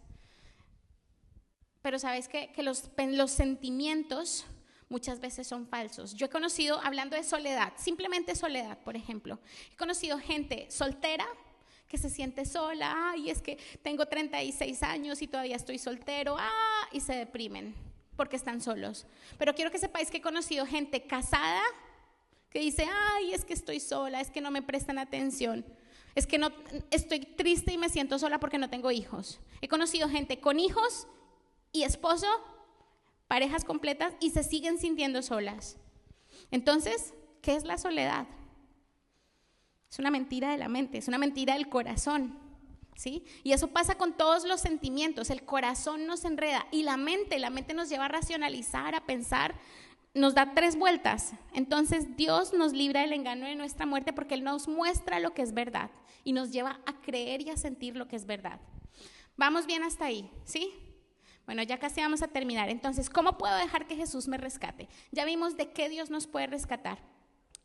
Pero 1.82 2.00
sabéis 2.00 2.30
que, 2.30 2.50
los, 2.64 2.90
sentimientos 3.30 4.46
muchas 4.88 5.20
veces 5.20 5.48
son 5.48 5.68
falsos. 5.68 6.14
Yo 6.14 6.28
he 6.28 6.30
conocido, 6.30 6.80
hablando 6.82 7.18
de 7.18 7.24
soledad, 7.24 7.74
simplemente 7.76 8.38
soledad, 8.38 8.80
por 8.86 8.96
ejemplo, 8.96 9.38
he 9.74 9.76
conocido 9.76 10.18
gente 10.18 10.72
soltera 10.72 11.28
que 11.88 11.98
se 11.98 12.10
siente 12.10 12.46
sola, 12.46 13.14
y 13.18 13.30
es 13.30 13.42
que 13.42 13.58
tengo 13.84 14.06
36 14.06 14.84
años 14.84 15.22
y 15.22 15.28
todavía 15.28 15.56
estoy 15.56 15.78
soltero, 15.78 16.36
ah, 16.40 16.88
y 16.92 17.00
se 17.00 17.14
deprimen 17.14 17.76
porque 18.16 18.36
están 18.36 18.62
solos. 18.62 19.06
Pero 19.38 19.54
quiero 19.56 19.72
que 19.72 19.78
sepáis 19.78 20.10
que 20.10 20.18
he 20.18 20.22
conocido 20.22 20.66
gente 20.66 21.06
casada 21.06 21.62
que 22.50 22.60
dice, 22.60 22.88
ay, 23.14 23.34
es 23.34 23.44
que 23.44 23.54
estoy 23.54 23.82
sola, 23.82 24.22
es 24.22 24.32
que 24.32 24.40
no 24.40 24.50
me 24.50 24.62
prestan 24.62 24.98
atención, 24.98 25.66
es 26.16 26.26
que 26.26 26.38
no 26.38 26.54
estoy 26.90 27.20
triste 27.20 27.74
y 27.74 27.78
me 27.78 27.90
siento 27.90 28.18
sola 28.18 28.40
porque 28.40 28.58
no 28.58 28.70
tengo 28.70 28.92
hijos. 28.92 29.42
He 29.60 29.68
conocido 29.68 30.08
gente 30.08 30.40
con 30.40 30.60
hijos 30.60 31.08
y 31.74 31.84
esposo, 31.84 32.28
parejas 33.28 33.66
completas 33.66 34.14
y 34.22 34.30
se 34.30 34.44
siguen 34.44 34.80
sintiendo 34.80 35.22
solas. 35.22 35.76
Entonces, 36.52 37.14
¿qué 37.42 37.56
es 37.56 37.66
la 37.66 37.78
soledad? 37.78 38.28
Es 39.90 40.00
una 40.00 40.12
mentira 40.12 40.52
de 40.52 40.58
la 40.58 40.68
mente, 40.68 40.98
es 40.98 41.08
una 41.08 41.18
mentira 41.18 41.54
del 41.54 41.70
corazón. 41.70 42.40
¿Sí? 42.96 43.26
Y 43.44 43.52
eso 43.52 43.68
pasa 43.68 43.96
con 43.96 44.14
todos 44.16 44.46
los 44.46 44.62
sentimientos. 44.62 45.30
El 45.30 45.44
corazón 45.44 46.08
nos 46.08 46.24
enreda 46.24 46.66
y 46.72 46.84
la 46.84 46.96
mente, 46.96 47.40
la 47.40 47.50
mente 47.50 47.74
nos 47.74 47.90
lleva 47.90 48.06
a 48.06 48.08
racionalizar, 48.08 48.96
a 48.96 49.06
pensar, 49.06 49.56
nos 50.14 50.34
da 50.34 50.54
tres 50.56 50.78
vueltas. 50.78 51.34
Entonces 51.54 52.16
Dios 52.16 52.54
nos 52.54 52.72
libra 52.72 53.02
del 53.02 53.12
engaño 53.12 53.46
de 53.46 53.56
nuestra 53.56 53.86
muerte 53.86 54.14
porque 54.14 54.36
Él 54.36 54.46
nos 54.46 54.70
muestra 54.70 55.20
lo 55.20 55.34
que 55.34 55.42
es 55.42 55.54
verdad 55.54 55.92
y 56.24 56.32
nos 56.32 56.52
lleva 56.52 56.80
a 56.86 57.02
creer 57.02 57.42
y 57.42 57.50
a 57.50 57.58
sentir 57.58 57.98
lo 57.98 58.08
que 58.08 58.16
es 58.16 58.26
verdad. 58.26 58.62
Vamos 59.36 59.66
bien 59.66 59.84
hasta 59.84 60.06
ahí, 60.06 60.32
¿sí? 60.46 60.72
Bueno, 61.46 61.62
ya 61.64 61.78
casi 61.78 62.02
vamos 62.02 62.24
a 62.24 62.30
terminar. 62.30 62.70
Entonces, 62.70 63.10
¿cómo 63.10 63.38
puedo 63.38 63.56
dejar 63.58 63.88
que 63.88 63.96
Jesús 63.96 64.28
me 64.28 64.38
rescate? 64.38 64.88
Ya 65.12 65.26
vimos 65.26 65.58
de 65.58 65.72
qué 65.72 65.90
Dios 65.90 66.10
nos 66.10 66.28
puede 66.28 66.48
rescatar. 66.48 67.00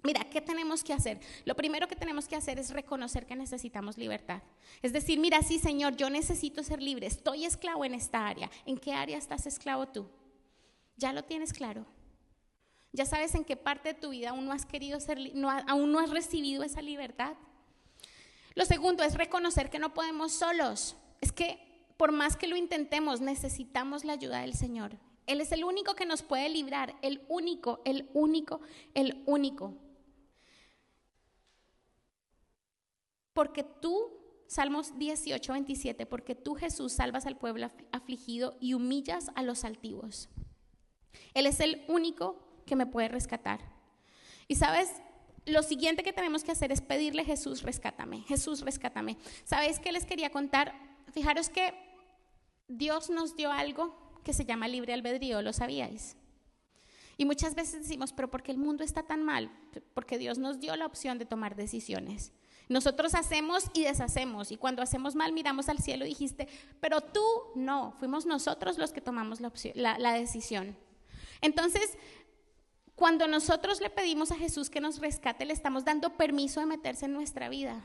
Mira, 0.02 0.24
¿qué 0.30 0.40
tenemos 0.40 0.82
que 0.82 0.92
hacer? 0.92 1.20
Lo 1.44 1.54
primero 1.54 1.86
que 1.86 1.96
tenemos 1.96 2.26
que 2.26 2.36
hacer 2.36 2.58
es 2.58 2.70
reconocer 2.70 3.26
que 3.26 3.36
necesitamos 3.36 3.98
libertad. 3.98 4.42
Es 4.82 4.92
decir, 4.92 5.18
mira, 5.18 5.42
sí, 5.42 5.58
Señor, 5.58 5.96
yo 5.96 6.08
necesito 6.08 6.62
ser 6.62 6.80
libre. 6.80 7.06
Estoy 7.06 7.44
esclavo 7.44 7.84
en 7.84 7.94
esta 7.94 8.26
área. 8.26 8.50
¿En 8.64 8.78
qué 8.78 8.94
área 8.94 9.18
estás 9.18 9.46
esclavo 9.46 9.88
tú? 9.88 10.08
¿Ya 10.96 11.12
lo 11.12 11.24
tienes 11.24 11.52
claro? 11.52 11.84
¿Ya 12.92 13.04
sabes 13.04 13.34
en 13.34 13.44
qué 13.44 13.56
parte 13.56 13.92
de 13.92 14.00
tu 14.00 14.10
vida 14.10 14.30
aún 14.30 14.46
no 14.46 14.52
has 14.52 14.66
querido 14.66 14.98
ser, 15.00 15.18
aún 15.66 15.92
no 15.92 16.00
has 16.00 16.10
recibido 16.10 16.62
esa 16.62 16.82
libertad? 16.82 17.34
Lo 18.54 18.64
segundo 18.64 19.04
es 19.04 19.14
reconocer 19.14 19.70
que 19.70 19.78
no 19.78 19.94
podemos 19.94 20.32
solos. 20.32 20.96
Es 21.20 21.30
que 21.30 21.70
por 22.00 22.12
más 22.12 22.36
que 22.36 22.48
lo 22.48 22.56
intentemos, 22.56 23.20
necesitamos 23.20 24.04
la 24.06 24.14
ayuda 24.14 24.40
del 24.40 24.54
Señor. 24.54 24.96
Él 25.26 25.42
es 25.42 25.52
el 25.52 25.64
único 25.64 25.94
que 25.94 26.06
nos 26.06 26.22
puede 26.22 26.48
librar, 26.48 26.96
el 27.02 27.20
único, 27.28 27.82
el 27.84 28.08
único, 28.14 28.62
el 28.94 29.22
único. 29.26 29.74
Porque 33.32 33.62
tú, 33.64 34.20
Salmos 34.46 34.98
18, 34.98 35.52
27, 35.52 36.06
porque 36.06 36.34
tú 36.34 36.54
Jesús 36.54 36.92
salvas 36.92 37.26
al 37.26 37.36
pueblo 37.36 37.68
afligido 37.92 38.56
y 38.60 38.74
humillas 38.74 39.30
a 39.36 39.42
los 39.42 39.64
altivos. 39.64 40.28
Él 41.34 41.46
es 41.46 41.60
el 41.60 41.84
único 41.86 42.36
que 42.66 42.74
me 42.74 42.86
puede 42.86 43.08
rescatar. 43.08 43.60
Y 44.48 44.56
sabes, 44.56 44.90
lo 45.46 45.62
siguiente 45.62 46.02
que 46.02 46.12
tenemos 46.12 46.42
que 46.42 46.52
hacer 46.52 46.72
es 46.72 46.80
pedirle 46.80 47.24
Jesús, 47.24 47.62
rescátame, 47.62 48.22
Jesús, 48.22 48.62
rescátame. 48.62 49.16
¿Sabéis 49.44 49.78
qué 49.78 49.92
les 49.92 50.04
quería 50.04 50.30
contar? 50.30 50.74
Fijaros 51.12 51.48
que 51.48 51.72
Dios 52.68 53.10
nos 53.10 53.36
dio 53.36 53.52
algo 53.52 53.94
que 54.24 54.32
se 54.32 54.44
llama 54.44 54.68
libre 54.68 54.92
albedrío, 54.92 55.42
¿lo 55.42 55.52
sabíais? 55.52 56.16
Y 57.16 57.24
muchas 57.24 57.54
veces 57.54 57.82
decimos, 57.82 58.12
pero 58.12 58.30
¿por 58.30 58.42
qué 58.42 58.50
el 58.52 58.58
mundo 58.58 58.82
está 58.82 59.02
tan 59.02 59.22
mal? 59.22 59.50
Porque 59.94 60.18
Dios 60.18 60.38
nos 60.38 60.58
dio 60.58 60.74
la 60.76 60.86
opción 60.86 61.18
de 61.18 61.26
tomar 61.26 61.54
decisiones. 61.54 62.32
Nosotros 62.70 63.16
hacemos 63.16 63.64
y 63.74 63.82
deshacemos. 63.82 64.52
Y 64.52 64.56
cuando 64.56 64.80
hacemos 64.80 65.16
mal, 65.16 65.32
miramos 65.32 65.68
al 65.68 65.80
cielo 65.80 66.06
y 66.06 66.10
dijiste, 66.10 66.46
pero 66.78 67.00
tú 67.00 67.20
no, 67.56 67.92
fuimos 67.98 68.26
nosotros 68.26 68.78
los 68.78 68.92
que 68.92 69.00
tomamos 69.00 69.40
la, 69.40 69.98
la 69.98 70.12
decisión. 70.12 70.76
Entonces, 71.40 71.98
cuando 72.94 73.26
nosotros 73.26 73.80
le 73.80 73.90
pedimos 73.90 74.30
a 74.30 74.36
Jesús 74.36 74.70
que 74.70 74.80
nos 74.80 75.00
rescate, 75.00 75.44
le 75.46 75.52
estamos 75.52 75.84
dando 75.84 76.16
permiso 76.16 76.60
de 76.60 76.66
meterse 76.66 77.06
en 77.06 77.12
nuestra 77.12 77.48
vida. 77.48 77.84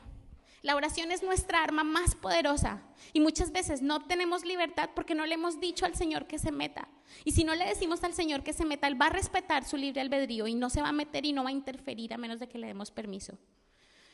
La 0.62 0.76
oración 0.76 1.10
es 1.10 1.24
nuestra 1.24 1.64
arma 1.64 1.82
más 1.82 2.14
poderosa 2.14 2.80
y 3.12 3.18
muchas 3.18 3.50
veces 3.50 3.82
no 3.82 4.06
tenemos 4.06 4.44
libertad 4.44 4.90
porque 4.94 5.16
no 5.16 5.26
le 5.26 5.34
hemos 5.34 5.58
dicho 5.58 5.84
al 5.84 5.96
Señor 5.96 6.28
que 6.28 6.38
se 6.38 6.52
meta. 6.52 6.86
Y 7.24 7.32
si 7.32 7.42
no 7.42 7.56
le 7.56 7.66
decimos 7.66 8.04
al 8.04 8.14
Señor 8.14 8.44
que 8.44 8.52
se 8.52 8.64
meta, 8.64 8.86
Él 8.86 9.00
va 9.00 9.06
a 9.06 9.10
respetar 9.10 9.64
su 9.64 9.76
libre 9.76 10.00
albedrío 10.00 10.46
y 10.46 10.54
no 10.54 10.70
se 10.70 10.80
va 10.80 10.90
a 10.90 10.92
meter 10.92 11.26
y 11.26 11.32
no 11.32 11.42
va 11.42 11.48
a 11.48 11.52
interferir 11.52 12.14
a 12.14 12.18
menos 12.18 12.38
de 12.38 12.48
que 12.48 12.58
le 12.58 12.68
demos 12.68 12.92
permiso. 12.92 13.36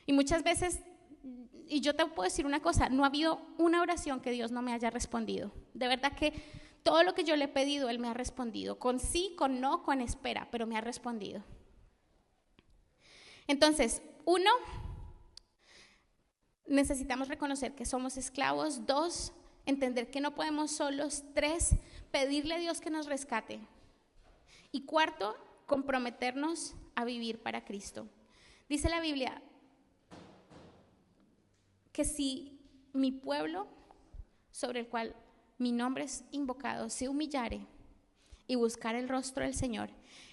Y 0.07 0.13
muchas 0.13 0.43
veces, 0.43 0.81
y 1.69 1.81
yo 1.81 1.95
te 1.95 2.05
puedo 2.07 2.29
decir 2.29 2.47
una 2.47 2.61
cosa, 2.61 2.89
no 2.89 3.05
ha 3.05 3.09
habido 3.09 3.41
una 3.59 3.81
oración 3.81 4.21
que 4.21 4.31
Dios 4.31 4.51
no 4.51 4.63
me 4.63 4.73
haya 4.73 4.91
respondido. 4.91 5.53
De 5.75 5.89
verdad 5.89 6.13
que 6.15 6.33
todo 6.83 7.03
lo 7.03 7.15
que 7.15 7.25
yo 7.25 7.37
le 7.37 7.45
he 7.45 7.49
pedido, 7.49 7.89
Él 7.89 7.99
me 7.99 8.09
ha 8.09 8.15
respondido, 8.15 8.79
con 8.79 8.99
sí, 8.99 9.35
con 9.37 9.61
no, 9.61 9.83
con 9.83 10.01
espera, 10.01 10.49
pero 10.51 10.67
me 10.67 10.77
ha 10.77 10.81
respondido. 10.81 11.43
Entonces, 13.47 14.03
uno, 14.25 14.51
necesitamos 16.67 17.29
reconocer 17.29 17.75
que 17.75 17.85
somos 17.85 18.17
esclavos. 18.17 18.87
Dos, 18.87 19.33
entender 19.67 20.11
que 20.11 20.21
no 20.21 20.35
podemos 20.35 20.73
solos. 20.73 21.23
Tres, 21.35 21.77
pedirle 22.11 22.55
a 22.55 22.59
Dios 22.59 22.81
que 22.81 22.91
nos 22.91 23.07
rescate. 23.07 23.61
Y 24.71 24.85
cuarto, 24.85 25.37
comprometernos 25.67 26.75
a 26.95 27.05
vivir 27.05 27.43
para 27.43 27.65
Cristo. 27.65 28.09
Dice 28.69 28.89
la 28.89 29.01
Biblia, 29.01 29.43
que 31.93 32.05
si 32.05 32.59
mi 32.93 33.13
pueblo, 33.13 33.67
sobre 34.51 34.81
el 34.81 34.89
cual 34.89 35.15
mi 35.59 35.73
nombre 35.73 36.05
es 36.05 36.25
invocado, 36.31 36.91
se 36.91 37.09
humillare 37.09 37.67
y 38.47 38.57
buscar 38.57 38.95
el 38.95 39.09
rostro 39.09 39.45
del 39.45 39.55
Señor, 39.55 39.91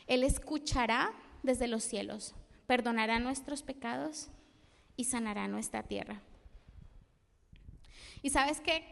Él 0.07 0.24
escuchará 0.24 1.14
desde 1.43 1.68
los 1.68 1.84
cielos, 1.84 2.36
perdonará 2.68 3.20
nuestros 3.20 3.64
pecados 3.64 4.30
y 4.95 5.05
sanará 5.05 5.47
nuestra 5.47 5.84
tierra. 5.84 6.22
Y 8.22 8.30
sabes 8.32 8.60
que 8.60 8.84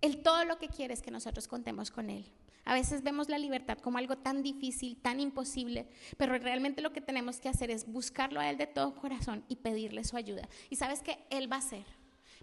Él 0.00 0.22
todo 0.22 0.44
lo 0.44 0.58
que 0.58 0.68
quiere 0.68 0.94
es 0.94 1.02
que 1.02 1.10
nosotros 1.10 1.48
contemos 1.48 1.90
con 1.90 2.10
Él. 2.10 2.26
A 2.64 2.74
veces 2.74 3.02
vemos 3.02 3.28
la 3.28 3.38
libertad 3.38 3.78
como 3.78 3.98
algo 3.98 4.16
tan 4.16 4.42
difícil, 4.42 4.96
tan 5.00 5.20
imposible, 5.20 5.88
pero 6.16 6.38
realmente 6.38 6.82
lo 6.82 6.92
que 6.92 7.00
tenemos 7.00 7.40
que 7.40 7.48
hacer 7.48 7.70
es 7.70 7.86
buscarlo 7.86 8.40
a 8.40 8.48
Él 8.50 8.58
de 8.58 8.66
todo 8.66 8.94
corazón 8.94 9.44
y 9.48 9.56
pedirle 9.56 10.04
su 10.04 10.16
ayuda. 10.16 10.48
Y 10.68 10.76
sabes 10.76 11.02
que 11.02 11.18
Él 11.30 11.50
va 11.50 11.56
a 11.56 11.60
hacer. 11.60 11.84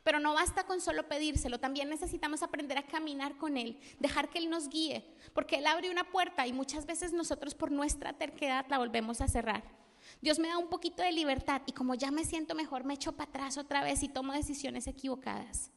Pero 0.04 0.20
no 0.20 0.34
basta 0.34 0.66
con 0.66 0.80
solo 0.80 1.08
pedírselo, 1.08 1.60
también 1.60 1.90
necesitamos 1.90 2.42
aprender 2.42 2.78
a 2.78 2.84
caminar 2.84 3.38
con 3.38 3.58
Él, 3.58 3.78
dejar 4.00 4.30
que 4.30 4.40
Él 4.40 4.50
nos 4.50 4.70
guíe, 4.70 5.06
porque 5.34 5.58
Él 5.58 5.68
abre 5.68 5.92
una 5.92 6.10
puerta 6.10 6.48
y 6.48 6.54
muchas 6.54 6.86
veces 6.86 7.14
nosotros 7.14 7.56
por 7.56 7.72
nuestra 7.72 8.14
terquedad 8.14 8.66
la 8.70 8.78
volvemos 8.78 9.22
a 9.22 9.28
cerrar. 9.28 9.64
Dios 10.22 10.40
me 10.40 10.48
da 10.48 10.58
un 10.58 10.70
poquito 10.70 11.04
de 11.04 11.12
libertad 11.12 11.62
y 11.66 11.74
como 11.74 11.96
ya 11.96 12.12
me 12.12 12.24
siento 12.24 12.56
mejor, 12.56 12.86
me 12.86 12.94
echo 12.94 13.12
para 13.12 13.30
atrás 13.30 13.58
otra 13.58 13.84
vez 13.84 14.02
y 14.04 14.08
tomo 14.08 14.34
decisiones 14.34 14.88
equivocadas. 14.88 15.72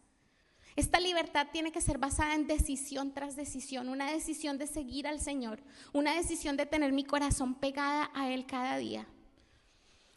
Esta 0.76 1.00
libertad 1.00 1.48
tiene 1.52 1.72
que 1.72 1.80
ser 1.80 1.98
basada 1.98 2.34
en 2.34 2.46
decisión 2.46 3.12
tras 3.12 3.36
decisión, 3.36 3.88
una 3.88 4.10
decisión 4.10 4.58
de 4.58 4.66
seguir 4.66 5.06
al 5.06 5.20
Señor, 5.20 5.60
una 5.92 6.14
decisión 6.14 6.56
de 6.56 6.66
tener 6.66 6.92
mi 6.92 7.04
corazón 7.04 7.54
pegada 7.54 8.10
a 8.14 8.30
Él 8.30 8.46
cada 8.46 8.76
día, 8.76 9.06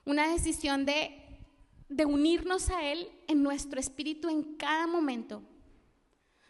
una 0.05 0.27
decisión 0.27 0.85
de, 0.85 1.39
de 1.89 2.05
unirnos 2.05 2.69
a 2.69 2.83
Él 2.83 3.09
en 3.27 3.41
nuestro 3.41 3.79
espíritu 3.79 4.29
en 4.29 4.55
cada 4.55 4.85
momento, 4.85 5.41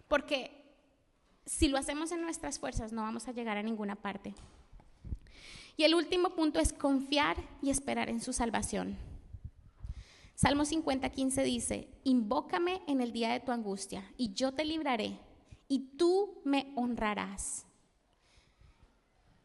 porque 0.07 0.63
si 1.45 1.67
lo 1.67 1.77
hacemos 1.77 2.11
en 2.11 2.21
nuestras 2.21 2.59
fuerzas 2.59 2.91
no 2.91 3.01
vamos 3.01 3.27
a 3.27 3.31
llegar 3.31 3.57
a 3.57 3.63
ninguna 3.63 3.95
parte. 3.95 4.33
Y 5.75 5.83
el 5.83 5.95
último 5.95 6.35
punto 6.35 6.59
es 6.59 6.71
confiar 6.71 7.37
y 7.61 7.71
esperar 7.71 8.09
en 8.09 8.21
su 8.21 8.31
salvación. 8.31 8.95
Salmo 10.35 10.65
50, 10.65 11.09
15 11.09 11.43
dice, 11.43 11.89
invócame 12.03 12.81
en 12.87 13.01
el 13.01 13.11
día 13.11 13.31
de 13.31 13.39
tu 13.39 13.51
angustia 13.51 14.11
y 14.17 14.33
yo 14.33 14.53
te 14.53 14.65
libraré 14.65 15.19
y 15.67 15.95
tú 15.97 16.41
me 16.43 16.73
honrarás. 16.75 17.65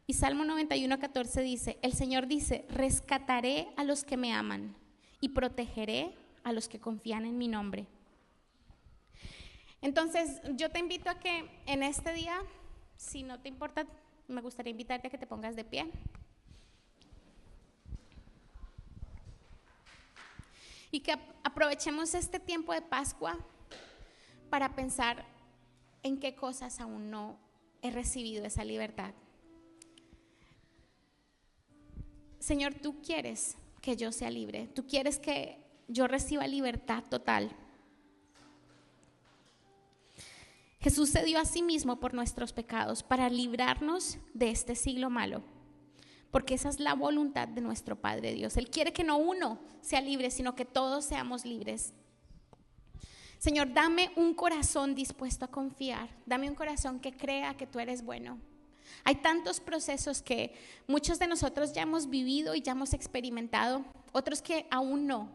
Y 0.07 0.13
Salmo 0.13 0.43
91, 0.43 0.97
14 0.99 1.41
dice, 1.41 1.77
el 1.83 1.93
Señor 1.93 2.25
dice, 2.25 2.65
rescataré 2.69 3.67
a 3.77 3.83
los 3.83 4.03
que 4.03 4.17
me 4.17 4.33
aman 4.33 4.75
y 5.21 5.29
protegeré 5.29 6.17
a 6.43 6.51
los 6.51 6.67
que 6.67 6.79
confían 6.79 7.25
en 7.25 7.37
mi 7.37 7.47
nombre. 7.47 7.87
Entonces, 9.81 10.41
yo 10.55 10.71
te 10.71 10.79
invito 10.79 11.09
a 11.09 11.19
que 11.19 11.49
en 11.67 11.83
este 11.83 12.13
día, 12.13 12.41
si 12.97 13.23
no 13.23 13.39
te 13.39 13.49
importa, 13.49 13.85
me 14.27 14.41
gustaría 14.41 14.71
invitarte 14.71 15.07
a 15.07 15.11
que 15.11 15.17
te 15.17 15.27
pongas 15.27 15.55
de 15.55 15.63
pie. 15.63 15.91
Y 20.91 21.01
que 21.01 21.13
aprovechemos 21.43 22.13
este 22.13 22.39
tiempo 22.39 22.73
de 22.73 22.81
Pascua 22.81 23.37
para 24.49 24.75
pensar 24.75 25.25
en 26.03 26.19
qué 26.19 26.35
cosas 26.35 26.79
aún 26.79 27.11
no 27.11 27.37
he 27.81 27.91
recibido 27.91 28.45
esa 28.45 28.63
libertad. 28.63 29.13
Señor, 32.39 32.73
tú 32.75 33.01
quieres 33.01 33.57
que 33.81 33.95
yo 33.95 34.11
sea 34.11 34.31
libre, 34.31 34.67
tú 34.67 34.85
quieres 34.87 35.19
que 35.19 35.63
yo 35.87 36.07
reciba 36.07 36.47
libertad 36.47 37.03
total. 37.09 37.51
Jesús 40.81 41.09
se 41.09 41.23
dio 41.25 41.39
a 41.39 41.45
sí 41.45 41.61
mismo 41.61 41.99
por 41.99 42.13
nuestros 42.13 42.53
pecados 42.53 43.03
para 43.03 43.29
librarnos 43.29 44.17
de 44.33 44.49
este 44.51 44.75
siglo 44.75 45.09
malo, 45.09 45.43
porque 46.31 46.53
esa 46.53 46.69
es 46.69 46.79
la 46.79 46.93
voluntad 46.93 47.47
de 47.47 47.61
nuestro 47.61 47.95
Padre 47.95 48.33
Dios. 48.33 48.57
Él 48.57 48.69
quiere 48.69 48.93
que 48.93 49.03
no 49.03 49.17
uno 49.17 49.59
sea 49.81 50.01
libre, 50.01 50.31
sino 50.31 50.55
que 50.55 50.65
todos 50.65 51.05
seamos 51.05 51.45
libres. 51.45 51.93
Señor, 53.39 53.73
dame 53.73 54.11
un 54.15 54.33
corazón 54.33 54.95
dispuesto 54.95 55.45
a 55.45 55.47
confiar, 55.47 56.09
dame 56.25 56.49
un 56.49 56.55
corazón 56.55 56.99
que 56.99 57.15
crea 57.15 57.55
que 57.55 57.65
tú 57.65 57.79
eres 57.79 58.03
bueno. 58.03 58.37
Hay 59.05 59.15
tantos 59.15 59.59
procesos 59.59 60.21
que 60.21 60.53
muchos 60.87 61.19
de 61.19 61.27
nosotros 61.27 61.73
ya 61.73 61.83
hemos 61.83 62.09
vivido 62.09 62.53
y 62.53 62.61
ya 62.61 62.73
hemos 62.73 62.93
experimentado, 62.93 63.85
otros 64.11 64.41
que 64.41 64.67
aún 64.69 65.07
no. 65.07 65.31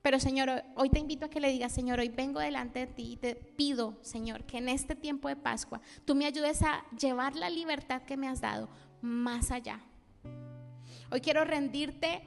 Pero 0.00 0.20
Señor, 0.20 0.64
hoy 0.76 0.88
te 0.88 1.00
invito 1.00 1.26
a 1.26 1.28
que 1.28 1.40
le 1.40 1.52
digas, 1.52 1.72
Señor, 1.72 1.98
hoy 1.98 2.08
vengo 2.08 2.40
delante 2.40 2.78
de 2.78 2.86
ti 2.86 3.12
y 3.12 3.16
te 3.16 3.34
pido, 3.34 3.98
Señor, 4.00 4.44
que 4.44 4.56
en 4.56 4.70
este 4.70 4.94
tiempo 4.94 5.28
de 5.28 5.36
Pascua 5.36 5.82
tú 6.06 6.14
me 6.14 6.24
ayudes 6.24 6.62
a 6.62 6.84
llevar 6.98 7.36
la 7.36 7.50
libertad 7.50 8.02
que 8.02 8.16
me 8.16 8.28
has 8.28 8.40
dado 8.40 8.70
más 9.00 9.50
allá. 9.50 9.80
Hoy 11.10 11.20
quiero 11.20 11.44
rendirte 11.44 12.22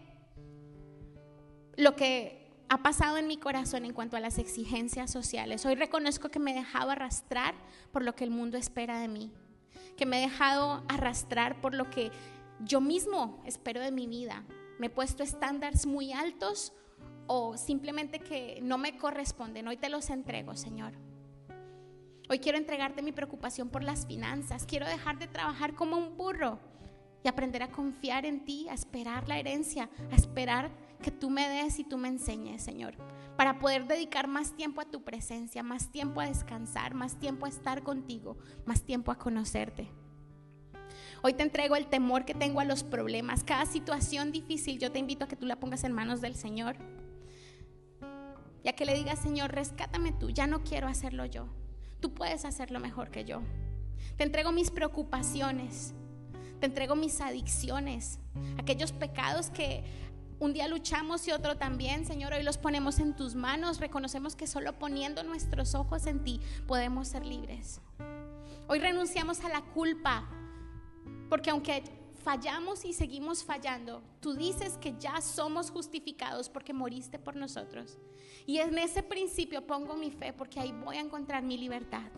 lo 1.78 1.96
que 1.96 2.42
ha 2.70 2.82
pasado 2.82 3.18
en 3.18 3.28
mi 3.28 3.38
corazón 3.38 3.86
en 3.86 3.94
cuanto 3.94 4.18
a 4.18 4.20
las 4.20 4.38
exigencias 4.38 5.12
sociales. 5.12 5.66
Hoy 5.66 5.76
reconozco 5.76 6.30
que 6.30 6.40
me 6.40 6.52
he 6.52 6.56
dejado 6.56 6.92
arrastrar 6.92 7.54
por 7.92 8.04
lo 8.04 8.16
que 8.16 8.24
el 8.24 8.32
mundo 8.32 8.58
espera 8.58 9.00
de 9.00 9.08
mí, 9.08 9.32
que 9.98 10.06
me 10.06 10.20
he 10.20 10.22
dejado 10.22 10.84
arrastrar 10.88 11.60
por 11.60 11.76
lo 11.76 11.90
que 11.90 12.12
yo 12.62 12.80
mismo 12.80 13.42
espero 13.46 13.82
de 13.82 13.92
mi 13.92 14.08
vida. 14.08 14.44
Me 14.80 14.88
he 14.88 14.90
puesto 14.90 15.22
estándares 15.22 15.86
muy 15.86 16.14
altos 16.14 16.74
o 17.28 17.58
simplemente 17.58 18.20
que 18.20 18.60
no 18.64 18.78
me 18.78 18.98
corresponden. 18.98 19.68
Hoy 19.68 19.78
te 19.78 19.90
los 19.90 20.10
entrego, 20.10 20.56
Señor. 20.56 20.94
Hoy 22.32 22.40
quiero 22.40 22.58
entregarte 22.58 23.02
mi 23.02 23.12
preocupación 23.12 23.68
por 23.68 23.84
las 23.84 24.08
finanzas. 24.08 24.66
Quiero 24.66 24.88
dejar 24.88 25.20
de 25.20 25.28
trabajar 25.28 25.76
como 25.76 25.98
un 25.98 26.16
burro 26.16 26.60
y 27.26 27.28
aprender 27.28 27.62
a 27.62 27.72
confiar 27.72 28.26
en 28.26 28.46
ti, 28.46 28.70
a 28.70 28.74
esperar 28.74 29.28
la 29.28 29.38
herencia, 29.38 29.90
a 30.10 30.16
esperar 30.16 30.72
que 31.02 31.12
tú 31.12 31.30
me 31.30 31.50
des 31.50 31.78
y 31.80 31.84
tú 31.84 31.98
me 31.98 32.08
enseñes, 32.08 32.64
Señor, 32.64 32.96
para 33.36 33.60
poder 33.60 33.86
dedicar 33.86 34.30
más 34.30 34.56
tiempo 34.56 34.80
a 34.80 34.86
tu 34.86 35.04
presencia, 35.04 35.62
más 35.62 35.92
tiempo 35.92 36.22
a 36.22 36.28
descansar, 36.28 36.94
más 36.94 37.20
tiempo 37.20 37.48
a 37.48 37.50
estar 37.50 37.84
contigo, 37.84 38.38
más 38.64 38.84
tiempo 38.84 39.12
a 39.12 39.18
conocerte. 39.18 39.90
Hoy 41.24 41.34
te 41.34 41.44
entrego 41.44 41.76
el 41.76 41.88
temor 41.88 42.24
que 42.24 42.34
tengo 42.34 42.62
a 42.62 42.66
los 42.66 42.86
problemas. 42.86 43.44
Cada 43.44 43.66
situación 43.66 44.32
difícil 44.32 44.80
yo 44.80 44.90
te 44.90 45.00
invito 45.00 45.26
a 45.26 45.28
que 45.28 45.36
tú 45.36 45.46
la 45.46 45.60
pongas 45.60 45.84
en 45.84 45.92
manos 45.92 46.22
del 46.22 46.36
Señor 46.36 46.78
ya 48.64 48.74
que 48.74 48.86
le 48.86 48.94
digas, 48.94 49.20
Señor, 49.20 49.52
rescátame 49.52 50.12
tú, 50.12 50.30
ya 50.30 50.48
no 50.48 50.64
quiero 50.64 50.88
hacerlo 50.88 51.26
yo. 51.26 51.48
Tú 52.02 52.14
puedes 52.14 52.44
hacerlo 52.44 52.80
mejor 52.80 53.12
que 53.12 53.24
yo. 53.24 53.42
Te 54.18 54.24
entrego 54.24 54.52
mis 54.52 54.72
preocupaciones, 54.72 55.94
te 56.60 56.66
entrego 56.66 56.96
mis 56.96 57.22
adicciones, 57.22 58.20
aquellos 58.58 58.92
pecados 58.92 59.50
que 59.50 59.84
un 60.40 60.54
día 60.54 60.68
luchamos 60.68 61.28
y 61.28 61.32
otro 61.32 61.56
también, 61.56 62.06
Señor, 62.06 62.34
hoy 62.34 62.42
los 62.42 62.58
ponemos 62.58 62.98
en 62.98 63.16
tus 63.16 63.36
manos, 63.36 63.80
reconocemos 63.80 64.36
que 64.36 64.48
solo 64.48 64.74
poniendo 64.80 65.22
nuestros 65.24 65.76
ojos 65.76 66.08
en 66.08 66.24
ti 66.24 66.42
podemos 66.68 67.08
ser 67.08 67.24
libres. 67.24 67.80
Hoy 68.68 68.80
renunciamos 68.80 69.42
a 69.42 69.50
la 69.50 69.62
culpa, 69.62 70.28
porque 71.30 71.52
aunque 71.52 71.84
fallamos 72.22 72.86
y 72.86 72.94
seguimos 72.94 73.44
fallando, 73.44 74.02
tú 74.20 74.34
dices 74.34 74.78
que 74.78 74.96
ya 74.98 75.20
somos 75.22 75.72
justificados 75.72 76.50
porque 76.50 76.74
moriste 76.74 77.20
por 77.20 77.36
nosotros. 77.36 77.98
Y 78.46 78.60
en 78.60 78.78
ese 78.78 79.04
principio 79.04 79.66
pongo 79.66 79.96
mi 79.96 80.12
fe 80.12 80.34
porque 80.34 80.60
ahí 80.60 80.72
voy 80.72 80.98
a 80.98 81.02
encontrar 81.02 81.44
mi 81.44 81.58
libertad. 81.58 82.10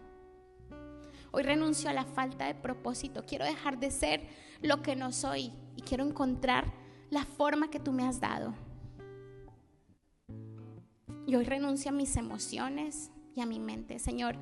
Hoy 1.32 1.44
renuncio 1.44 1.90
a 1.90 1.94
la 1.94 2.06
falta 2.06 2.46
de 2.46 2.54
propósito. 2.54 3.26
Quiero 3.26 3.46
dejar 3.46 3.80
de 3.80 3.90
ser 3.90 4.28
lo 4.62 4.84
que 4.84 4.96
no 4.96 5.12
soy 5.12 5.52
y 5.76 5.82
quiero 5.82 6.06
encontrar 6.06 6.72
la 7.10 7.26
forma 7.26 7.72
que 7.72 7.80
tú 7.80 7.92
me 7.92 8.06
has 8.06 8.20
dado. 8.20 8.54
Y 11.26 11.36
hoy 11.36 11.46
renuncio 11.46 11.90
a 11.90 11.94
mis 11.94 12.16
emociones 12.18 13.10
y 13.36 13.42
a 13.42 13.46
mi 13.46 13.60
mente. 13.60 13.98
Señor, 13.98 14.36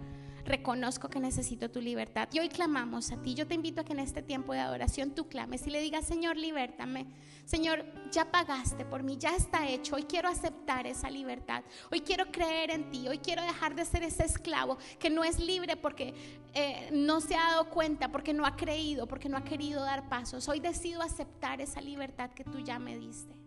reconozco 0.45 1.09
que 1.09 1.19
necesito 1.19 1.69
tu 1.69 1.81
libertad. 1.81 2.29
Y 2.31 2.39
hoy 2.39 2.49
clamamos 2.49 3.11
a 3.11 3.21
ti. 3.21 3.33
Yo 3.33 3.47
te 3.47 3.55
invito 3.55 3.81
a 3.81 3.83
que 3.83 3.93
en 3.93 3.99
este 3.99 4.21
tiempo 4.21 4.53
de 4.53 4.59
adoración 4.59 5.11
tú 5.11 5.27
clames 5.27 5.65
y 5.67 5.71
le 5.71 5.81
digas, 5.81 6.05
Señor, 6.05 6.37
libértame. 6.37 7.07
Señor, 7.45 7.85
ya 8.11 8.31
pagaste 8.31 8.85
por 8.85 9.03
mí, 9.03 9.17
ya 9.17 9.35
está 9.35 9.67
hecho. 9.67 9.95
Hoy 9.95 10.03
quiero 10.03 10.29
aceptar 10.29 10.87
esa 10.87 11.09
libertad. 11.09 11.63
Hoy 11.91 12.01
quiero 12.01 12.31
creer 12.31 12.71
en 12.71 12.89
ti. 12.91 13.07
Hoy 13.07 13.17
quiero 13.17 13.41
dejar 13.41 13.75
de 13.75 13.85
ser 13.85 14.03
ese 14.03 14.25
esclavo 14.25 14.77
que 14.99 15.09
no 15.09 15.23
es 15.23 15.39
libre 15.39 15.75
porque 15.75 16.13
eh, 16.53 16.89
no 16.91 17.21
se 17.21 17.35
ha 17.35 17.49
dado 17.49 17.69
cuenta, 17.69 18.11
porque 18.11 18.33
no 18.33 18.45
ha 18.45 18.55
creído, 18.55 19.07
porque 19.07 19.29
no 19.29 19.37
ha 19.37 19.43
querido 19.43 19.83
dar 19.83 20.07
pasos. 20.09 20.47
Hoy 20.47 20.59
decido 20.59 21.01
aceptar 21.01 21.61
esa 21.61 21.81
libertad 21.81 22.31
que 22.31 22.43
tú 22.43 22.59
ya 22.59 22.79
me 22.79 22.97
diste. 22.97 23.40